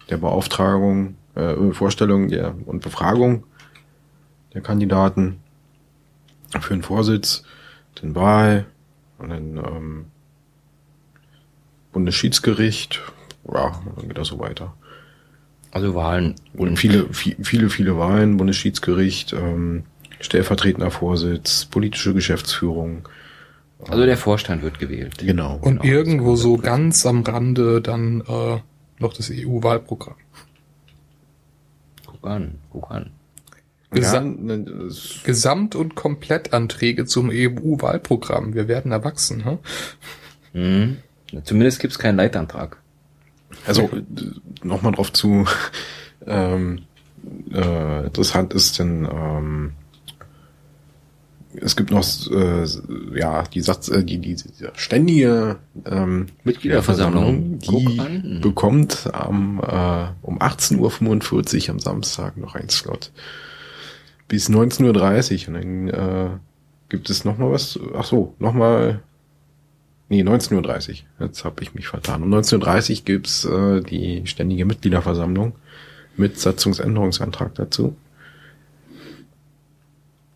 der 0.09 0.17
Beauftragung, 0.17 1.17
äh, 1.35 1.55
Vorstellung 1.73 2.29
der 2.29 2.55
und 2.65 2.83
Befragung 2.83 3.45
der 4.55 4.63
Kandidaten 4.63 5.41
für 6.61 6.75
den 6.75 6.83
Vorsitz, 6.83 7.45
den 8.03 8.15
Wahl 8.15 8.67
und 9.19 9.31
dann 9.31 9.57
ähm, 9.57 10.05
Bundesschiedsgericht, 11.93 13.01
ja, 13.53 13.81
dann 13.97 14.09
geht 14.09 14.19
das 14.19 14.29
so 14.29 14.39
weiter. 14.39 14.75
Also 15.71 15.95
Wahlen. 15.95 16.35
Und 16.55 16.77
viele, 16.79 17.05
vi- 17.13 17.37
viele, 17.43 17.71
viele 17.71 17.97
Wahlen, 17.97 18.37
Bundesschiedsgericht, 18.37 19.33
ähm, 19.33 19.85
stellvertretender 20.21 20.91
Vorsitz, 20.91 21.65
politische 21.65 22.15
Geschäftsführung. 22.15 23.09
Also 23.89 24.05
der 24.07 24.17
Vorstand 24.17 24.63
wird 24.63 24.79
gewählt. 24.79 25.19
Genau. 25.19 25.57
Und 25.57 25.81
genau. 25.81 25.85
irgendwo 25.85 26.37
so 26.37 26.57
ganz 26.57 27.05
am 27.07 27.23
Rande 27.23 27.81
dann 27.81 28.21
äh, 28.21 28.59
noch 29.01 29.13
das 29.15 29.31
EU-Wahlprogramm. 29.33 30.15
Guck 32.07 32.27
an, 32.27 32.59
guck 32.71 32.91
an. 32.91 33.11
Gesam 33.93 34.49
Ja, 34.49 34.57
Gesamt- 35.25 35.75
und 35.75 35.95
Komplettanträge 35.95 37.05
zum 37.05 37.31
EU-Wahlprogramm. 37.31 38.55
Wir 38.55 38.69
werden 38.69 38.93
erwachsen, 38.93 39.45
hm? 39.45 39.59
Mhm. 40.53 40.97
Zumindest 41.45 41.81
gibt's 41.81 41.99
keinen 41.99 42.17
Leitantrag. 42.17 42.79
Also 43.67 43.91
nochmal 44.63 44.93
drauf 44.93 45.13
zu 45.13 45.47
ähm, 46.27 46.83
äh, 47.53 48.05
interessant 48.07 48.53
ist 48.55 48.79
denn 48.79 49.09
ähm, 49.11 49.73
es 51.55 51.77
gibt 51.77 51.91
noch 51.91 52.05
äh, 52.31 52.65
ja 53.15 53.43
die 53.45 53.61
Satz 53.61 53.89
äh, 53.89 54.03
die, 54.03 54.19
die, 54.19 54.35
die 54.35 54.45
ständige 54.75 55.57
ähm, 55.85 56.27
Mitgliederversammlung. 56.45 57.59
die 57.59 58.39
bekommt 58.41 59.11
am 59.13 59.61
äh, 59.61 60.07
um 60.23 60.39
18.45 60.39 61.65
Uhr 61.69 61.71
am 61.71 61.79
Samstag 61.79 62.37
noch 62.37 62.55
ein 62.55 62.69
Slot 62.69 63.13
bis 64.29 64.49
19.30 64.49 65.49
Uhr 65.49 65.49
und 65.49 65.55
dann 65.55 65.89
äh, 65.89 66.31
gibt 66.89 67.11
es 67.11 67.25
noch 67.25 67.39
mal 67.39 67.51
was 67.51 67.79
ach 67.95 68.05
so 68.05 68.35
noch 68.39 68.53
mal 68.53 69.03
Nee, 70.13 70.25
19.30 70.25 70.91
Uhr. 70.91 71.27
Jetzt 71.27 71.43
habe 71.47 71.63
ich 71.63 71.75
mich 71.75 71.89
vertan. 71.89 72.23
Um 72.23 72.35
19.30 72.35 72.99
Uhr 72.99 73.05
gibt's 73.07 73.47
äh, 73.47 73.81
die 73.81 74.27
ständige 74.27 74.67
Mitgliederversammlung 74.67 75.55
mit 76.19 76.39
Satzungsänderungsantrag 76.39 77.55
dazu. 77.55 77.97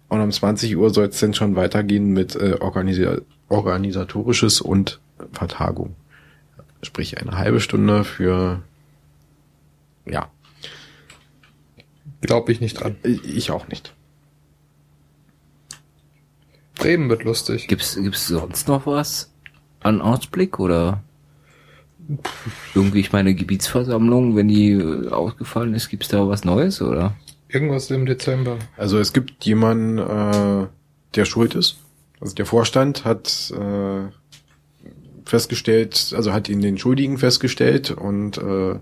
Und 0.09 0.21
um 0.23 0.33
20 0.33 0.79
Uhr 0.79 0.89
soll 0.89 1.09
es 1.09 1.21
dann 1.21 1.35
schon 1.35 1.57
weitergehen 1.57 2.15
mit 2.15 2.37
äh, 2.37 2.57
organisi 2.59 3.07
organisatorisches 3.51 4.63
und 4.63 4.99
Vertagung. 5.33 5.95
Sprich 6.83 7.19
eine 7.19 7.37
halbe 7.37 7.61
Stunde 7.61 8.05
für 8.05 8.63
ja, 10.07 10.31
Glaube 12.27 12.53
ich 12.53 12.61
nicht 12.61 12.81
dran. 12.81 12.97
ich 13.03 13.51
auch 13.51 13.69
nicht. 13.69 13.95
Bremen 16.75 17.09
wird 17.09 17.25
lustig. 17.25 17.69
Gibt's, 17.69 17.97
gibt's 17.97 18.27
sonst 18.29 18.69
noch 18.69 18.87
was 18.87 19.33
an 19.81 20.01
Ausblick 20.01 20.59
oder 20.59 21.03
irgendwie, 22.75 23.01
ich 23.01 23.13
meine, 23.13 23.35
Gebietsversammlung, 23.35 24.37
wenn 24.37 24.49
die 24.49 24.73
äh, 24.73 25.09
ausgefallen 25.09 25.75
ist, 25.75 25.89
gibt's 25.89 26.09
da 26.09 26.29
was 26.29 26.45
Neues 26.45 26.81
oder? 26.81 27.17
Irgendwas 27.49 27.91
im 27.91 28.07
Dezember. 28.07 28.59
Also 28.77 28.99
es 28.99 29.13
gibt 29.13 29.45
jemanden, 29.45 29.99
äh, 29.99 30.67
der 31.15 31.25
schuld 31.25 31.55
ist. 31.55 31.79
Also 32.21 32.35
der 32.35 32.47
Vorstand 32.47 33.05
hat 33.05 33.53
äh, 33.57 34.11
festgestellt, 35.25 36.13
also 36.17 36.33
hat 36.33 36.49
ihn 36.49 36.61
den 36.61 36.79
Schuldigen 36.79 37.19
festgestellt 37.19 37.91
und 37.91 38.39
äh, 38.39 38.79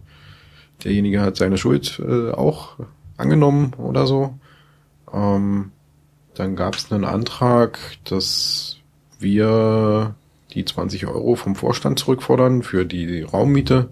derjenige 0.82 1.20
hat 1.20 1.36
seine 1.36 1.58
Schuld 1.58 2.00
äh, 2.06 2.30
auch 2.30 2.78
angenommen 3.16 3.74
oder 3.74 4.06
so. 4.06 4.38
Ähm, 5.12 5.72
dann 6.34 6.56
gab 6.56 6.74
es 6.74 6.90
einen 6.90 7.04
Antrag, 7.04 7.78
dass 8.04 8.78
wir 9.18 10.14
die 10.52 10.64
20 10.64 11.06
Euro 11.06 11.36
vom 11.36 11.56
Vorstand 11.56 11.98
zurückfordern 11.98 12.62
für 12.62 12.84
die 12.84 13.22
Raummiete. 13.22 13.88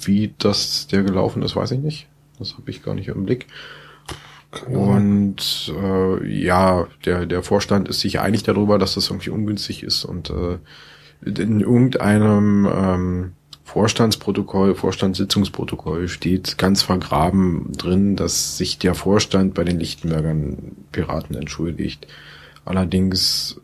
Wie 0.00 0.34
das 0.38 0.86
der 0.86 1.02
gelaufen 1.02 1.42
ist, 1.42 1.56
weiß 1.56 1.70
ich 1.72 1.80
nicht. 1.80 2.08
Das 2.38 2.54
habe 2.54 2.70
ich 2.70 2.82
gar 2.82 2.94
nicht 2.94 3.08
im 3.08 3.24
Blick. 3.24 3.46
Und 4.68 5.72
äh, 5.76 6.26
ja, 6.26 6.86
der, 7.04 7.26
der 7.26 7.42
Vorstand 7.42 7.88
ist 7.88 8.00
sich 8.00 8.20
einig 8.20 8.42
darüber, 8.44 8.78
dass 8.78 8.94
das 8.94 9.08
irgendwie 9.08 9.30
ungünstig 9.30 9.82
ist. 9.82 10.04
Und 10.04 10.30
äh, 10.30 10.58
in 11.24 11.60
irgendeinem 11.60 12.68
ähm, 12.72 13.32
Vorstandsprotokoll, 13.64 14.74
Vorstandssitzungsprotokoll 14.74 16.08
steht 16.08 16.58
ganz 16.58 16.82
vergraben 16.82 17.72
drin, 17.72 18.14
dass 18.14 18.58
sich 18.58 18.78
der 18.78 18.94
Vorstand 18.94 19.54
bei 19.54 19.64
den 19.64 19.80
Lichtenbergern 19.80 20.76
Piraten 20.92 21.34
entschuldigt. 21.34 22.06
Allerdings 22.64 23.60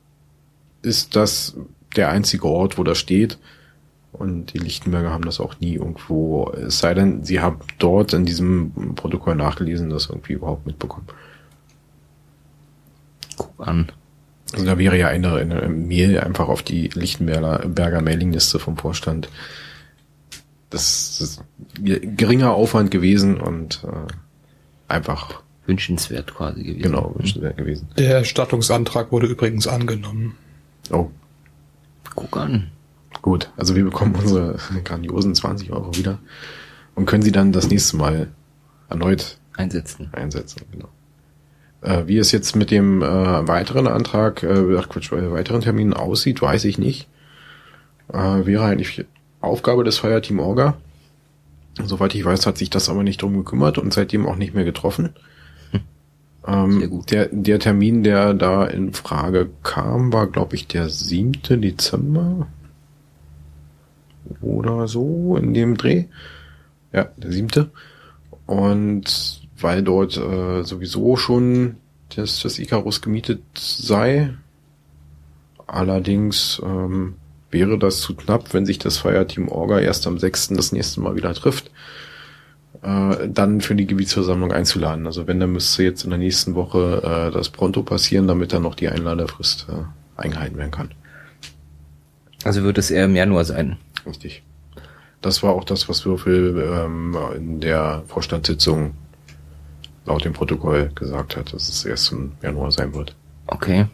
ist 0.83 1.17
das 1.17 1.55
der 1.97 2.11
einzige 2.11 2.47
Ort, 2.47 2.79
wo 2.79 2.85
das 2.85 2.99
steht. 2.99 3.39
Und 4.13 4.55
die 4.55 4.59
Lichtenberger 4.59 5.11
haben 5.11 5.25
das 5.25 5.39
auch 5.39 5.61
nie 5.61 5.75
irgendwo, 5.75 6.51
es 6.51 6.81
sei 6.81 6.95
denn, 6.95 7.23
sie 7.23 7.41
haben 7.41 7.61
dort 7.79 8.13
in 8.13 8.25
diesem 8.25 8.95
Protokoll 8.97 9.37
nachgelesen, 9.37 9.91
das 9.91 10.09
irgendwie 10.09 10.33
überhaupt 10.33 10.67
mitbekommen. 10.67 11.07
Guck 13.37 13.69
an. 13.69 13.93
Also 14.53 14.67
da 14.67 14.79
wäre 14.79 14.99
ja 14.99 15.07
eine, 15.07 15.35
eine 15.35 15.69
Mail 15.69 16.19
einfach 16.19 16.49
auf 16.49 16.63
die 16.63 16.89
Lichtenberger 16.89 17.69
Berger 17.69 18.01
Mailingliste 18.01 18.59
vom 18.59 18.77
Vorstand. 18.77 19.29
Das 20.71 21.21
ist 21.21 21.43
geringer 21.83 22.53
Aufwand 22.55 22.91
gewesen 22.91 23.41
und 23.41 23.85
äh, 23.85 24.13
einfach 24.93 25.43
Wünschenswert 25.67 26.35
quasi 26.35 26.63
gewesen. 26.63 26.83
genau 26.83 27.13
wünschenswert 27.17 27.57
gewesen. 27.57 27.89
Der 27.99 28.15
Erstattungsantrag 28.19 29.13
wurde 29.13 29.27
übrigens 29.27 29.67
angenommen. 29.67 30.37
Oh, 30.91 31.09
Guck 32.15 32.37
an. 32.37 32.71
gut. 33.23 33.51
Also 33.57 33.77
wir 33.77 33.85
bekommen 33.85 34.15
unsere 34.15 34.57
grandiosen 34.85 35.35
20 35.35 35.71
Euro 35.73 35.95
wieder 35.97 36.19
und 36.95 37.07
können 37.07 37.23
sie 37.23 37.33
dann 37.33 37.53
das 37.53 37.69
nächste 37.69 37.97
Mal 37.97 38.29
erneut 38.89 39.39
Einsetzen. 39.57 40.09
einsetzen. 40.13 40.63
Genau. 40.73 40.89
Äh, 41.83 42.07
wie 42.09 42.19
es 42.19 42.33
jetzt 42.33 42.57
mit 42.57 42.71
dem 42.71 43.03
äh, 43.03 43.07
weiteren 43.49 43.87
Antrag, 43.87 44.43
äh, 44.43 44.77
ach 44.79 44.89
Quatsch, 44.89 45.13
weiteren 45.13 45.61
Terminen 45.63 45.95
aussieht, 45.95 46.43
weiß 46.43 46.65
ich 46.65 46.79
nicht. 46.79 47.09
Äh, 48.13 48.45
wäre 48.47 48.65
eigentlich 48.65 49.05
Aufgabe 49.41 49.85
des 49.85 49.99
Fireteam 49.99 50.39
Orga. 50.39 50.77
Soweit 51.83 52.15
ich 52.15 52.25
weiß, 52.25 52.47
hat 52.47 52.59
sich 52.59 52.71
das 52.71 52.89
aber 52.89 53.03
nicht 53.03 53.23
drum 53.23 53.37
gekümmert 53.37 53.79
und 53.79 53.93
seitdem 53.93 54.27
auch 54.27 54.37
nicht 54.37 54.55
mehr 54.55 54.65
getroffen. 54.65 55.11
Ähm, 56.47 56.79
Sehr 56.79 56.89
gut. 56.89 57.11
Der, 57.11 57.29
der 57.31 57.59
Termin, 57.59 58.03
der 58.03 58.35
da 58.35 58.65
in 58.65 58.93
Frage 58.93 59.51
kam, 59.63 60.13
war, 60.13 60.27
glaube 60.27 60.57
ich, 60.57 60.67
der 60.67 60.89
7. 60.89 61.61
Dezember 61.61 62.49
oder 64.41 64.89
so 64.89 65.37
in 65.37 65.55
dem 65.55 65.77
Dreh. 65.77 66.07
Ja, 66.93 67.09
der 67.17 67.33
siebte. 67.33 67.71
Und 68.47 69.49
weil 69.59 69.83
dort 69.83 70.17
äh, 70.17 70.63
sowieso 70.63 71.17
schon 71.17 71.77
das, 72.17 72.41
das 72.43 72.59
Icarus 72.59 73.03
gemietet 73.03 73.43
sei, 73.55 74.35
allerdings 75.67 76.61
ähm, 76.65 77.15
wäre 77.51 77.79
das 77.79 78.01
zu 78.01 78.15
knapp, 78.15 78.55
wenn 78.55 78.67
sich 78.67 78.79
das 78.79 78.99
Fireteam 78.99 79.49
Orga 79.49 79.81
erst 79.81 80.07
am 80.07 80.19
6. 80.19 80.49
das 80.49 80.73
nächste 80.73 81.01
Mal 81.01 81.17
wieder 81.17 81.35
trifft, 81.35 81.71
äh, 82.83 83.29
dann 83.29 83.61
für 83.61 83.75
die 83.75 83.87
Gebietsversammlung 83.87 84.53
einzuladen. 84.53 85.07
Also 85.07 85.27
wenn, 85.27 85.41
dann 85.41 85.53
müsste 85.53 85.83
jetzt 85.83 86.05
in 86.05 86.11
der 86.11 86.19
nächsten 86.19 86.55
Woche 86.55 87.03
äh, 87.03 87.33
das 87.33 87.49
Pronto 87.49 87.83
passieren, 87.83 88.27
damit 88.27 88.53
dann 88.53 88.63
noch 88.63 88.75
die 88.75 88.89
Einladerfrist 88.89 89.67
äh, 89.69 90.21
eingehalten 90.21 90.57
werden 90.57 90.71
kann. 90.71 90.91
Also 92.45 92.63
wird 92.63 92.79
es 92.79 92.91
eher 92.91 93.05
im 93.05 93.17
Januar 93.17 93.45
sein. 93.45 93.77
Richtig. 94.07 94.43
Das 95.21 95.43
war 95.43 95.53
auch 95.53 95.65
das, 95.65 95.89
was 95.89 96.07
Würfel 96.07 96.73
ähm, 96.73 97.17
in 97.37 97.61
der 97.61 98.03
Vorstandssitzung 98.07 98.93
laut 100.07 100.25
dem 100.25 100.33
Protokoll 100.33 100.91
gesagt 100.95 101.37
hat, 101.37 101.53
dass 101.53 101.69
es 101.69 101.85
erst 101.85 102.13
im 102.13 102.33
Januar 102.43 102.73
sein 102.73 102.95
wird. 102.95 103.15
Okay. 103.47 103.87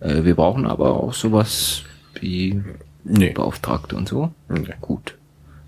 Äh, 0.00 0.24
wir 0.24 0.34
brauchen 0.34 0.66
aber 0.66 0.94
auch 0.94 1.12
sowas 1.14 1.82
wie 2.20 2.62
Nee. 3.04 3.30
Beauftragte 3.30 3.96
und 3.96 4.08
so. 4.08 4.32
nee. 4.48 4.74
Gut. 4.80 5.16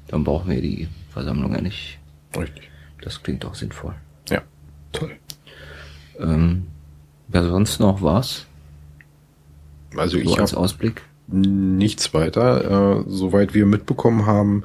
Dann 0.09 0.25
brauchen 0.25 0.51
wir 0.51 0.61
die 0.61 0.89
Versammlung 1.11 1.55
ja 1.55 1.61
nicht. 1.61 1.99
Richtig. 2.37 2.69
Das 3.03 3.23
klingt 3.23 3.45
auch 3.45 3.55
sinnvoll. 3.55 3.95
Ja. 4.29 4.43
Toll. 4.93 5.13
Ähm, 6.19 6.67
ja, 7.33 7.43
sonst 7.45 7.81
noch 7.81 8.03
was? 8.03 8.47
Also 9.97 10.19
So 10.19 10.23
ich 10.23 10.39
als 10.41 10.55
Ausblick? 10.55 11.03
nichts 11.29 12.13
weiter. 12.13 12.99
Äh, 13.01 13.05
soweit 13.09 13.55
wir 13.55 13.65
mitbekommen 13.67 14.27
haben, 14.27 14.65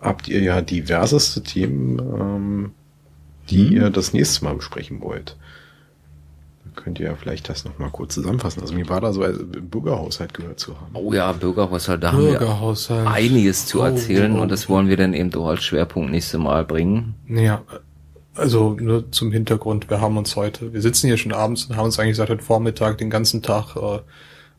habt 0.00 0.28
ihr 0.28 0.40
ja 0.42 0.60
diverseste 0.60 1.42
Themen, 1.42 1.98
ähm, 1.98 2.72
die 3.48 3.74
ihr 3.74 3.88
das 3.90 4.12
nächste 4.12 4.44
Mal 4.44 4.54
besprechen 4.54 5.00
wollt. 5.00 5.36
Könnt 6.76 7.00
ihr 7.00 7.06
ja 7.06 7.16
vielleicht 7.16 7.48
das 7.48 7.64
nochmal 7.64 7.90
kurz 7.90 8.14
zusammenfassen. 8.14 8.60
Also 8.60 8.74
mir 8.74 8.88
war 8.88 9.00
da 9.00 9.12
so 9.12 9.22
ein 9.22 9.50
Bürgerhaushalt 9.68 10.32
gehört 10.34 10.60
zu 10.60 10.78
haben. 10.80 10.90
Oh 10.94 11.12
ja, 11.12 11.32
Bürgerhaushalt, 11.32 12.02
da 12.02 12.12
haben 12.12 12.22
wir 12.22 12.38
Bürgerhaushalt. 12.38 13.08
einiges 13.08 13.66
zu 13.66 13.80
Oh, 13.80 13.84
erzählen 13.84 14.38
oh, 14.38 14.42
und 14.42 14.50
das 14.50 14.68
wollen 14.68 14.88
wir 14.88 14.96
dann 14.96 15.14
eben 15.14 15.34
auch 15.34 15.48
als 15.48 15.64
Schwerpunkt 15.64 16.10
nächste 16.10 16.38
Mal 16.38 16.64
bringen. 16.64 17.14
Ja, 17.28 17.62
also 18.34 18.76
nur 18.78 19.10
zum 19.10 19.32
Hintergrund, 19.32 19.88
wir 19.90 20.00
haben 20.00 20.16
uns 20.18 20.36
heute, 20.36 20.72
wir 20.72 20.82
sitzen 20.82 21.06
hier 21.08 21.16
schon 21.16 21.32
abends 21.32 21.64
und 21.64 21.76
haben 21.76 21.86
uns 21.86 21.98
eigentlich 21.98 22.16
seit 22.16 22.28
heute 22.28 22.42
Vormittag 22.44 22.98
den 22.98 23.10
ganzen 23.10 23.42
Tag 23.42 23.74
äh, 23.76 23.98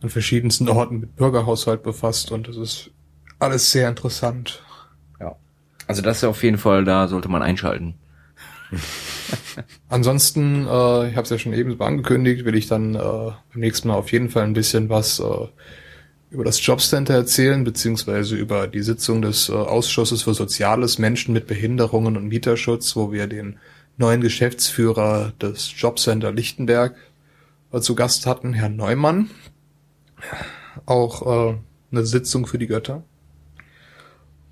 an 0.01 0.09
verschiedensten 0.09 0.67
Orten 0.67 0.99
mit 0.99 1.15
Bürgerhaushalt 1.15 1.83
befasst 1.83 2.31
und 2.31 2.47
das 2.47 2.57
ist 2.57 2.89
alles 3.39 3.71
sehr 3.71 3.87
interessant. 3.87 4.63
Ja. 5.19 5.35
Also 5.85 6.01
das 6.01 6.17
ist 6.17 6.23
auf 6.23 6.43
jeden 6.43 6.57
Fall, 6.57 6.83
da 6.83 7.07
sollte 7.07 7.29
man 7.29 7.43
einschalten. 7.43 7.93
Ansonsten, 9.89 10.65
äh, 10.67 11.09
ich 11.09 11.15
habe 11.15 11.21
es 11.21 11.29
ja 11.29 11.37
schon 11.37 11.53
eben 11.53 11.79
angekündigt, 11.79 12.45
will 12.45 12.55
ich 12.55 12.67
dann 12.67 12.95
äh, 12.95 12.99
beim 12.99 13.35
nächsten 13.53 13.87
Mal 13.87 13.95
auf 13.95 14.11
jeden 14.11 14.29
Fall 14.29 14.43
ein 14.43 14.53
bisschen 14.53 14.89
was 14.89 15.19
äh, 15.19 15.47
über 16.29 16.43
das 16.43 16.63
Jobcenter 16.65 17.13
erzählen, 17.13 17.63
beziehungsweise 17.63 18.35
über 18.35 18.67
die 18.67 18.81
Sitzung 18.81 19.21
des 19.21 19.49
äh, 19.49 19.53
Ausschusses 19.53 20.23
für 20.23 20.33
Soziales, 20.33 20.97
Menschen 20.97 21.33
mit 21.33 21.47
Behinderungen 21.47 22.17
und 22.17 22.27
Mieterschutz, 22.27 22.95
wo 22.95 23.11
wir 23.11 23.27
den 23.27 23.57
neuen 23.97 24.21
Geschäftsführer 24.21 25.33
des 25.41 25.73
Jobcenter 25.75 26.31
Lichtenberg 26.31 26.95
äh, 27.71 27.79
zu 27.79 27.95
Gast 27.95 28.25
hatten, 28.25 28.53
Herrn 28.53 28.75
Neumann. 28.75 29.29
Auch 30.85 31.53
äh, 31.53 31.57
eine 31.91 32.05
Sitzung 32.05 32.45
für 32.45 32.57
die 32.57 32.67
Götter. 32.67 33.03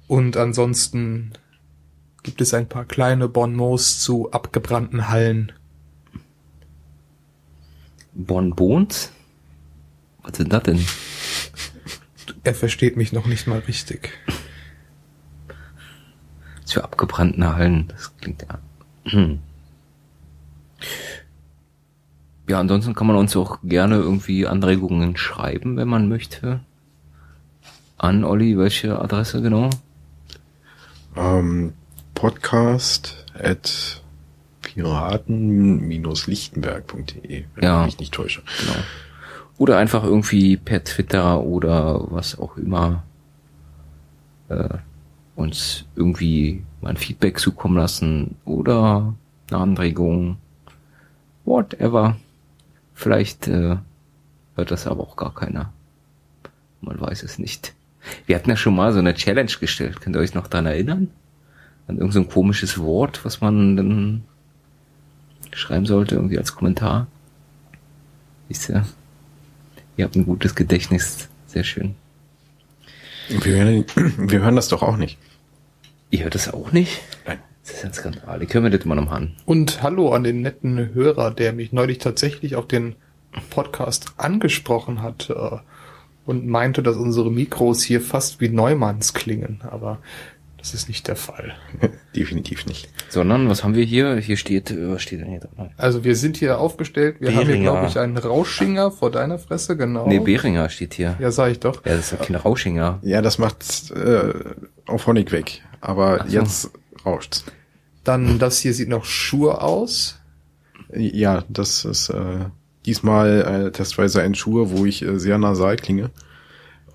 Und 0.08 0.38
ansonsten 0.38 1.34
gibt 2.26 2.42
es 2.42 2.56
ein 2.56 2.68
paar 2.68 2.86
kleine 2.86 3.30
Bonmots 3.30 4.00
zu 4.02 4.32
abgebrannten 4.32 5.10
Hallen. 5.10 5.52
Bonbons? 8.16 9.12
Was 10.24 10.38
sind 10.38 10.52
das 10.52 10.64
denn? 10.64 10.84
Er 12.44 12.56
versteht 12.56 12.98
mich 12.98 13.14
noch 13.14 13.28
nicht 13.28 13.46
mal 13.46 13.60
richtig. 13.60 14.12
Zu 16.64 16.84
abgebrannten 16.84 17.46
Hallen. 17.46 17.90
Das 17.90 18.18
klingt 18.18 18.42
ja. 18.42 18.58
Hm. 19.12 19.40
Ja, 22.50 22.60
ansonsten 22.60 22.96
kann 22.96 23.06
man 23.06 23.18
uns 23.18 23.36
auch 23.36 23.60
gerne 23.62 23.98
irgendwie 23.98 24.48
Anregungen 24.48 25.16
schreiben, 25.16 25.78
wenn 25.78 25.88
man 25.88 26.10
möchte. 26.10 26.62
An 27.98 28.24
Olli, 28.24 28.58
welche 28.58 29.00
Adresse 29.00 29.44
genau? 29.44 29.70
Ähm, 31.16 31.74
Podcast 32.16 33.26
at 33.38 34.02
piraten-lichtenberg.de, 34.62 37.46
wenn 37.54 37.64
Ja. 37.64 37.82
ich 37.82 37.86
mich 37.86 38.00
nicht 38.00 38.14
täusche. 38.14 38.42
Genau. 38.60 38.74
Oder 39.58 39.78
einfach 39.78 40.04
irgendwie 40.04 40.58
per 40.58 40.84
Twitter 40.84 41.42
oder 41.42 42.12
was 42.12 42.38
auch 42.40 42.58
immer 42.58 43.04
äh, 44.50 44.70
uns 45.36 45.86
irgendwie 45.96 46.64
mal 46.82 46.90
ein 46.90 46.98
Feedback 46.98 47.40
zukommen 47.40 47.78
lassen 47.78 48.36
oder 48.46 49.14
eine 49.50 49.60
Anregung. 49.60 50.38
Whatever. 51.46 52.18
Vielleicht 52.94 53.48
äh, 53.48 53.78
hört 54.56 54.72
das 54.72 54.88
aber 54.88 55.04
auch 55.04 55.16
gar 55.16 55.34
keiner. 55.34 55.72
Man 56.82 57.00
weiß 57.00 57.24
es 57.24 57.40
nicht. 57.40 57.74
Wir 58.26 58.36
hatten 58.36 58.50
ja 58.50 58.56
schon 58.58 58.76
mal 58.76 58.94
so 58.94 59.00
eine 59.00 59.14
Challenge 59.16 59.52
gestellt. 59.60 60.02
Könnt 60.02 60.16
ihr 60.16 60.22
euch 60.22 60.34
noch 60.34 60.48
daran 60.48 60.68
erinnern? 60.68 61.10
An 61.88 61.98
irgendein 61.98 62.24
so 62.24 62.30
komisches 62.30 62.80
Wort, 62.80 63.24
was 63.24 63.42
man 63.42 63.78
dann 63.78 64.24
schreiben 65.52 65.86
sollte, 65.86 66.16
irgendwie 66.16 66.38
als 66.38 66.56
Kommentar. 66.56 67.08
Wisst 68.48 68.70
ihr? 68.70 68.86
Ihr 69.98 70.06
habt 70.06 70.16
ein 70.16 70.26
gutes 70.26 70.56
Gedächtnis. 70.56 71.30
Sehr 71.48 71.64
schön. 71.64 71.96
Wir 73.30 73.56
hören, 73.56 73.86
wir 74.18 74.42
hören 74.42 74.56
das 74.56 74.68
doch 74.68 74.82
auch 74.82 74.98
nicht. 74.98 75.18
Ihr 76.12 76.24
hört 76.24 76.36
das 76.36 76.54
auch 76.54 76.72
nicht? 76.72 77.02
Nein. 77.26 77.40
Das 77.66 77.78
ist 77.78 77.86
ein 77.86 77.94
Skandal. 77.94 78.44
Ich 78.44 78.54
höre 78.54 78.62
mir 78.62 78.70
das 78.70 78.86
mal 78.86 78.94
noch 78.94 79.10
an. 79.10 79.36
Und 79.46 79.82
hallo 79.82 80.14
an 80.14 80.24
den 80.24 80.42
netten 80.42 80.94
Hörer, 80.94 81.32
der 81.32 81.52
mich 81.52 81.74
neulich 81.74 81.98
tatsächlich 81.98 82.56
auf 82.56 82.68
den 82.68 82.96
Podcast 83.50 84.14
angesprochen 84.18 85.02
hat 85.02 85.32
äh, 85.32 85.58
und 86.28 86.46
meinte, 86.46 86.84
dass 86.84 86.96
unsere 86.96 87.32
Mikros 87.32 87.82
hier 87.82 88.02
fast 88.02 88.40
wie 88.40 88.50
Neumanns 88.50 89.16
klingen. 89.16 89.62
Aber 89.64 89.98
das 90.66 90.74
ist 90.74 90.88
nicht 90.88 91.08
der 91.08 91.16
Fall. 91.16 91.54
Definitiv 92.16 92.66
nicht. 92.66 92.90
Sondern, 93.10 93.48
was 93.50 93.64
haben 93.64 93.76
wir 93.76 93.84
hier? 93.84 94.16
Hier 94.16 94.36
steht, 94.36 94.72
äh, 94.72 94.90
was 94.90 95.04
steht 95.04 95.22
denn 95.22 95.30
hier 95.30 95.42
drin? 95.42 95.70
Also 95.78 96.04
wir 96.04 96.16
sind 96.16 96.38
hier 96.38 96.60
aufgestellt. 96.60 97.18
Wir 97.20 97.36
haben 97.36 97.46
hier, 97.46 97.60
glaube 97.60 97.86
ich, 97.86 98.00
einen 98.00 98.18
Rauschinger 98.18 98.90
vor 98.90 99.12
deiner 99.12 99.38
Fresse, 99.38 99.78
genau. 99.78 100.08
Nee, 100.08 100.20
Beringer 100.20 100.68
steht 100.70 100.96
hier. 100.96 101.18
ja, 101.20 101.30
sag 101.30 101.52
ich 101.52 101.60
doch. 101.60 101.86
Ja, 101.86 101.96
das 101.96 102.12
ist 102.12 102.20
ja 102.20 102.26
kein 102.26 102.36
Rauschinger. 102.36 103.00
Ja, 103.04 103.22
das 103.22 103.38
macht 103.38 103.92
äh, 103.92 104.34
auf 104.88 105.06
Honig 105.06 105.32
weg. 105.32 105.62
Aber 105.82 106.26
so. 106.28 106.34
jetzt 106.34 106.72
rauscht's. 107.06 107.46
Dann 108.04 108.40
das 108.40 108.58
hier 108.58 108.74
sieht 108.74 108.90
noch 108.90 109.06
Schuhe 109.06 109.62
aus. 109.62 110.20
Ja, 110.96 111.44
das 111.48 111.86
ist 111.86 112.10
äh, 112.10 112.46
diesmal 112.88 113.68
äh, 113.68 113.72
testweise 113.72 114.24
ein 114.24 114.34
Schuh, 114.34 114.70
wo 114.70 114.86
ich 114.86 115.04
äh, 115.04 115.20
sehr 115.20 115.38
nasal 115.38 115.76
klinge. 115.76 116.10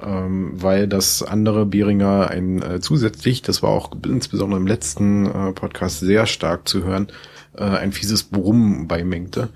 Ähm, 0.02 0.52
weil 0.54 0.88
das 0.88 1.22
andere 1.22 1.66
Beringer 1.66 2.28
ein 2.30 2.62
äh, 2.62 2.80
zusätzlich, 2.80 3.42
das 3.42 3.62
war 3.62 3.70
auch 3.70 3.90
insbesondere 4.04 4.60
im 4.60 4.66
letzten 4.66 5.26
äh, 5.26 5.52
Podcast 5.52 6.00
sehr 6.00 6.26
stark 6.26 6.66
zu 6.68 6.84
hören, 6.84 7.08
äh, 7.56 7.64
ein 7.64 7.92
fieses 7.92 8.22
Brummen 8.22 8.88
beimengte. 8.88 9.50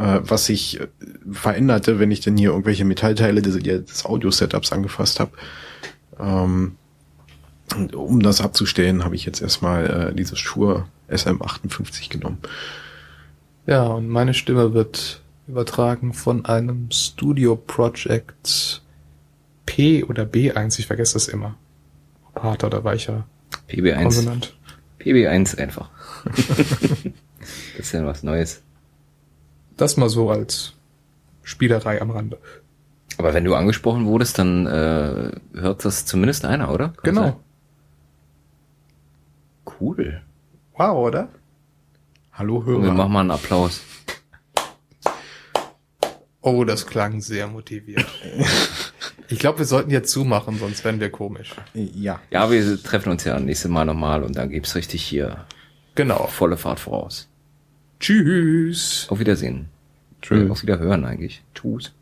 Äh, 0.00 0.20
was 0.22 0.46
sich 0.46 0.80
äh, 0.80 0.86
veränderte, 1.30 1.98
wenn 1.98 2.10
ich 2.10 2.20
denn 2.20 2.36
hier 2.36 2.50
irgendwelche 2.50 2.84
Metallteile 2.84 3.42
des, 3.42 3.58
des 3.58 4.04
Audio-Setups 4.06 4.72
angefasst 4.72 5.20
habe. 5.20 5.32
Ähm, 6.18 6.76
um 7.94 8.20
das 8.20 8.40
abzustellen, 8.40 9.04
habe 9.04 9.14
ich 9.14 9.26
jetzt 9.26 9.42
erstmal 9.42 10.10
äh, 10.10 10.14
dieses 10.14 10.38
Shure 10.38 10.86
SM58 11.10 12.08
genommen. 12.08 12.38
Ja, 13.66 13.84
und 13.88 14.08
meine 14.08 14.32
Stimme 14.32 14.74
wird 14.74 15.22
übertragen 15.46 16.14
von 16.14 16.46
einem 16.46 16.88
Studio 16.90 17.56
Project 17.56 18.82
P 19.70 20.02
oder 20.02 20.24
B1, 20.24 20.80
ich 20.80 20.86
vergesse 20.88 21.14
das 21.14 21.28
immer. 21.28 21.54
Ob 22.34 22.42
harter 22.42 22.66
oder 22.66 22.82
weicher 22.82 23.24
PB1. 23.68 24.02
Konsonant. 24.02 24.56
PB1 24.98 25.58
einfach. 25.58 25.90
das 26.24 27.06
ist 27.78 27.92
ja 27.92 28.04
was 28.04 28.24
Neues. 28.24 28.62
Das 29.76 29.96
mal 29.96 30.08
so 30.08 30.28
als 30.28 30.72
Spielerei 31.44 32.02
am 32.02 32.10
Rande. 32.10 32.38
Aber 33.16 33.32
wenn 33.32 33.44
du 33.44 33.54
angesprochen 33.54 34.06
wurdest, 34.06 34.38
dann 34.40 34.66
äh, 34.66 35.30
hört 35.54 35.84
das 35.84 36.04
zumindest 36.04 36.44
einer, 36.44 36.72
oder? 36.74 36.88
Kann 36.88 37.14
Genau. 37.14 37.22
sein? 37.22 37.36
Cool. 39.80 40.20
Wow, 40.76 40.96
oder? 41.06 41.28
Hallo 42.32 42.56
Und 42.56 42.66
wir 42.66 42.74
Hörer. 42.82 42.92
machen 42.94 43.12
mal 43.12 43.20
einen 43.20 43.30
Applaus. 43.30 43.82
Oh, 46.40 46.64
das 46.64 46.86
klang 46.86 47.20
sehr 47.20 47.46
motiviert. 47.46 48.04
ich 49.30 49.38
glaube, 49.38 49.58
wir 49.58 49.64
sollten 49.66 49.90
jetzt 49.90 50.10
zumachen, 50.10 50.58
sonst 50.58 50.84
werden 50.84 51.00
wir 51.00 51.10
komisch. 51.10 51.54
Ja. 51.74 52.20
Ja, 52.30 52.50
wir 52.50 52.82
treffen 52.82 53.10
uns 53.10 53.24
ja 53.24 53.38
nächstes 53.40 53.70
Mal 53.70 53.84
nochmal 53.84 54.22
und 54.22 54.36
dann 54.36 54.50
gibt's 54.50 54.74
richtig 54.74 55.02
hier 55.02 55.44
Genau. 55.94 56.26
volle 56.26 56.56
Fahrt 56.56 56.80
voraus. 56.80 57.28
Tschüss. 58.00 59.06
Auf 59.10 59.18
Wiedersehen. 59.18 59.68
Tschüss. 60.22 60.50
Auf 60.50 60.62
Wiederhören 60.62 61.04
eigentlich. 61.04 61.42
Tschüss. 61.54 61.92